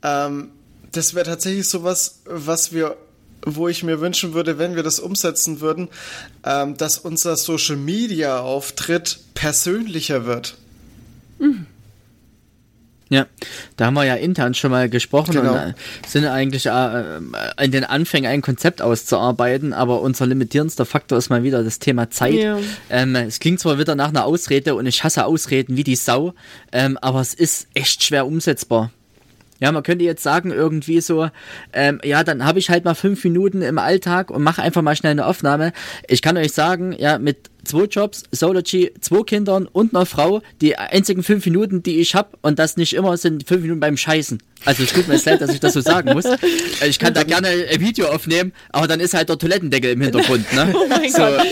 Ähm, 0.03 0.51
das 0.91 1.13
wäre 1.13 1.25
tatsächlich 1.25 1.69
sowas, 1.69 2.21
was 2.25 2.73
wir, 2.73 2.97
wo 3.43 3.67
ich 3.67 3.83
mir 3.83 4.01
wünschen 4.01 4.33
würde, 4.33 4.57
wenn 4.57 4.75
wir 4.75 4.83
das 4.83 4.99
umsetzen 4.99 5.61
würden, 5.61 5.89
ähm, 6.43 6.77
dass 6.77 6.97
unser 6.97 7.35
Social 7.37 7.75
Media 7.75 8.39
Auftritt 8.39 9.19
persönlicher 9.33 10.25
wird. 10.25 10.57
Ja, 13.11 13.25
da 13.75 13.87
haben 13.87 13.95
wir 13.95 14.03
ja 14.05 14.13
intern 14.15 14.53
schon 14.53 14.69
mal 14.69 14.87
gesprochen 14.87 15.31
Genau. 15.31 15.53
und 15.53 15.57
äh, 15.57 15.73
sind 16.05 16.25
eigentlich 16.27 16.67
äh, 16.67 17.17
in 17.59 17.71
den 17.71 17.83
Anfängen 17.83 18.29
ein 18.29 18.41
Konzept 18.43 18.83
auszuarbeiten, 18.83 19.73
aber 19.73 20.01
unser 20.01 20.27
limitierendster 20.27 20.85
Faktor 20.85 21.17
ist 21.17 21.29
mal 21.29 21.41
wieder 21.41 21.63
das 21.63 21.79
Thema 21.79 22.11
Zeit. 22.11 22.35
Ja. 22.35 22.59
Ähm, 22.91 23.15
es 23.15 23.39
klingt 23.39 23.59
zwar 23.59 23.79
wieder 23.79 23.95
nach 23.95 24.09
einer 24.09 24.25
Ausrede 24.25 24.75
und 24.75 24.85
ich 24.85 25.03
hasse 25.03 25.25
Ausreden 25.25 25.75
wie 25.75 25.83
die 25.83 25.95
Sau, 25.95 26.33
ähm, 26.71 26.99
aber 27.01 27.19
es 27.21 27.33
ist 27.33 27.67
echt 27.73 28.03
schwer 28.03 28.27
umsetzbar. 28.27 28.91
Ja, 29.59 29.71
man 29.73 29.83
könnte 29.83 30.05
jetzt 30.05 30.23
sagen, 30.23 30.51
irgendwie 30.51 31.01
so, 31.01 31.29
ähm, 31.73 31.99
ja, 32.03 32.23
dann 32.23 32.45
habe 32.45 32.59
ich 32.59 32.69
halt 32.69 32.85
mal 32.85 32.93
fünf 32.93 33.23
Minuten 33.25 33.61
im 33.61 33.77
Alltag 33.77 34.31
und 34.31 34.41
mache 34.41 34.61
einfach 34.61 34.81
mal 34.81 34.95
schnell 34.95 35.11
eine 35.11 35.25
Aufnahme. 35.25 35.73
Ich 36.07 36.21
kann 36.21 36.37
euch 36.37 36.53
sagen, 36.53 36.93
ja, 36.97 37.17
mit 37.19 37.49
zwei 37.69 37.85
Jobs, 37.85 38.23
Sology, 38.31 38.91
zwei 38.99 39.21
Kindern 39.23 39.67
und 39.67 39.95
einer 39.95 40.05
Frau, 40.05 40.41
die 40.59 40.75
einzigen 40.75 41.23
fünf 41.23 41.45
Minuten, 41.45 41.83
die 41.83 41.99
ich 41.99 42.15
habe, 42.15 42.29
und 42.41 42.57
das 42.57 42.77
nicht 42.77 42.93
immer, 42.93 43.15
sind 43.15 43.47
fünf 43.47 43.61
Minuten 43.61 43.79
beim 43.79 43.95
Scheißen. 43.95 44.39
Also 44.65 44.83
es 44.83 44.91
tut 44.91 45.07
mir 45.07 45.17
leid, 45.23 45.39
dass 45.39 45.51
ich 45.51 45.61
das 45.61 45.73
so 45.73 45.79
sagen 45.79 46.11
muss. 46.13 46.25
Ich 46.85 46.99
kann 46.99 47.13
da 47.13 47.23
gerne 47.23 47.47
ein 47.47 47.79
Video 47.79 48.07
aufnehmen, 48.07 48.51
aber 48.71 48.87
dann 48.87 48.99
ist 48.99 49.13
halt 49.13 49.29
der 49.29 49.37
Toilettendeckel 49.37 49.91
im 49.91 50.01
Hintergrund, 50.01 50.51
ne? 50.53 50.73
Oh 50.79 50.85
mein 50.87 51.09
so, 51.09 51.17
Gott. 51.17 51.45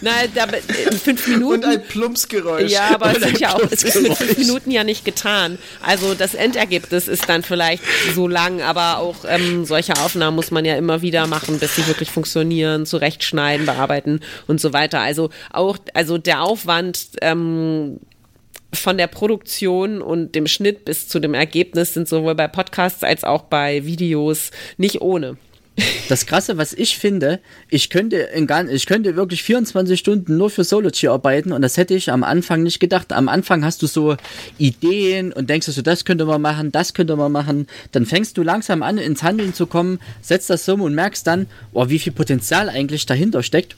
Nein, 0.00 0.28
da, 0.34 0.44
in 0.44 0.98
fünf 0.98 1.26
Minuten. 1.26 1.64
Und 1.64 1.64
ein 1.64 1.82
Plumpsgeräusch. 1.82 2.70
Ja, 2.70 2.94
aber 2.94 3.16
es, 3.16 3.22
sind 3.22 3.40
ja 3.40 3.54
auch, 3.54 3.62
es 3.70 3.82
ist 3.82 4.00
mit 4.02 4.14
fünf. 4.14 4.36
Minuten 4.38 4.70
ja 4.70 4.84
nicht 4.84 5.04
getan. 5.04 5.58
Also 5.82 6.14
das 6.14 6.34
Endergebnis 6.34 7.08
ist 7.08 7.28
dann 7.28 7.42
vielleicht 7.42 7.82
so 8.14 8.28
lang, 8.28 8.60
aber 8.60 8.98
auch 8.98 9.24
ähm, 9.26 9.64
solche 9.64 9.94
Aufnahmen 9.94 10.34
muss 10.36 10.50
man 10.50 10.64
ja 10.64 10.76
immer 10.76 11.02
wieder 11.02 11.26
machen, 11.26 11.58
bis 11.58 11.76
sie 11.76 11.86
wirklich 11.86 12.10
funktionieren, 12.10 12.86
zurechtschneiden, 12.86 13.66
bearbeiten 13.66 14.20
und 14.46 14.60
so 14.60 14.72
weiter. 14.72 15.00
Also 15.00 15.30
auch, 15.52 15.78
also 15.94 16.18
der 16.18 16.42
Aufwand 16.42 17.08
ähm, 17.20 18.00
von 18.72 18.98
der 18.98 19.06
Produktion 19.06 20.02
und 20.02 20.34
dem 20.34 20.46
Schnitt 20.46 20.84
bis 20.84 21.08
zu 21.08 21.20
dem 21.20 21.34
Ergebnis 21.34 21.94
sind 21.94 22.08
sowohl 22.08 22.34
bei 22.34 22.48
Podcasts 22.48 23.02
als 23.02 23.24
auch 23.24 23.42
bei 23.42 23.84
Videos 23.84 24.50
nicht 24.76 25.00
ohne. 25.00 25.36
Das 26.08 26.26
Krasse, 26.26 26.56
was 26.56 26.72
ich 26.72 26.98
finde, 26.98 27.40
ich 27.68 27.90
könnte, 27.90 28.16
in 28.16 28.46
ich 28.70 28.86
könnte 28.86 29.16
wirklich 29.16 29.42
24 29.42 29.98
Stunden 29.98 30.36
nur 30.36 30.48
für 30.48 30.62
Sology 30.62 31.08
arbeiten 31.08 31.50
und 31.50 31.62
das 31.62 31.76
hätte 31.76 31.94
ich 31.94 32.12
am 32.12 32.22
Anfang 32.22 32.62
nicht 32.62 32.78
gedacht. 32.78 33.12
Am 33.12 33.28
Anfang 33.28 33.64
hast 33.64 33.82
du 33.82 33.88
so 33.88 34.16
Ideen 34.56 35.32
und 35.32 35.50
denkst 35.50 35.66
so, 35.66 35.82
das 35.82 36.04
könnte 36.04 36.26
man 36.26 36.40
machen, 36.40 36.70
das 36.70 36.94
könnte 36.94 37.16
man 37.16 37.32
machen. 37.32 37.66
Dann 37.90 38.06
fängst 38.06 38.38
du 38.38 38.44
langsam 38.44 38.84
an, 38.84 38.98
ins 38.98 39.24
Handeln 39.24 39.52
zu 39.52 39.66
kommen, 39.66 39.98
setzt 40.22 40.48
das 40.48 40.68
um 40.68 40.80
und 40.80 40.94
merkst 40.94 41.26
dann, 41.26 41.46
oh, 41.72 41.88
wie 41.88 41.98
viel 41.98 42.12
Potenzial 42.12 42.68
eigentlich 42.68 43.06
dahinter 43.06 43.42
steckt 43.42 43.76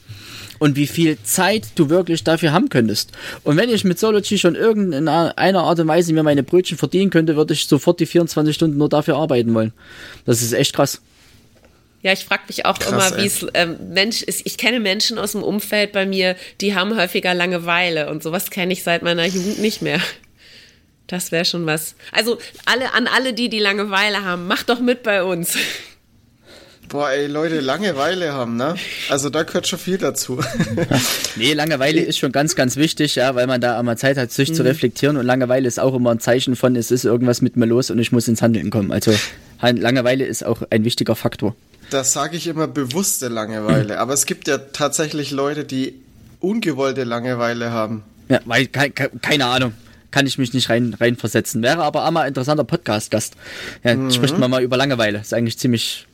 und 0.59 0.75
wie 0.75 0.87
viel 0.87 1.17
Zeit 1.23 1.67
du 1.75 1.89
wirklich 1.89 2.23
dafür 2.23 2.51
haben 2.51 2.69
könntest. 2.69 3.11
Und 3.43 3.57
wenn 3.57 3.69
ich 3.69 3.83
mit 3.83 3.99
Sology 3.99 4.37
schon 4.37 4.55
irgendeiner 4.55 5.37
einer 5.37 5.63
Art 5.63 5.79
und 5.79 5.87
Weise 5.87 6.13
mir 6.13 6.23
meine 6.23 6.43
Brötchen 6.43 6.77
verdienen 6.77 7.09
könnte, 7.09 7.35
würde 7.35 7.53
ich 7.53 7.67
sofort 7.67 7.99
die 7.99 8.05
24 8.05 8.55
Stunden 8.55 8.77
nur 8.77 8.89
dafür 8.89 9.17
arbeiten 9.17 9.53
wollen. 9.53 9.73
Das 10.25 10.41
ist 10.41 10.53
echt 10.53 10.73
krass. 10.73 11.01
Ja, 12.03 12.13
ich 12.13 12.25
frage 12.25 12.43
mich 12.47 12.65
auch 12.65 12.77
Krass, 12.77 13.11
immer, 13.11 13.21
wie 13.21 13.27
es 13.27 13.45
ähm, 13.53 13.77
Mensch 13.89 14.21
ist. 14.21 14.45
Ich 14.45 14.57
kenne 14.57 14.79
Menschen 14.79 15.17
aus 15.17 15.31
dem 15.31 15.43
Umfeld 15.43 15.91
bei 15.91 16.05
mir, 16.05 16.35
die 16.61 16.75
haben 16.75 16.95
häufiger 16.95 17.33
Langeweile 17.33 18.09
und 18.09 18.21
sowas 18.21 18.51
kenne 18.51 18.71
ich 18.71 18.83
seit 18.83 19.01
meiner 19.01 19.25
Jugend 19.25 19.59
nicht 19.59 19.81
mehr. 19.81 19.99
Das 21.07 21.31
wäre 21.31 21.45
schon 21.45 21.65
was. 21.65 21.95
Also 22.11 22.37
alle 22.65 22.93
an 22.93 23.07
alle 23.07 23.33
die, 23.33 23.49
die 23.49 23.59
Langeweile 23.59 24.23
haben, 24.23 24.47
macht 24.47 24.69
doch 24.69 24.79
mit 24.79 25.03
bei 25.03 25.23
uns. 25.23 25.57
Boah, 26.89 27.11
ey, 27.11 27.27
Leute, 27.27 27.59
Langeweile 27.59 28.31
haben, 28.31 28.55
ne? 28.55 28.75
Also 29.09 29.29
da 29.29 29.43
gehört 29.43 29.67
schon 29.67 29.79
viel 29.79 29.97
dazu. 29.97 30.39
Nee, 31.35 31.53
Langeweile 31.53 32.01
ist 32.01 32.17
schon 32.17 32.31
ganz, 32.31 32.55
ganz 32.55 32.77
wichtig, 32.77 33.13
ja, 33.13 33.35
weil 33.35 33.45
man 33.45 33.61
da 33.61 33.77
einmal 33.77 33.95
Zeit 33.95 34.17
hat, 34.17 34.31
sich 34.31 34.55
zu 34.55 34.63
reflektieren 34.63 35.17
und 35.17 35.25
Langeweile 35.25 35.67
ist 35.67 35.79
auch 35.79 35.93
immer 35.93 36.09
ein 36.09 36.19
Zeichen 36.19 36.55
von, 36.55 36.75
es 36.75 36.89
ist 36.89 37.05
irgendwas 37.05 37.41
mit 37.41 37.55
mir 37.55 37.67
los 37.67 37.91
und 37.91 37.99
ich 37.99 38.11
muss 38.11 38.27
ins 38.27 38.41
Handeln 38.41 38.71
kommen. 38.71 38.91
Also 38.91 39.13
Langeweile 39.61 40.25
ist 40.25 40.43
auch 40.43 40.63
ein 40.71 40.83
wichtiger 40.83 41.15
Faktor. 41.15 41.55
Das 41.91 42.11
sage 42.11 42.37
ich 42.37 42.47
immer 42.47 42.67
bewusste 42.67 43.27
Langeweile. 43.27 43.99
Aber 43.99 44.13
es 44.13 44.25
gibt 44.25 44.47
ja 44.47 44.57
tatsächlich 44.57 45.29
Leute, 45.29 45.63
die 45.63 45.93
ungewollte 46.39 47.03
Langeweile 47.03 47.71
haben. 47.71 48.03
Ja, 48.29 48.39
weil, 48.45 48.65
ke 48.65 48.89
ke 48.89 49.11
keine 49.21 49.45
Ahnung, 49.45 49.73
kann 50.09 50.25
ich 50.25 50.39
mich 50.39 50.53
nicht 50.53 50.69
rein 50.69 50.95
reinversetzen. 50.99 51.61
Wäre 51.61 51.83
aber 51.83 52.05
auch 52.05 52.11
mal 52.11 52.21
ein 52.21 52.29
interessanter 52.29 52.63
Podcast-Gast. 52.63 53.35
Ja, 53.83 54.11
spricht 54.11 54.37
man 54.39 54.49
mal 54.49 54.63
über 54.63 54.75
Langeweile. 54.75 55.19
Ist 55.19 55.33
eigentlich 55.33 55.59
ziemlich 55.59 56.07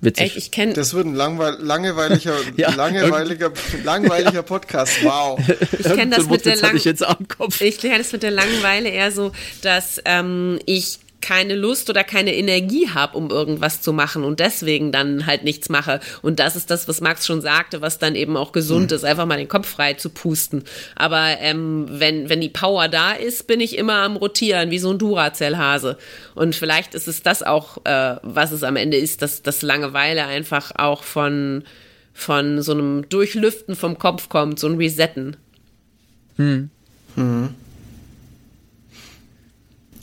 witzig. 0.00 0.26
Echt, 0.26 0.36
ich 0.36 0.50
kenne 0.50 0.72
Das 0.72 0.94
wird 0.94 1.06
ein 1.06 1.14
langweil 1.14 1.56
langweiliger, 1.60 2.34
Ja, 2.56 2.74
langweiliger, 2.74 3.52
langweiliger 3.84 4.42
Podcast. 4.42 5.02
Wow. 5.02 5.40
ich 5.72 5.84
kenn 5.84 6.10
das 6.10 6.26
mit 6.28 6.44
der 6.44 6.56
Lang 6.56 6.76
ich. 6.76 7.60
Ich 7.60 7.78
kenne 7.78 7.98
das 7.98 8.12
mit 8.12 8.22
der 8.22 8.30
Langeweile 8.30 8.88
eher 8.88 9.12
so, 9.12 9.32
dass 9.62 10.00
ähm, 10.04 10.58
ich 10.66 10.98
keine 11.20 11.54
Lust 11.54 11.90
oder 11.90 12.04
keine 12.04 12.34
Energie 12.34 12.88
habe, 12.88 13.16
um 13.16 13.30
irgendwas 13.30 13.80
zu 13.82 13.92
machen 13.92 14.24
und 14.24 14.40
deswegen 14.40 14.92
dann 14.92 15.26
halt 15.26 15.44
nichts 15.44 15.68
mache. 15.68 16.00
Und 16.22 16.40
das 16.40 16.56
ist 16.56 16.70
das, 16.70 16.88
was 16.88 17.00
Max 17.00 17.26
schon 17.26 17.40
sagte, 17.40 17.80
was 17.80 17.98
dann 17.98 18.14
eben 18.14 18.36
auch 18.36 18.52
gesund 18.52 18.92
ist, 18.92 19.04
einfach 19.04 19.26
mal 19.26 19.36
den 19.36 19.48
Kopf 19.48 19.68
frei 19.68 19.94
zu 19.94 20.10
pusten. 20.10 20.64
Aber 20.96 21.36
ähm, 21.40 21.86
wenn, 21.88 22.28
wenn 22.28 22.40
die 22.40 22.48
Power 22.48 22.88
da 22.88 23.12
ist, 23.12 23.46
bin 23.46 23.60
ich 23.60 23.76
immer 23.76 24.02
am 24.02 24.16
Rotieren, 24.16 24.70
wie 24.70 24.78
so 24.78 24.90
ein 24.90 24.98
Duracell-Hase. 24.98 25.98
Und 26.34 26.54
vielleicht 26.54 26.94
ist 26.94 27.08
es 27.08 27.22
das 27.22 27.42
auch, 27.42 27.78
äh, 27.84 28.16
was 28.22 28.52
es 28.52 28.62
am 28.62 28.76
Ende 28.76 28.96
ist, 28.96 29.22
dass, 29.22 29.42
dass 29.42 29.62
Langeweile 29.62 30.26
einfach 30.26 30.72
auch 30.76 31.02
von, 31.02 31.64
von 32.12 32.62
so 32.62 32.72
einem 32.72 33.08
Durchlüften 33.08 33.76
vom 33.76 33.98
Kopf 33.98 34.28
kommt, 34.28 34.58
so 34.58 34.68
ein 34.68 34.76
Resetten. 34.76 35.36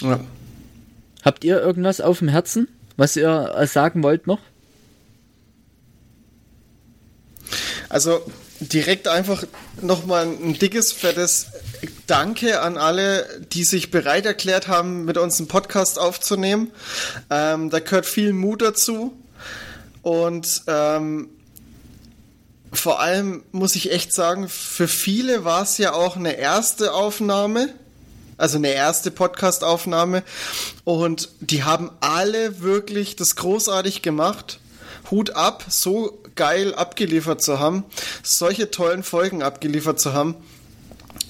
Ja. 0.02 0.20
Habt 1.28 1.44
ihr 1.44 1.60
irgendwas 1.60 2.00
auf 2.00 2.20
dem 2.20 2.30
Herzen, 2.30 2.70
was 2.96 3.18
ihr 3.18 3.54
äh, 3.54 3.68
sagen 3.68 4.02
wollt 4.02 4.28
noch? 4.28 4.40
Also 7.90 8.22
direkt 8.62 9.10
einfach 9.10 9.44
nochmal 9.82 10.26
ein 10.26 10.54
dickes, 10.54 10.94
fettes 10.94 11.48
Danke 12.06 12.62
an 12.62 12.78
alle, 12.78 13.28
die 13.52 13.66
sich 13.66 13.92
bereit 13.92 14.26
erklärt 14.26 14.70
haben, 14.70 15.04
mit 15.04 15.18
uns 15.18 15.38
einen 15.38 15.50
Podcast 15.50 16.00
aufzunehmen. 16.00 16.72
Ähm, 17.30 17.72
da 17.72 17.82
gehört 17.82 18.06
viel 18.06 18.32
Mut 18.32 18.62
dazu. 18.62 19.12
Und 20.04 20.62
ähm, 20.68 21.28
vor 22.72 23.02
allem 23.02 23.44
muss 23.52 23.76
ich 23.76 23.92
echt 23.92 24.14
sagen, 24.14 24.48
für 24.48 24.88
viele 24.88 25.44
war 25.44 25.64
es 25.64 25.78
ja 25.78 25.92
auch 25.92 26.16
eine 26.16 26.38
erste 26.38 26.94
Aufnahme. 26.94 27.68
Also 28.38 28.58
eine 28.58 28.72
erste 28.72 29.12
Podcast-Aufnahme. 29.12 30.24
Und 30.84 31.30
die 31.40 31.64
haben 31.64 31.92
alle 32.00 32.62
wirklich 32.62 33.16
das 33.16 33.36
großartig 33.36 34.02
gemacht. 34.02 34.60
Hut 35.10 35.32
ab, 35.32 35.66
so 35.70 36.22
geil 36.36 36.76
abgeliefert 36.76 37.42
zu 37.42 37.60
haben, 37.60 37.84
solche 38.24 38.72
tollen 38.72 39.04
Folgen 39.04 39.42
abgeliefert 39.42 40.00
zu 40.00 40.14
haben. 40.14 40.36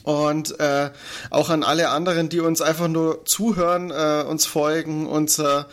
Und 0.04 0.58
äh, 0.62 0.90
auch 1.32 1.50
an 1.50 1.64
alle 1.64 1.90
anderen, 1.90 2.30
die 2.30 2.40
uns 2.40 2.62
einfach 2.62 2.88
nur 2.88 3.26
zuhören, 3.26 3.92
äh, 3.92 4.24
uns 4.26 4.46
folgen, 4.46 5.06
unser 5.06 5.68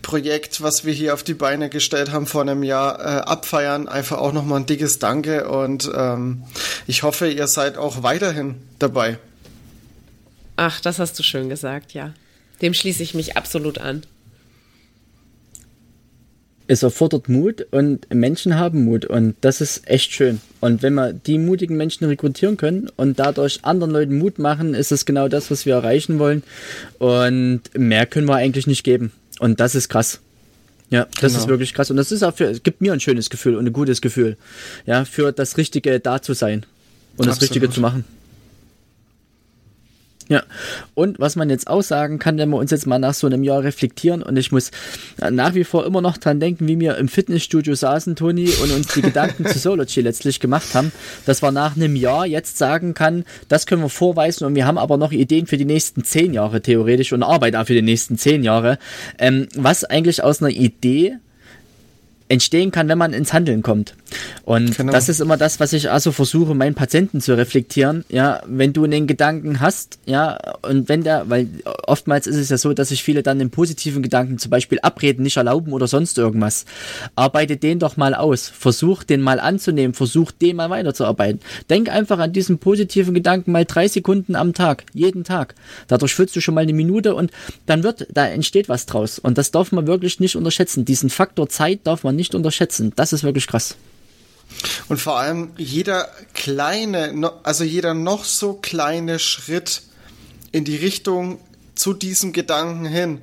Projekt, 0.00 0.62
was 0.62 0.86
wir 0.86 0.92
hier 0.92 1.12
auf 1.12 1.22
die 1.22 1.34
Beine 1.34 1.68
gestellt 1.68 2.10
haben 2.10 2.26
vor 2.26 2.40
einem 2.40 2.62
Jahr, 2.62 2.98
äh, 2.98 3.20
abfeiern. 3.20 3.86
Einfach 3.86 4.18
auch 4.18 4.32
nochmal 4.32 4.60
ein 4.60 4.66
dickes 4.66 5.00
Danke 5.00 5.48
und 5.48 5.90
ähm, 5.94 6.44
ich 6.86 7.02
hoffe, 7.02 7.28
ihr 7.28 7.46
seid 7.46 7.76
auch 7.76 8.02
weiterhin 8.02 8.62
dabei. 8.78 9.18
Ach, 10.56 10.80
das 10.80 10.98
hast 10.98 11.18
du 11.18 11.22
schön 11.22 11.48
gesagt, 11.48 11.94
ja. 11.94 12.14
Dem 12.62 12.74
schließe 12.74 13.02
ich 13.02 13.14
mich 13.14 13.36
absolut 13.36 13.78
an 13.78 14.02
es 16.66 16.82
erfordert 16.82 17.28
Mut 17.28 17.66
und 17.70 18.12
Menschen 18.12 18.56
haben 18.58 18.84
Mut 18.84 19.04
und 19.04 19.36
das 19.42 19.60
ist 19.60 19.88
echt 19.88 20.12
schön. 20.12 20.40
Und 20.60 20.82
wenn 20.82 20.94
wir 20.94 21.12
die 21.12 21.38
mutigen 21.38 21.76
Menschen 21.76 22.06
rekrutieren 22.06 22.56
können 22.56 22.90
und 22.96 23.18
dadurch 23.18 23.60
anderen 23.64 23.92
Leuten 23.92 24.18
Mut 24.18 24.38
machen, 24.38 24.74
ist 24.74 24.90
es 24.90 25.04
genau 25.04 25.28
das, 25.28 25.50
was 25.50 25.66
wir 25.66 25.74
erreichen 25.74 26.18
wollen. 26.18 26.42
Und 26.98 27.62
mehr 27.74 28.06
können 28.06 28.26
wir 28.26 28.36
eigentlich 28.36 28.66
nicht 28.66 28.82
geben. 28.82 29.12
Und 29.40 29.60
das 29.60 29.74
ist 29.74 29.88
krass. 29.88 30.20
Ja, 30.90 31.06
das 31.20 31.32
genau. 31.32 31.44
ist 31.44 31.48
wirklich 31.48 31.74
krass. 31.74 31.90
Und 31.90 31.96
das 31.96 32.12
ist 32.12 32.22
auch 32.22 32.34
für, 32.34 32.44
es 32.44 32.62
gibt 32.62 32.80
mir 32.80 32.92
ein 32.92 33.00
schönes 33.00 33.28
Gefühl 33.28 33.56
und 33.56 33.66
ein 33.66 33.72
gutes 33.72 34.00
Gefühl. 34.00 34.36
Ja, 34.86 35.04
für 35.04 35.32
das 35.32 35.58
Richtige 35.58 36.00
da 36.00 36.22
zu 36.22 36.32
sein 36.32 36.64
und 37.16 37.28
Absolut. 37.28 37.28
das 37.28 37.42
Richtige 37.42 37.70
zu 37.70 37.80
machen. 37.80 38.04
Ja, 40.28 40.42
und 40.94 41.18
was 41.18 41.36
man 41.36 41.50
jetzt 41.50 41.68
auch 41.68 41.82
sagen 41.82 42.18
kann, 42.18 42.38
wenn 42.38 42.48
wir 42.48 42.56
uns 42.56 42.70
jetzt 42.70 42.86
mal 42.86 42.98
nach 42.98 43.12
so 43.12 43.26
einem 43.26 43.44
Jahr 43.44 43.62
reflektieren 43.62 44.22
und 44.22 44.38
ich 44.38 44.52
muss 44.52 44.70
nach 45.30 45.54
wie 45.54 45.64
vor 45.64 45.84
immer 45.84 46.00
noch 46.00 46.16
dran 46.16 46.40
denken, 46.40 46.66
wie 46.66 46.80
wir 46.80 46.96
im 46.96 47.08
Fitnessstudio 47.08 47.74
saßen, 47.74 48.16
Toni, 48.16 48.48
und 48.62 48.72
uns 48.72 48.88
die 48.94 49.02
Gedanken 49.02 49.44
zu 49.44 49.58
Sology 49.58 50.00
letztlich 50.00 50.40
gemacht 50.40 50.74
haben, 50.74 50.92
dass 51.26 51.42
man 51.42 51.52
nach 51.52 51.76
einem 51.76 51.94
Jahr 51.94 52.24
jetzt 52.26 52.56
sagen 52.56 52.94
kann, 52.94 53.26
das 53.48 53.66
können 53.66 53.82
wir 53.82 53.90
vorweisen 53.90 54.46
und 54.46 54.54
wir 54.54 54.66
haben 54.66 54.78
aber 54.78 54.96
noch 54.96 55.12
Ideen 55.12 55.46
für 55.46 55.58
die 55.58 55.66
nächsten 55.66 56.04
zehn 56.04 56.32
Jahre 56.32 56.62
theoretisch 56.62 57.12
und 57.12 57.22
Arbeit 57.22 57.54
auch 57.54 57.66
für 57.66 57.74
die 57.74 57.82
nächsten 57.82 58.16
zehn 58.16 58.42
Jahre, 58.44 58.78
ähm, 59.18 59.48
was 59.54 59.84
eigentlich 59.84 60.24
aus 60.24 60.42
einer 60.42 60.52
Idee 60.52 61.18
entstehen 62.28 62.70
kann, 62.70 62.88
wenn 62.88 62.98
man 62.98 63.12
ins 63.12 63.34
Handeln 63.34 63.62
kommt. 63.62 63.94
Und 64.44 64.76
genau. 64.76 64.92
das 64.92 65.08
ist 65.08 65.20
immer 65.20 65.36
das, 65.36 65.60
was 65.60 65.72
ich 65.72 65.90
also 65.90 66.12
versuche, 66.12 66.54
meinen 66.54 66.74
Patienten 66.74 67.20
zu 67.20 67.36
reflektieren. 67.36 68.04
Ja, 68.08 68.42
wenn 68.46 68.72
du 68.72 68.84
einen 68.84 69.06
Gedanken 69.06 69.60
hast, 69.60 69.98
ja, 70.04 70.38
und 70.62 70.88
wenn 70.88 71.02
der, 71.02 71.28
weil 71.30 71.48
oftmals 71.86 72.26
ist 72.26 72.36
es 72.36 72.50
ja 72.50 72.58
so, 72.58 72.74
dass 72.74 72.90
sich 72.90 73.02
viele 73.02 73.22
dann 73.22 73.38
den 73.38 73.50
positiven 73.50 74.02
Gedanken 74.02 74.38
zum 74.38 74.50
Beispiel 74.50 74.78
abreden, 74.82 75.22
nicht 75.22 75.36
erlauben 75.36 75.72
oder 75.72 75.86
sonst 75.86 76.18
irgendwas. 76.18 76.64
Arbeite 77.16 77.56
den 77.56 77.78
doch 77.78 77.96
mal 77.96 78.14
aus. 78.14 78.48
Versuch 78.48 79.02
den 79.02 79.20
mal 79.20 79.40
anzunehmen. 79.40 79.94
Versuch 79.94 80.30
den 80.30 80.56
mal 80.56 80.70
weiterzuarbeiten. 80.70 81.40
Denk 81.70 81.88
einfach 81.88 82.18
an 82.18 82.32
diesen 82.32 82.58
positiven 82.58 83.14
Gedanken 83.14 83.52
mal 83.52 83.64
drei 83.64 83.88
Sekunden 83.88 84.36
am 84.36 84.52
Tag. 84.52 84.84
Jeden 84.92 85.24
Tag. 85.24 85.54
Dadurch 85.88 86.14
fühlst 86.14 86.36
du 86.36 86.40
schon 86.40 86.54
mal 86.54 86.62
eine 86.62 86.72
Minute 86.72 87.14
und 87.14 87.30
dann 87.66 87.82
wird, 87.82 88.06
da 88.12 88.26
entsteht 88.26 88.68
was 88.68 88.86
draus. 88.86 89.18
Und 89.18 89.38
das 89.38 89.50
darf 89.50 89.72
man 89.72 89.86
wirklich 89.86 90.20
nicht 90.20 90.36
unterschätzen. 90.36 90.84
Diesen 90.84 91.10
Faktor 91.10 91.48
Zeit 91.48 91.80
darf 91.84 92.04
man 92.04 92.16
nicht 92.16 92.34
unterschätzen. 92.34 92.92
Das 92.96 93.12
ist 93.12 93.24
wirklich 93.24 93.46
krass. 93.46 93.76
Und 94.88 95.00
vor 95.00 95.18
allem 95.18 95.52
jeder 95.56 96.08
kleine, 96.34 97.32
also 97.42 97.64
jeder 97.64 97.94
noch 97.94 98.24
so 98.24 98.54
kleine 98.54 99.18
Schritt 99.18 99.82
in 100.52 100.64
die 100.64 100.76
Richtung 100.76 101.40
zu 101.74 101.94
diesem 101.94 102.32
Gedanken 102.32 102.84
hin 102.84 103.22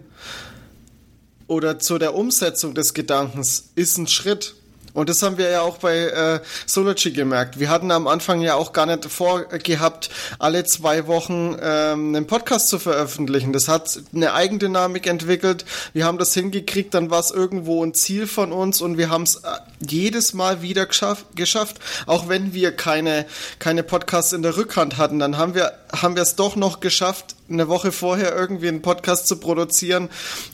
oder 1.48 1.80
zu 1.80 1.98
der 1.98 2.16
Umsetzung 2.16 2.74
des 2.74 2.94
Gedankens 2.94 3.72
ist 3.76 3.98
ein 3.98 4.08
Schritt. 4.08 4.56
Und 4.94 5.10
das 5.10 5.22
haben 5.22 5.38
wir 5.38 5.50
ja 5.50 5.62
auch 5.62 5.78
bei 5.78 5.98
äh, 5.98 6.40
Sology 6.66 7.12
gemerkt. 7.12 7.60
Wir 7.60 7.70
hatten 7.70 7.92
am 7.92 8.08
Anfang 8.08 8.42
ja 8.42 8.56
auch 8.56 8.74
gar 8.74 8.86
nicht 8.86 9.06
vorgehabt, 9.06 10.10
alle 10.40 10.64
zwei 10.66 11.08
Wochen 11.08 11.58
ähm, 11.62 12.16
einen 12.16 12.28
Podcast 12.28 12.70
zu 12.70 12.80
veröffentlichen. 12.80 13.54
Das 13.54 13.68
hat 13.68 14.00
eine 14.14 14.34
Eigendynamik 14.34 15.08
entwickelt. 15.08 15.66
Wir 15.94 16.06
haben 16.06 16.18
das 16.18 16.34
hingekriegt, 16.34 16.94
dann 16.94 17.10
war 17.10 17.20
es 17.20 17.32
irgendwo 17.32 17.84
ein 17.84 17.94
Ziel 17.94 18.28
von 18.28 18.52
uns 18.52 18.82
und 18.82 18.98
wir 18.98 19.10
haben 19.10 19.24
es 19.24 19.36
äh, 19.36 19.48
jedes 19.80 20.34
Mal 20.34 20.62
wieder 20.62 20.86
geschafft, 20.86 21.26
geschafft. 21.36 21.80
Auch 22.06 22.28
wenn 22.28 22.54
wir 22.54 22.72
keine, 22.72 23.26
keine 23.60 23.84
Podcasts 23.84 24.34
in 24.34 24.42
der 24.42 24.58
Rückhand 24.58 24.98
hatten, 24.98 25.20
dann 25.20 25.38
haben 25.38 25.56
wir 25.56 25.74
haben 25.94 26.16
wir 26.16 26.24
es 26.24 26.36
doch 26.36 26.56
noch 26.56 26.80
geschafft, 26.80 27.36
eine 27.50 27.68
Woche 27.68 27.92
vorher 27.92 28.36
irgendwie 28.36 28.68
einen 28.68 28.82
Podcast 28.82 29.28
zu 29.28 29.38
produzieren 29.38 30.10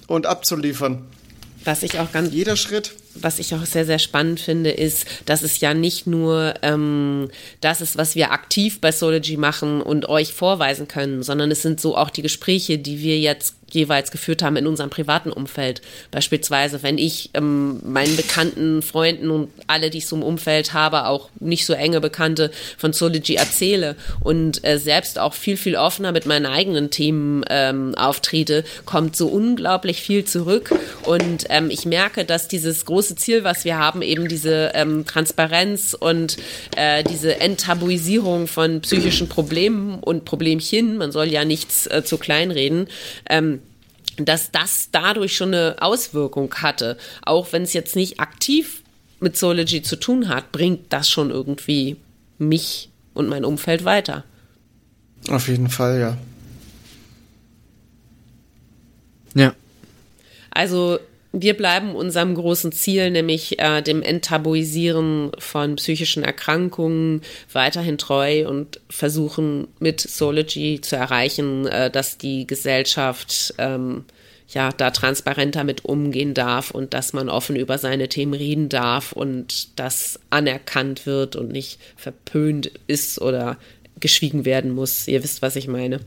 und 0.07 0.25
abzuliefern. 0.25 1.05
Was 1.63 1.83
ich 1.83 1.99
auch 1.99 2.11
ganz. 2.11 2.33
Jeder 2.33 2.55
Schritt 2.55 2.93
was 3.21 3.39
ich 3.39 3.53
auch 3.55 3.65
sehr, 3.65 3.85
sehr 3.85 3.99
spannend 3.99 4.39
finde, 4.39 4.71
ist, 4.71 5.05
dass 5.25 5.41
es 5.41 5.59
ja 5.59 5.73
nicht 5.73 6.07
nur 6.07 6.55
ähm, 6.61 7.29
das 7.61 7.81
ist, 7.81 7.97
was 7.97 8.15
wir 8.15 8.31
aktiv 8.31 8.81
bei 8.81 8.91
Sology 8.91 9.37
machen 9.37 9.81
und 9.81 10.09
euch 10.09 10.33
vorweisen 10.33 10.87
können, 10.87 11.23
sondern 11.23 11.51
es 11.51 11.61
sind 11.61 11.79
so 11.79 11.95
auch 11.97 12.09
die 12.09 12.21
Gespräche, 12.21 12.77
die 12.77 13.01
wir 13.01 13.19
jetzt 13.19 13.56
jeweils 13.71 14.11
geführt 14.11 14.43
haben 14.43 14.55
in 14.55 14.67
unserem 14.67 14.89
privaten 14.89 15.31
Umfeld. 15.31 15.81
Beispielsweise, 16.11 16.83
wenn 16.83 16.97
ich 16.97 17.31
ähm, 17.33 17.79
meinen 17.83 18.15
Bekannten, 18.15 18.81
Freunden 18.81 19.29
und 19.29 19.49
alle, 19.67 19.89
die 19.89 19.99
ich 19.99 20.07
so 20.07 20.15
im 20.15 20.23
Umfeld 20.23 20.73
habe, 20.73 21.05
auch 21.07 21.29
nicht 21.39 21.65
so 21.65 21.73
enge 21.73 22.01
Bekannte 22.01 22.51
von 22.77 22.93
Sology 22.93 23.35
erzähle 23.35 23.95
und 24.21 24.65
äh, 24.65 24.77
selbst 24.79 25.19
auch 25.19 25.33
viel, 25.33 25.57
viel 25.57 25.75
offener 25.75 26.11
mit 26.11 26.25
meinen 26.25 26.45
eigenen 26.45 26.89
Themen 26.89 27.43
ähm, 27.49 27.95
auftrete, 27.95 28.63
kommt 28.85 29.15
so 29.15 29.27
unglaublich 29.27 30.01
viel 30.01 30.25
zurück. 30.25 30.73
Und 31.03 31.45
ähm, 31.49 31.69
ich 31.69 31.85
merke, 31.85 32.25
dass 32.25 32.47
dieses 32.47 32.85
große 32.85 33.15
Ziel, 33.15 33.43
was 33.43 33.65
wir 33.65 33.77
haben, 33.77 34.01
eben 34.01 34.27
diese 34.27 34.71
ähm, 34.73 35.05
Transparenz 35.05 35.95
und 35.97 36.37
äh, 36.75 37.03
diese 37.03 37.39
Enttabuisierung 37.39 38.47
von 38.47 38.81
psychischen 38.81 39.29
Problemen 39.29 39.99
und 39.99 40.25
Problemchen, 40.25 40.97
man 40.97 41.11
soll 41.11 41.27
ja 41.27 41.45
nichts 41.45 41.87
äh, 41.87 42.03
zu 42.03 42.17
klein 42.17 42.51
reden, 42.51 42.87
ähm, 43.29 43.61
dass 44.17 44.51
das 44.51 44.89
dadurch 44.91 45.35
schon 45.35 45.53
eine 45.53 45.75
Auswirkung 45.79 46.53
hatte. 46.55 46.97
Auch 47.23 47.53
wenn 47.53 47.63
es 47.63 47.73
jetzt 47.73 47.95
nicht 47.95 48.19
aktiv 48.19 48.83
mit 49.19 49.37
Zoology 49.37 49.81
zu 49.81 49.95
tun 49.95 50.29
hat, 50.29 50.51
bringt 50.51 50.91
das 50.93 51.09
schon 51.09 51.31
irgendwie 51.31 51.97
mich 52.37 52.89
und 53.13 53.29
mein 53.29 53.45
Umfeld 53.45 53.85
weiter. 53.85 54.23
Auf 55.29 55.47
jeden 55.47 55.69
Fall, 55.69 55.99
ja. 55.99 56.17
Ja. 59.33 59.53
Also 60.51 60.99
wir 61.41 61.55
bleiben 61.55 61.95
unserem 61.95 62.35
großen 62.35 62.71
Ziel, 62.71 63.11
nämlich 63.11 63.59
äh, 63.59 63.81
dem 63.81 64.01
Enttabuisieren 64.01 65.31
von 65.37 65.75
psychischen 65.75 66.23
Erkrankungen, 66.23 67.21
weiterhin 67.51 67.97
treu 67.97 68.47
und 68.47 68.79
versuchen 68.89 69.67
mit 69.79 70.01
Sology 70.01 70.81
zu 70.81 70.95
erreichen, 70.95 71.67
äh, 71.67 71.91
dass 71.91 72.17
die 72.17 72.47
Gesellschaft 72.47 73.53
ähm, 73.57 74.05
ja 74.49 74.71
da 74.71 74.91
transparenter 74.91 75.63
mit 75.63 75.85
umgehen 75.85 76.33
darf 76.33 76.71
und 76.71 76.93
dass 76.93 77.13
man 77.13 77.29
offen 77.29 77.55
über 77.55 77.77
seine 77.77 78.09
Themen 78.09 78.33
reden 78.33 78.69
darf 78.69 79.11
und 79.11 79.79
das 79.79 80.19
anerkannt 80.29 81.05
wird 81.05 81.35
und 81.35 81.51
nicht 81.51 81.79
verpönt 81.95 82.71
ist 82.87 83.21
oder 83.21 83.57
geschwiegen 83.99 84.45
werden 84.45 84.71
muss. 84.71 85.07
Ihr 85.07 85.23
wisst, 85.23 85.41
was 85.41 85.55
ich 85.55 85.67
meine. 85.67 85.99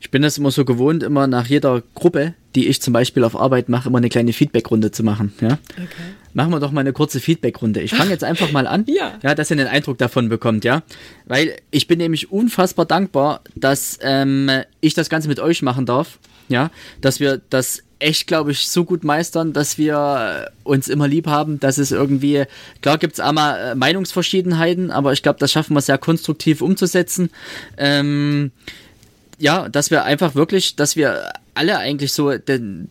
Ich 0.00 0.10
bin 0.10 0.22
das 0.22 0.38
immer 0.38 0.50
so 0.50 0.64
gewohnt, 0.64 1.02
immer 1.02 1.26
nach 1.26 1.46
jeder 1.46 1.82
Gruppe, 1.94 2.34
die 2.54 2.68
ich 2.68 2.80
zum 2.80 2.92
Beispiel 2.92 3.24
auf 3.24 3.36
Arbeit 3.36 3.68
mache, 3.68 3.88
immer 3.88 3.98
eine 3.98 4.08
kleine 4.08 4.32
Feedbackrunde 4.32 4.90
zu 4.90 5.02
machen. 5.02 5.32
Ja? 5.40 5.58
Okay. 5.72 5.86
Machen 6.34 6.52
wir 6.52 6.60
doch 6.60 6.70
mal 6.70 6.82
eine 6.82 6.92
kurze 6.92 7.20
Feedbackrunde. 7.20 7.80
Ich 7.80 7.94
fange 7.94 8.10
jetzt 8.10 8.24
einfach 8.24 8.52
mal 8.52 8.66
an, 8.66 8.84
ja. 8.88 9.18
ja, 9.22 9.34
dass 9.34 9.50
ihr 9.50 9.58
einen 9.58 9.66
Eindruck 9.66 9.98
davon 9.98 10.28
bekommt, 10.28 10.64
ja. 10.64 10.82
Weil 11.26 11.56
ich 11.70 11.88
bin 11.88 11.98
nämlich 11.98 12.30
unfassbar 12.30 12.86
dankbar, 12.86 13.40
dass 13.56 13.98
ähm, 14.02 14.50
ich 14.80 14.94
das 14.94 15.08
Ganze 15.08 15.28
mit 15.28 15.40
euch 15.40 15.62
machen 15.62 15.86
darf. 15.86 16.18
Ja, 16.50 16.70
dass 17.02 17.20
wir 17.20 17.42
das 17.50 17.82
echt, 17.98 18.26
glaube 18.26 18.52
ich, 18.52 18.68
so 18.68 18.84
gut 18.84 19.04
meistern, 19.04 19.52
dass 19.52 19.76
wir 19.76 20.50
uns 20.64 20.88
immer 20.88 21.08
lieb 21.08 21.26
haben, 21.26 21.60
dass 21.60 21.78
es 21.78 21.90
irgendwie, 21.90 22.44
klar 22.80 22.98
gibt 22.98 23.14
es 23.14 23.20
einmal 23.20 23.72
äh, 23.72 23.74
Meinungsverschiedenheiten, 23.74 24.90
aber 24.90 25.12
ich 25.12 25.22
glaube, 25.22 25.38
das 25.38 25.52
schaffen 25.52 25.74
wir 25.74 25.80
sehr 25.80 25.98
konstruktiv 25.98 26.62
umzusetzen. 26.62 27.30
Ähm, 27.76 28.52
ja, 29.38 29.68
dass 29.68 29.90
wir 29.90 30.04
einfach 30.04 30.34
wirklich, 30.34 30.76
dass 30.76 30.96
wir 30.96 31.32
alle 31.54 31.78
eigentlich 31.78 32.12
so 32.12 32.32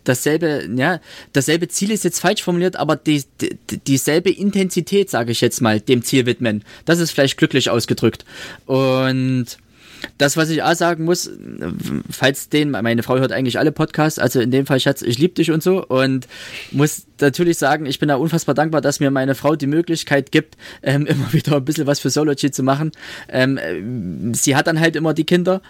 dasselbe, 0.04 0.70
ja, 0.76 1.00
dasselbe 1.34 1.68
Ziel 1.70 1.91
ist 1.91 2.04
jetzt 2.04 2.20
falsch 2.20 2.43
formuliert, 2.43 2.76
aber 2.76 2.95
die, 2.98 3.24
die 3.39 3.58
dieselbe 3.88 4.30
Intensität, 4.30 5.10
sage 5.10 5.32
ich 5.32 5.41
jetzt 5.41 5.62
mal, 5.62 5.80
dem 5.80 6.04
Ziel 6.04 6.26
widmen. 6.26 6.64
Das 6.86 7.00
ist 7.00 7.12
vielleicht 7.12 7.38
glücklich 7.38 7.70
ausgedrückt. 7.70 8.26
Und 8.66 9.58
das, 10.18 10.38
was 10.38 10.50
ich 10.50 10.64
auch 10.64 10.74
sagen 10.74 11.06
muss, 11.06 11.30
falls 12.10 12.50
den, 12.50 12.72
meine 12.72 13.04
Frau 13.04 13.18
hört 13.18 13.32
eigentlich 13.32 13.60
alle 13.60 13.72
Podcasts, 13.72 14.20
also 14.20 14.39
in 14.39 14.52
dem 14.52 14.66
Fall, 14.66 14.80
Schatz, 14.80 15.02
ich 15.02 15.18
liebe 15.18 15.34
dich 15.34 15.52
und 15.52 15.64
so 15.64 15.86
und 15.86 16.28
muss 16.72 17.06
natürlich 17.20 17.58
sagen, 17.58 17.86
ich 17.86 18.00
bin 18.00 18.10
da 18.10 18.16
unfassbar 18.16 18.56
dankbar, 18.56 18.82
dass 18.82 19.00
mir 19.00 19.12
meine 19.12 19.36
Frau 19.36 19.56
die 19.56 19.68
Möglichkeit 19.68 20.32
gibt, 20.32 20.58
ähm, 20.84 21.06
immer 21.08 21.32
wieder 21.34 21.56
ein 21.56 21.66
bisschen 21.66 21.88
was 21.88 22.00
für 22.00 22.10
Sology 22.10 22.52
zu 22.52 22.64
machen. 22.64 22.91
Ähm, 23.30 24.34
sie 24.34 24.56
hat 24.56 24.68
dann 24.68 24.80
halt 24.80 24.95
immer 24.95 25.14
die 25.14 25.26
Kinder 25.26 25.62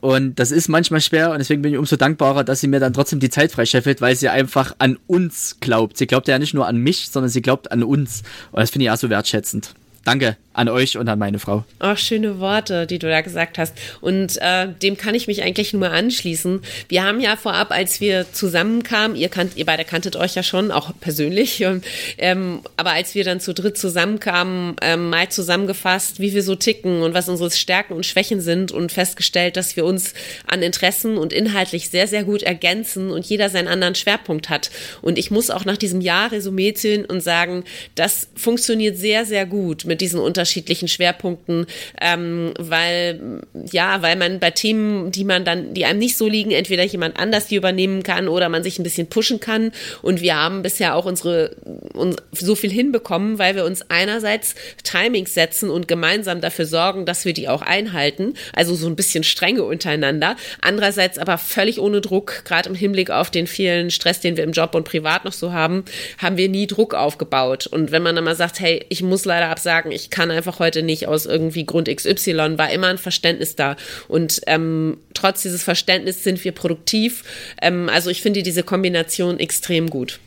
und 0.00 0.38
das 0.38 0.50
ist 0.50 0.68
manchmal 0.68 1.00
schwer 1.00 1.30
und 1.30 1.38
deswegen 1.38 1.62
bin 1.62 1.72
ich 1.72 1.78
umso 1.78 1.96
dankbarer, 1.96 2.44
dass 2.44 2.60
sie 2.60 2.68
mir 2.68 2.80
dann 2.80 2.92
trotzdem 2.92 3.20
die 3.20 3.30
Zeit 3.30 3.52
freischeffelt, 3.52 4.00
weil 4.00 4.16
sie 4.16 4.28
einfach 4.28 4.74
an 4.78 4.98
uns 5.06 5.56
glaubt. 5.60 5.96
Sie 5.96 6.06
glaubt 6.06 6.28
ja 6.28 6.38
nicht 6.38 6.54
nur 6.54 6.66
an 6.66 6.76
mich, 6.76 7.08
sondern 7.08 7.30
sie 7.30 7.42
glaubt 7.42 7.72
an 7.72 7.82
uns. 7.82 8.22
Und 8.52 8.60
das 8.60 8.70
finde 8.70 8.86
ich 8.86 8.90
auch 8.90 8.96
so 8.96 9.10
wertschätzend. 9.10 9.74
Danke 10.06 10.36
an 10.56 10.70
euch 10.70 10.96
und 10.96 11.06
an 11.08 11.18
meine 11.18 11.38
Frau. 11.38 11.64
Ach, 11.80 11.98
schöne 11.98 12.40
Worte, 12.40 12.86
die 12.86 12.98
du 12.98 13.08
da 13.08 13.20
gesagt 13.20 13.58
hast. 13.58 13.74
Und 14.00 14.38
äh, 14.40 14.68
dem 14.82 14.96
kann 14.96 15.14
ich 15.14 15.26
mich 15.26 15.42
eigentlich 15.42 15.74
nur 15.74 15.90
anschließen. 15.90 16.62
Wir 16.88 17.04
haben 17.04 17.20
ja 17.20 17.36
vorab, 17.36 17.72
als 17.72 18.00
wir 18.00 18.32
zusammenkamen, 18.32 19.18
ihr, 19.18 19.28
kannt, 19.28 19.56
ihr 19.56 19.66
beide 19.66 19.84
kanntet 19.84 20.16
euch 20.16 20.34
ja 20.34 20.42
schon, 20.42 20.70
auch 20.70 20.92
persönlich, 20.98 21.62
ähm, 22.18 22.60
aber 22.78 22.92
als 22.92 23.14
wir 23.14 23.22
dann 23.22 23.38
zu 23.38 23.52
dritt 23.52 23.76
zusammenkamen, 23.76 24.76
ähm, 24.80 25.10
mal 25.10 25.28
zusammengefasst, 25.28 26.20
wie 26.20 26.32
wir 26.32 26.42
so 26.42 26.54
ticken 26.54 27.02
und 27.02 27.12
was 27.12 27.28
unsere 27.28 27.50
Stärken 27.50 27.92
und 27.92 28.06
Schwächen 28.06 28.40
sind 28.40 28.72
und 28.72 28.92
festgestellt, 28.92 29.58
dass 29.58 29.76
wir 29.76 29.84
uns 29.84 30.14
an 30.46 30.62
Interessen 30.62 31.18
und 31.18 31.34
inhaltlich 31.34 31.90
sehr, 31.90 32.06
sehr 32.06 32.24
gut 32.24 32.42
ergänzen 32.42 33.10
und 33.10 33.26
jeder 33.26 33.50
seinen 33.50 33.68
anderen 33.68 33.94
Schwerpunkt 33.94 34.48
hat. 34.48 34.70
Und 35.02 35.18
ich 35.18 35.30
muss 35.30 35.50
auch 35.50 35.66
nach 35.66 35.76
diesem 35.76 36.00
Jahr 36.00 36.32
Resümee 36.32 36.72
ziehen 36.72 37.04
und 37.04 37.20
sagen, 37.20 37.64
das 37.94 38.28
funktioniert 38.34 38.96
sehr, 38.96 39.26
sehr 39.26 39.44
gut 39.44 39.84
mit 39.84 39.95
diesen 39.96 40.20
Unterschieden 40.20 40.46
unterschiedlichen 40.46 40.88
Schwerpunkten, 40.88 41.66
ähm, 42.00 42.52
weil 42.58 43.40
ja, 43.72 44.00
weil 44.02 44.16
man 44.16 44.38
bei 44.38 44.50
Themen, 44.50 45.10
die 45.10 45.24
man 45.24 45.44
dann, 45.44 45.74
die 45.74 45.84
einem 45.84 45.98
nicht 45.98 46.16
so 46.16 46.28
liegen, 46.28 46.50
entweder 46.50 46.84
jemand 46.84 47.18
anders 47.18 47.48
die 47.48 47.56
übernehmen 47.56 48.02
kann 48.02 48.28
oder 48.28 48.48
man 48.48 48.62
sich 48.62 48.78
ein 48.78 48.82
bisschen 48.82 49.08
pushen 49.08 49.40
kann. 49.40 49.72
Und 50.02 50.20
wir 50.20 50.36
haben 50.36 50.62
bisher 50.62 50.94
auch 50.94 51.04
unsere 51.04 51.56
uns 51.94 52.16
so 52.32 52.54
viel 52.54 52.70
hinbekommen, 52.70 53.38
weil 53.38 53.56
wir 53.56 53.64
uns 53.64 53.82
einerseits 53.88 54.54
Timings 54.84 55.34
setzen 55.34 55.70
und 55.70 55.88
gemeinsam 55.88 56.40
dafür 56.40 56.66
sorgen, 56.66 57.06
dass 57.06 57.24
wir 57.24 57.32
die 57.32 57.48
auch 57.48 57.62
einhalten. 57.62 58.34
Also 58.54 58.74
so 58.74 58.86
ein 58.86 58.96
bisschen 58.96 59.24
strenge 59.24 59.64
untereinander. 59.64 60.36
Andererseits 60.60 61.18
aber 61.18 61.38
völlig 61.38 61.80
ohne 61.80 62.00
Druck, 62.00 62.44
gerade 62.44 62.68
im 62.68 62.74
Hinblick 62.74 63.10
auf 63.10 63.30
den 63.30 63.46
vielen 63.46 63.90
Stress, 63.90 64.20
den 64.20 64.36
wir 64.36 64.44
im 64.44 64.52
Job 64.52 64.74
und 64.74 64.84
privat 64.84 65.24
noch 65.24 65.32
so 65.32 65.52
haben, 65.52 65.84
haben 66.18 66.36
wir 66.36 66.48
nie 66.48 66.66
Druck 66.66 66.94
aufgebaut. 66.94 67.66
Und 67.66 67.90
wenn 67.90 68.02
man 68.02 68.14
dann 68.14 68.24
mal 68.24 68.36
sagt, 68.36 68.60
hey, 68.60 68.84
ich 68.88 69.02
muss 69.02 69.24
leider 69.24 69.48
absagen, 69.48 69.85
ich 69.90 70.10
kann 70.10 70.30
einfach 70.30 70.58
heute 70.58 70.82
nicht 70.82 71.06
aus 71.06 71.26
irgendwie 71.26 71.64
Grund 71.64 71.88
XY, 71.88 72.58
war 72.58 72.70
immer 72.70 72.88
ein 72.88 72.98
Verständnis 72.98 73.56
da. 73.56 73.76
Und 74.08 74.40
ähm, 74.46 74.98
trotz 75.14 75.42
dieses 75.42 75.62
Verständnisses 75.62 76.24
sind 76.24 76.44
wir 76.44 76.52
produktiv. 76.52 77.24
Ähm, 77.60 77.88
also 77.88 78.10
ich 78.10 78.22
finde 78.22 78.42
diese 78.42 78.62
Kombination 78.62 79.38
extrem 79.38 79.90
gut. 79.90 80.20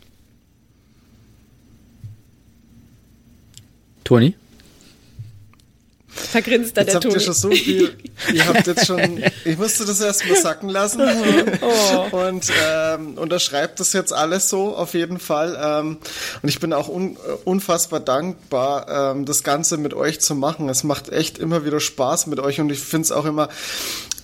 Toni? 4.03 4.35
Vergrinst 6.31 6.75
da 6.77 6.81
jetzt 6.81 6.87
der 6.89 6.95
habt 6.95 7.03
Toni. 7.03 7.15
ihr 7.15 7.19
schon 7.21 7.33
so 7.33 7.51
viel, 7.51 7.95
ihr 8.33 8.45
habt 8.47 8.67
jetzt 8.67 8.85
schon, 8.85 9.23
ich 9.45 9.57
musste 9.57 9.85
das 9.85 10.01
erstmal 10.01 10.35
sacken 10.41 10.69
lassen 10.69 11.01
Oh. 11.61 12.15
und 12.27 12.45
ähm, 12.71 13.17
unterschreibt 13.17 13.79
das 13.79 13.93
jetzt 13.93 14.13
alles 14.13 14.49
so 14.49 14.75
auf 14.75 14.93
jeden 14.93 15.19
Fall 15.19 15.57
ähm, 15.61 15.97
und 16.41 16.49
ich 16.49 16.59
bin 16.59 16.73
auch 16.73 16.89
un, 16.89 17.17
unfassbar 17.45 17.99
dankbar, 17.99 19.13
ähm, 19.13 19.25
das 19.25 19.43
Ganze 19.43 19.77
mit 19.77 19.93
euch 19.93 20.19
zu 20.19 20.35
machen. 20.35 20.69
Es 20.69 20.83
macht 20.83 21.09
echt 21.09 21.37
immer 21.37 21.65
wieder 21.65 21.79
Spaß 21.79 22.27
mit 22.27 22.39
euch 22.39 22.59
und 22.59 22.69
ich 22.71 22.79
finde 22.79 23.05
es 23.05 23.11
auch 23.11 23.25
immer 23.25 23.49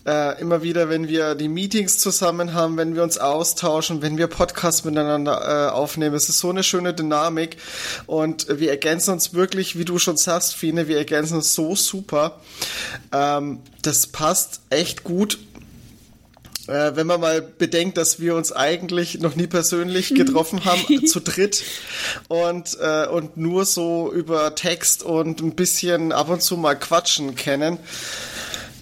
äh, 0.06 0.40
immer 0.40 0.62
wieder, 0.62 0.90
wenn 0.90 1.08
wir 1.08 1.36
die 1.36 1.48
Meetings 1.48 1.98
zusammen 1.98 2.54
haben, 2.54 2.78
wenn 2.78 2.96
wir 2.96 3.04
uns 3.04 3.18
austauschen, 3.18 4.02
wenn 4.02 4.18
wir 4.18 4.28
Podcasts 4.28 4.84
miteinander 4.84 5.68
äh, 5.68 5.72
aufnehmen. 5.72 6.16
Es 6.16 6.30
ist 6.30 6.40
so 6.40 6.50
eine 6.50 6.64
schöne 6.64 6.94
Dynamik 6.94 7.58
und 8.06 8.48
wir 8.48 8.70
ergänzen 8.70 9.12
uns 9.12 9.34
wirklich, 9.34 9.78
wie 9.78 9.86
du 9.86 9.98
schon 9.98 10.18
sagst, 10.18 10.56
Fine, 10.56 10.88
wir 10.88 10.98
ergänzen 10.98 11.38
uns 11.38 11.54
so 11.54 11.76
super. 11.76 12.40
Ähm, 13.12 13.60
das 13.82 14.08
passt 14.08 14.62
echt 14.70 15.04
gut. 15.04 15.40
Äh, 16.68 16.96
wenn 16.96 17.06
man 17.06 17.22
mal 17.22 17.42
bedenkt, 17.42 17.98
dass 17.98 18.20
wir 18.20 18.36
uns 18.36 18.52
eigentlich 18.52 19.20
noch 19.20 19.36
nie 19.36 19.48
persönlich 19.48 20.10
getroffen 20.16 20.66
haben, 20.66 21.06
zu 21.06 21.20
dritt 21.20 21.64
und, 22.28 22.78
äh, 22.80 23.08
und 23.08 23.38
nur 23.38 23.66
so 23.66 24.12
über 24.12 24.56
Text 24.56 25.04
und 25.04 25.42
ein 25.42 25.56
bisschen 25.56 26.12
ab 26.12 26.30
und 26.30 26.42
zu 26.42 26.58
mal 26.58 26.76
quatschen 26.76 27.36
kennen 27.36 27.80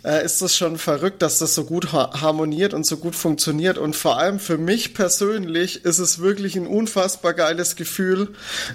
äh, 0.04 0.24
ist 0.26 0.42
das 0.42 0.56
schon 0.56 0.78
verrückt, 0.78 1.22
dass 1.22 1.40
das 1.40 1.56
so 1.56 1.66
gut 1.66 1.94
ha 1.94 2.22
harmoniert 2.22 2.74
und 2.74 2.86
so 2.86 2.98
gut 2.98 3.16
funktioniert. 3.16 3.78
Und 3.78 3.96
vor 3.96 4.18
allem 4.18 4.40
für 4.40 4.58
mich 4.58 4.94
persönlich 4.94 5.86
ist 5.86 6.00
es 6.00 6.20
wirklich 6.20 6.56
ein 6.56 6.68
unfassbar 6.68 7.34
geiles 7.34 7.76
Gefühl, 7.76 8.30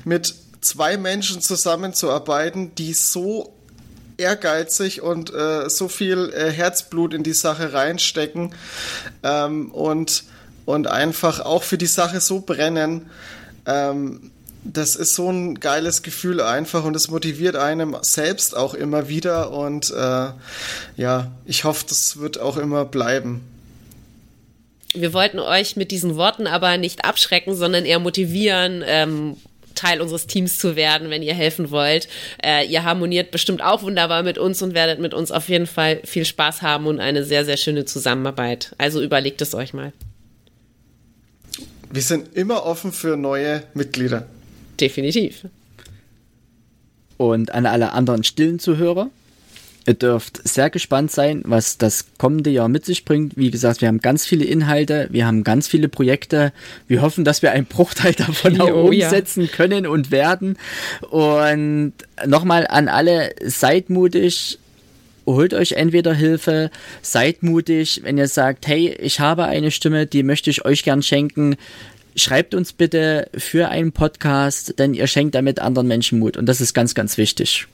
mit 0.05 0.35
zwei 0.61 0.97
Menschen 0.97 1.41
zusammenzuarbeiten, 1.41 2.75
die 2.75 2.95
so 2.95 3.55
ehrgeizig 4.17 5.01
und 5.01 5.33
äh, 5.33 5.71
so 5.71 5.89
viel 5.89 6.33
äh, 6.35 6.51
Herzblut 6.51 7.15
in 7.15 7.23
die 7.23 7.33
Sache 7.33 7.73
reinstecken 7.73 8.55
ähm, 9.23 9.71
und, 9.71 10.25
und 10.67 10.89
einfach 10.89 11.41
auch 11.41 11.63
für 11.63 11.79
die 11.79 11.87
Sache 11.87 12.21
so 12.21 12.41
brennen. 12.41 13.09
Ähm, 13.65 14.33
das 14.65 14.97
ist 14.97 15.15
so 15.15 15.31
ein 15.31 15.61
geiles 15.61 16.03
Gefühl 16.03 16.41
einfach 16.41 16.85
und 16.85 16.95
es 16.97 17.09
motiviert 17.09 17.57
einem 17.57 17.97
selbst 18.03 18.57
auch 18.57 18.75
immer 18.75 19.09
wieder 19.09 19.53
und 19.53 19.91
äh, 19.91 20.31
ja, 20.97 21.33
ich 21.45 21.65
hoffe, 21.65 21.85
das 21.89 22.19
wird 22.19 22.41
auch 22.41 22.57
immer 22.57 22.85
bleiben. 22.85 23.41
Wir 24.95 25.13
wollten 25.13 25.39
euch 25.39 25.77
mit 25.77 25.91
diesen 25.91 26.17
Worten 26.17 26.47
aber 26.47 26.77
nicht 26.77 27.05
abschrecken, 27.05 27.55
sondern 27.55 27.85
eher 27.85 27.99
motivieren, 27.99 28.83
ähm, 28.87 29.37
Teil 29.75 30.01
unseres 30.01 30.27
Teams 30.27 30.59
zu 30.59 30.75
werden, 30.75 31.09
wenn 31.09 31.23
ihr 31.23 31.35
helfen 31.35 31.71
wollt. 31.71 32.09
Äh, 32.43 32.67
ihr 32.67 32.83
harmoniert 32.83 33.31
bestimmt 33.31 33.63
auch 33.63 33.83
wunderbar 33.83 34.23
mit 34.23 34.37
uns 34.37 34.61
und 34.61 34.75
werdet 34.75 34.99
mit 34.99 35.15
uns 35.15 35.31
auf 35.31 35.49
jeden 35.49 35.67
Fall 35.67 36.01
viel 36.05 36.25
Spaß 36.25 36.63
haben 36.63 36.87
und 36.87 36.99
eine 36.99 37.25
sehr, 37.25 37.45
sehr 37.45 37.57
schöne 37.57 37.85
Zusammenarbeit. 37.85 38.75
Also 38.79 39.01
überlegt 39.01 39.41
es 39.41 39.55
euch 39.55 39.73
mal. 39.73 39.93
Wir 41.91 42.03
sind 42.03 42.35
immer 42.37 42.67
offen 42.67 42.93
für 42.93 43.17
neue 43.17 43.63
Mitglieder. 43.75 44.27
Definitiv. 44.81 45.47
Und 47.17 47.53
an 47.53 47.67
alle 47.67 47.93
anderen 47.93 48.23
stillen 48.23 48.59
Zuhörer, 48.61 49.11
ihr 49.87 49.95
dürft 49.95 50.47
sehr 50.47 50.71
gespannt 50.71 51.11
sein, 51.11 51.43
was 51.45 51.79
das 51.79 52.07
kommende 52.17 52.51
Jahr 52.51 52.69
mit 52.69 52.85
sich 52.85 53.05
bringt. 53.05 53.37
Wie 53.37 53.51
gesagt, 53.51 53.81
wir 53.81 53.89
haben 53.89 53.99
ganz 54.01 54.25
viele 54.25 54.45
Inhalte, 54.45 55.09
wir 55.11 55.27
haben 55.27 55.43
ganz 55.43 55.67
viele 55.67 55.89
Projekte. 55.89 56.53
Wir 56.87 57.03
hoffen, 57.03 57.25
dass 57.25 57.43
wir 57.43 57.51
einen 57.53 57.67
Bruchteil 57.67 58.13
davon 58.15 58.61
auch 58.61 58.69
Oh, 58.71 58.93
ja. 58.93 59.07
umsetzen 59.09 59.51
können 59.51 59.87
und 59.87 60.11
werden. 60.13 60.57
Und 61.11 61.93
nochmal 62.25 62.67
an 62.69 62.87
alle, 62.89 63.35
seid 63.45 63.91
mutig, 63.91 64.59
holt 65.27 65.55
euch 65.55 65.73
entweder 65.73 66.15
Hilfe, 66.15 66.71
seid 67.03 67.43
mutig, 67.43 68.01
wenn 68.05 68.17
ihr 68.17 68.29
sagt, 68.29 68.67
hey, 68.69 68.97
ich 69.01 69.19
habe 69.21 69.45
eine 69.45 69.71
Stimme, 69.73 70.07
die 70.07 70.23
möchte 70.23 70.51
ich 70.51 70.65
euch 70.65 70.85
gern 70.85 71.03
schenken. 71.03 71.57
Schreibt 72.17 72.55
uns 72.55 72.73
bitte 72.73 73.31
für 73.37 73.69
einen 73.69 73.93
Podcast, 73.93 74.79
denn 74.79 74.95
ihr 74.95 75.07
schenkt 75.07 75.35
damit 75.35 75.61
anderen 75.61 75.89
Menschen 75.89 76.19
Mut 76.19 76.37
und 76.37 76.47
das 76.47 76.61
ist 76.61 76.75
ganz, 76.75 76.95
ganz 76.95 77.17
wichtig. 77.17 77.67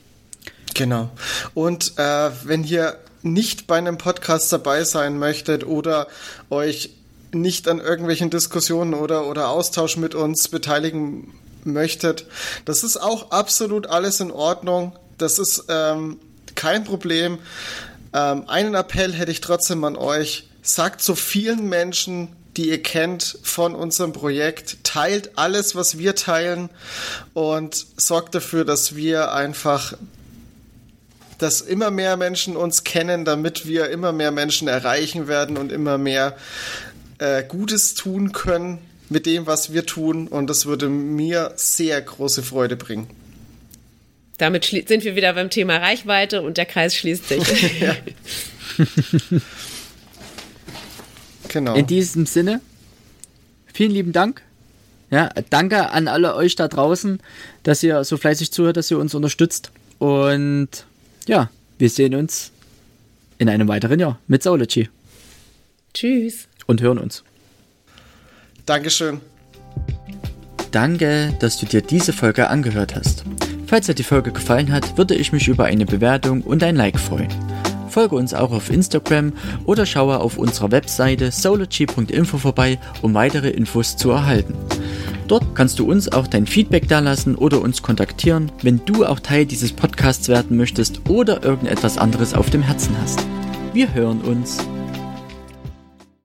Genau. 0.73 1.09
Und 1.53 1.93
äh, 1.97 2.31
wenn 2.43 2.63
ihr 2.63 2.97
nicht 3.23 3.65
bei 3.65 3.77
einem 3.77 3.97
Podcast 3.97 4.53
dabei 4.53 4.83
sein 4.83 5.17
möchtet 5.17 5.65
oder 5.65 6.07
euch 6.49 6.91
nicht 7.31 7.67
an 7.67 7.79
irgendwelchen 7.79 8.29
Diskussionen 8.29 8.93
oder, 8.93 9.27
oder 9.27 9.49
Austausch 9.49 9.97
mit 9.97 10.15
uns 10.15 10.47
beteiligen 10.47 11.33
möchtet, 11.63 12.27
das 12.65 12.83
ist 12.83 12.97
auch 12.97 13.31
absolut 13.31 13.87
alles 13.87 14.19
in 14.19 14.31
Ordnung. 14.31 14.93
Das 15.17 15.39
ist 15.39 15.65
ähm, 15.69 16.19
kein 16.55 16.83
Problem. 16.83 17.39
Ähm, 18.13 18.47
einen 18.47 18.75
Appell 18.75 19.13
hätte 19.13 19.31
ich 19.31 19.41
trotzdem 19.41 19.83
an 19.83 19.95
euch. 19.95 20.49
Sagt 20.61 21.01
so 21.01 21.15
vielen 21.15 21.67
Menschen, 21.67 22.29
die 22.57 22.69
ihr 22.69 22.81
kennt 22.81 23.37
von 23.43 23.75
unserem 23.75 24.13
Projekt, 24.13 24.83
teilt 24.83 25.37
alles, 25.37 25.75
was 25.75 25.97
wir 25.97 26.15
teilen 26.15 26.69
und 27.33 27.85
sorgt 27.97 28.35
dafür, 28.35 28.65
dass 28.65 28.95
wir 28.95 29.33
einfach 29.33 29.93
dass 31.37 31.59
immer 31.59 31.91
mehr 31.91 32.15
Menschen 32.15 32.55
uns 32.55 32.85
kennen, 32.85 33.25
damit 33.25 33.67
wir 33.67 33.89
immer 33.89 34.13
mehr 34.13 34.31
Menschen 34.31 34.69
erreichen 34.69 35.27
werden 35.27 35.57
und 35.57 35.71
immer 35.71 35.97
mehr 35.97 36.37
äh, 37.17 37.43
Gutes 37.43 37.93
tun 37.93 38.31
können 38.31 38.79
mit 39.09 39.25
dem, 39.25 39.45
was 39.45 39.73
wir 39.73 39.85
tun. 39.85 40.27
Und 40.27 40.49
das 40.49 40.65
würde 40.65 40.87
mir 40.87 41.51
sehr 41.55 42.01
große 42.01 42.41
Freude 42.41 42.75
bringen. 42.75 43.09
Damit 44.37 44.65
sind 44.65 45.03
wir 45.03 45.15
wieder 45.15 45.33
beim 45.33 45.49
Thema 45.49 45.77
Reichweite 45.77 46.41
und 46.41 46.57
der 46.57 46.65
Kreis 46.65 46.95
schließt 46.95 47.27
sich. 47.29 47.79
ja. 47.81 47.95
genau. 51.55 51.73
In 51.73 51.87
diesem 51.87 52.25
Sinne, 52.25 52.59
vielen 53.73 53.91
lieben 53.91 54.11
Dank. 54.11 54.41
Ja, 55.09 55.29
danke 55.49 55.91
an 55.91 56.09
alle 56.09 56.35
euch 56.35 56.55
da 56.55 56.67
draußen, 56.67 57.19
dass 57.63 57.81
ihr 57.81 58.03
so 58.03 58.17
fleißig 58.17 58.51
zuhört, 58.51 58.75
dass 58.75 58.91
ihr 58.91 58.99
uns 58.99 59.15
unterstützt. 59.15 59.71
Und 59.97 60.67
ja, 61.27 61.49
wir 61.77 61.89
sehen 61.89 62.13
uns 62.13 62.51
in 63.37 63.47
einem 63.47 63.69
weiteren 63.69 63.99
Jahr 63.99 64.19
mit 64.27 64.43
Saulogy 64.43 64.89
Tschüss. 65.93 66.49
und 66.65 66.81
hören 66.81 66.97
uns. 66.97 67.23
Dankeschön. 68.65 69.21
Danke, 70.71 71.33
dass 71.39 71.57
du 71.57 71.65
dir 71.65 71.81
diese 71.81 72.11
Folge 72.11 72.49
angehört 72.49 72.95
hast. 72.95 73.23
Falls 73.67 73.85
dir 73.85 73.95
die 73.95 74.03
Folge 74.03 74.33
gefallen 74.33 74.73
hat, 74.73 74.97
würde 74.97 75.15
ich 75.15 75.31
mich 75.31 75.47
über 75.47 75.65
eine 75.65 75.85
Bewertung 75.85 76.41
und 76.41 76.63
ein 76.63 76.75
Like 76.75 76.99
freuen. 76.99 77.29
Folge 77.95 78.17
uns 78.17 78.33
auch 78.33 78.51
auf 78.51 78.69
Instagram 78.69 79.31
oder 79.65 79.85
schaue 79.85 80.19
auf 80.19 80.37
unserer 80.37 80.69
Webseite 80.71 81.31
sology.info 81.31 82.37
vorbei, 82.37 82.77
um 83.01 83.13
weitere 83.13 83.51
Infos 83.51 83.95
zu 83.95 84.11
erhalten. 84.11 84.53
Dort 85.29 85.55
kannst 85.55 85.79
du 85.79 85.89
uns 85.89 86.11
auch 86.11 86.27
dein 86.27 86.45
Feedback 86.45 86.89
dalassen 86.89 87.35
oder 87.35 87.61
uns 87.61 87.81
kontaktieren, 87.81 88.51
wenn 88.63 88.81
du 88.83 89.05
auch 89.05 89.21
Teil 89.21 89.45
dieses 89.45 89.71
Podcasts 89.71 90.27
werden 90.27 90.57
möchtest 90.57 91.07
oder 91.07 91.41
irgendetwas 91.41 91.97
anderes 91.97 92.33
auf 92.33 92.49
dem 92.49 92.63
Herzen 92.63 92.93
hast. 93.01 93.25
Wir 93.71 93.93
hören 93.93 94.19
uns. 94.19 94.57